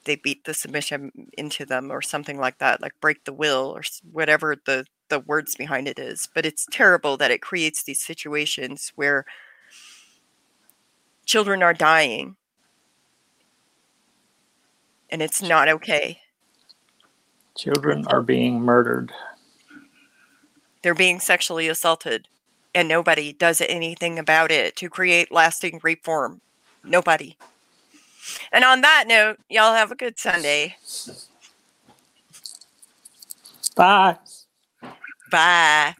they 0.05 0.15
beat 0.15 0.43
the 0.45 0.53
submission 0.53 1.11
into 1.37 1.65
them 1.65 1.91
or 1.91 2.01
something 2.01 2.39
like 2.39 2.57
that 2.59 2.81
like 2.81 2.93
break 3.01 3.23
the 3.25 3.33
will 3.33 3.73
or 3.75 3.83
whatever 4.11 4.55
the 4.65 4.85
the 5.09 5.19
words 5.19 5.55
behind 5.55 5.87
it 5.87 5.99
is. 5.99 6.29
But 6.33 6.45
it's 6.45 6.65
terrible 6.71 7.17
that 7.17 7.31
it 7.31 7.41
creates 7.41 7.83
these 7.83 8.01
situations 8.01 8.91
where 8.95 9.25
children 11.25 11.61
are 11.61 11.73
dying. 11.73 12.37
And 15.11 15.21
it's 15.21 15.41
not 15.41 15.67
okay 15.67 16.21
Children 17.59 18.07
are 18.07 18.21
being 18.21 18.61
murdered. 18.61 19.11
They're 20.81 20.95
being 20.95 21.19
sexually 21.19 21.67
assaulted, 21.67 22.29
and 22.73 22.87
nobody 22.87 23.33
does 23.33 23.59
anything 23.59 24.17
about 24.17 24.49
it 24.49 24.77
to 24.77 24.89
create 24.89 25.29
lasting 25.29 25.81
reform. 25.83 26.39
Nobody. 26.85 27.35
And 28.53 28.63
on 28.63 28.79
that 28.79 29.05
note, 29.09 29.39
y'all 29.49 29.73
have 29.73 29.91
a 29.91 29.95
good 29.95 30.17
Sunday. 30.17 30.77
Bye. 33.75 34.15
Bye. 35.29 35.95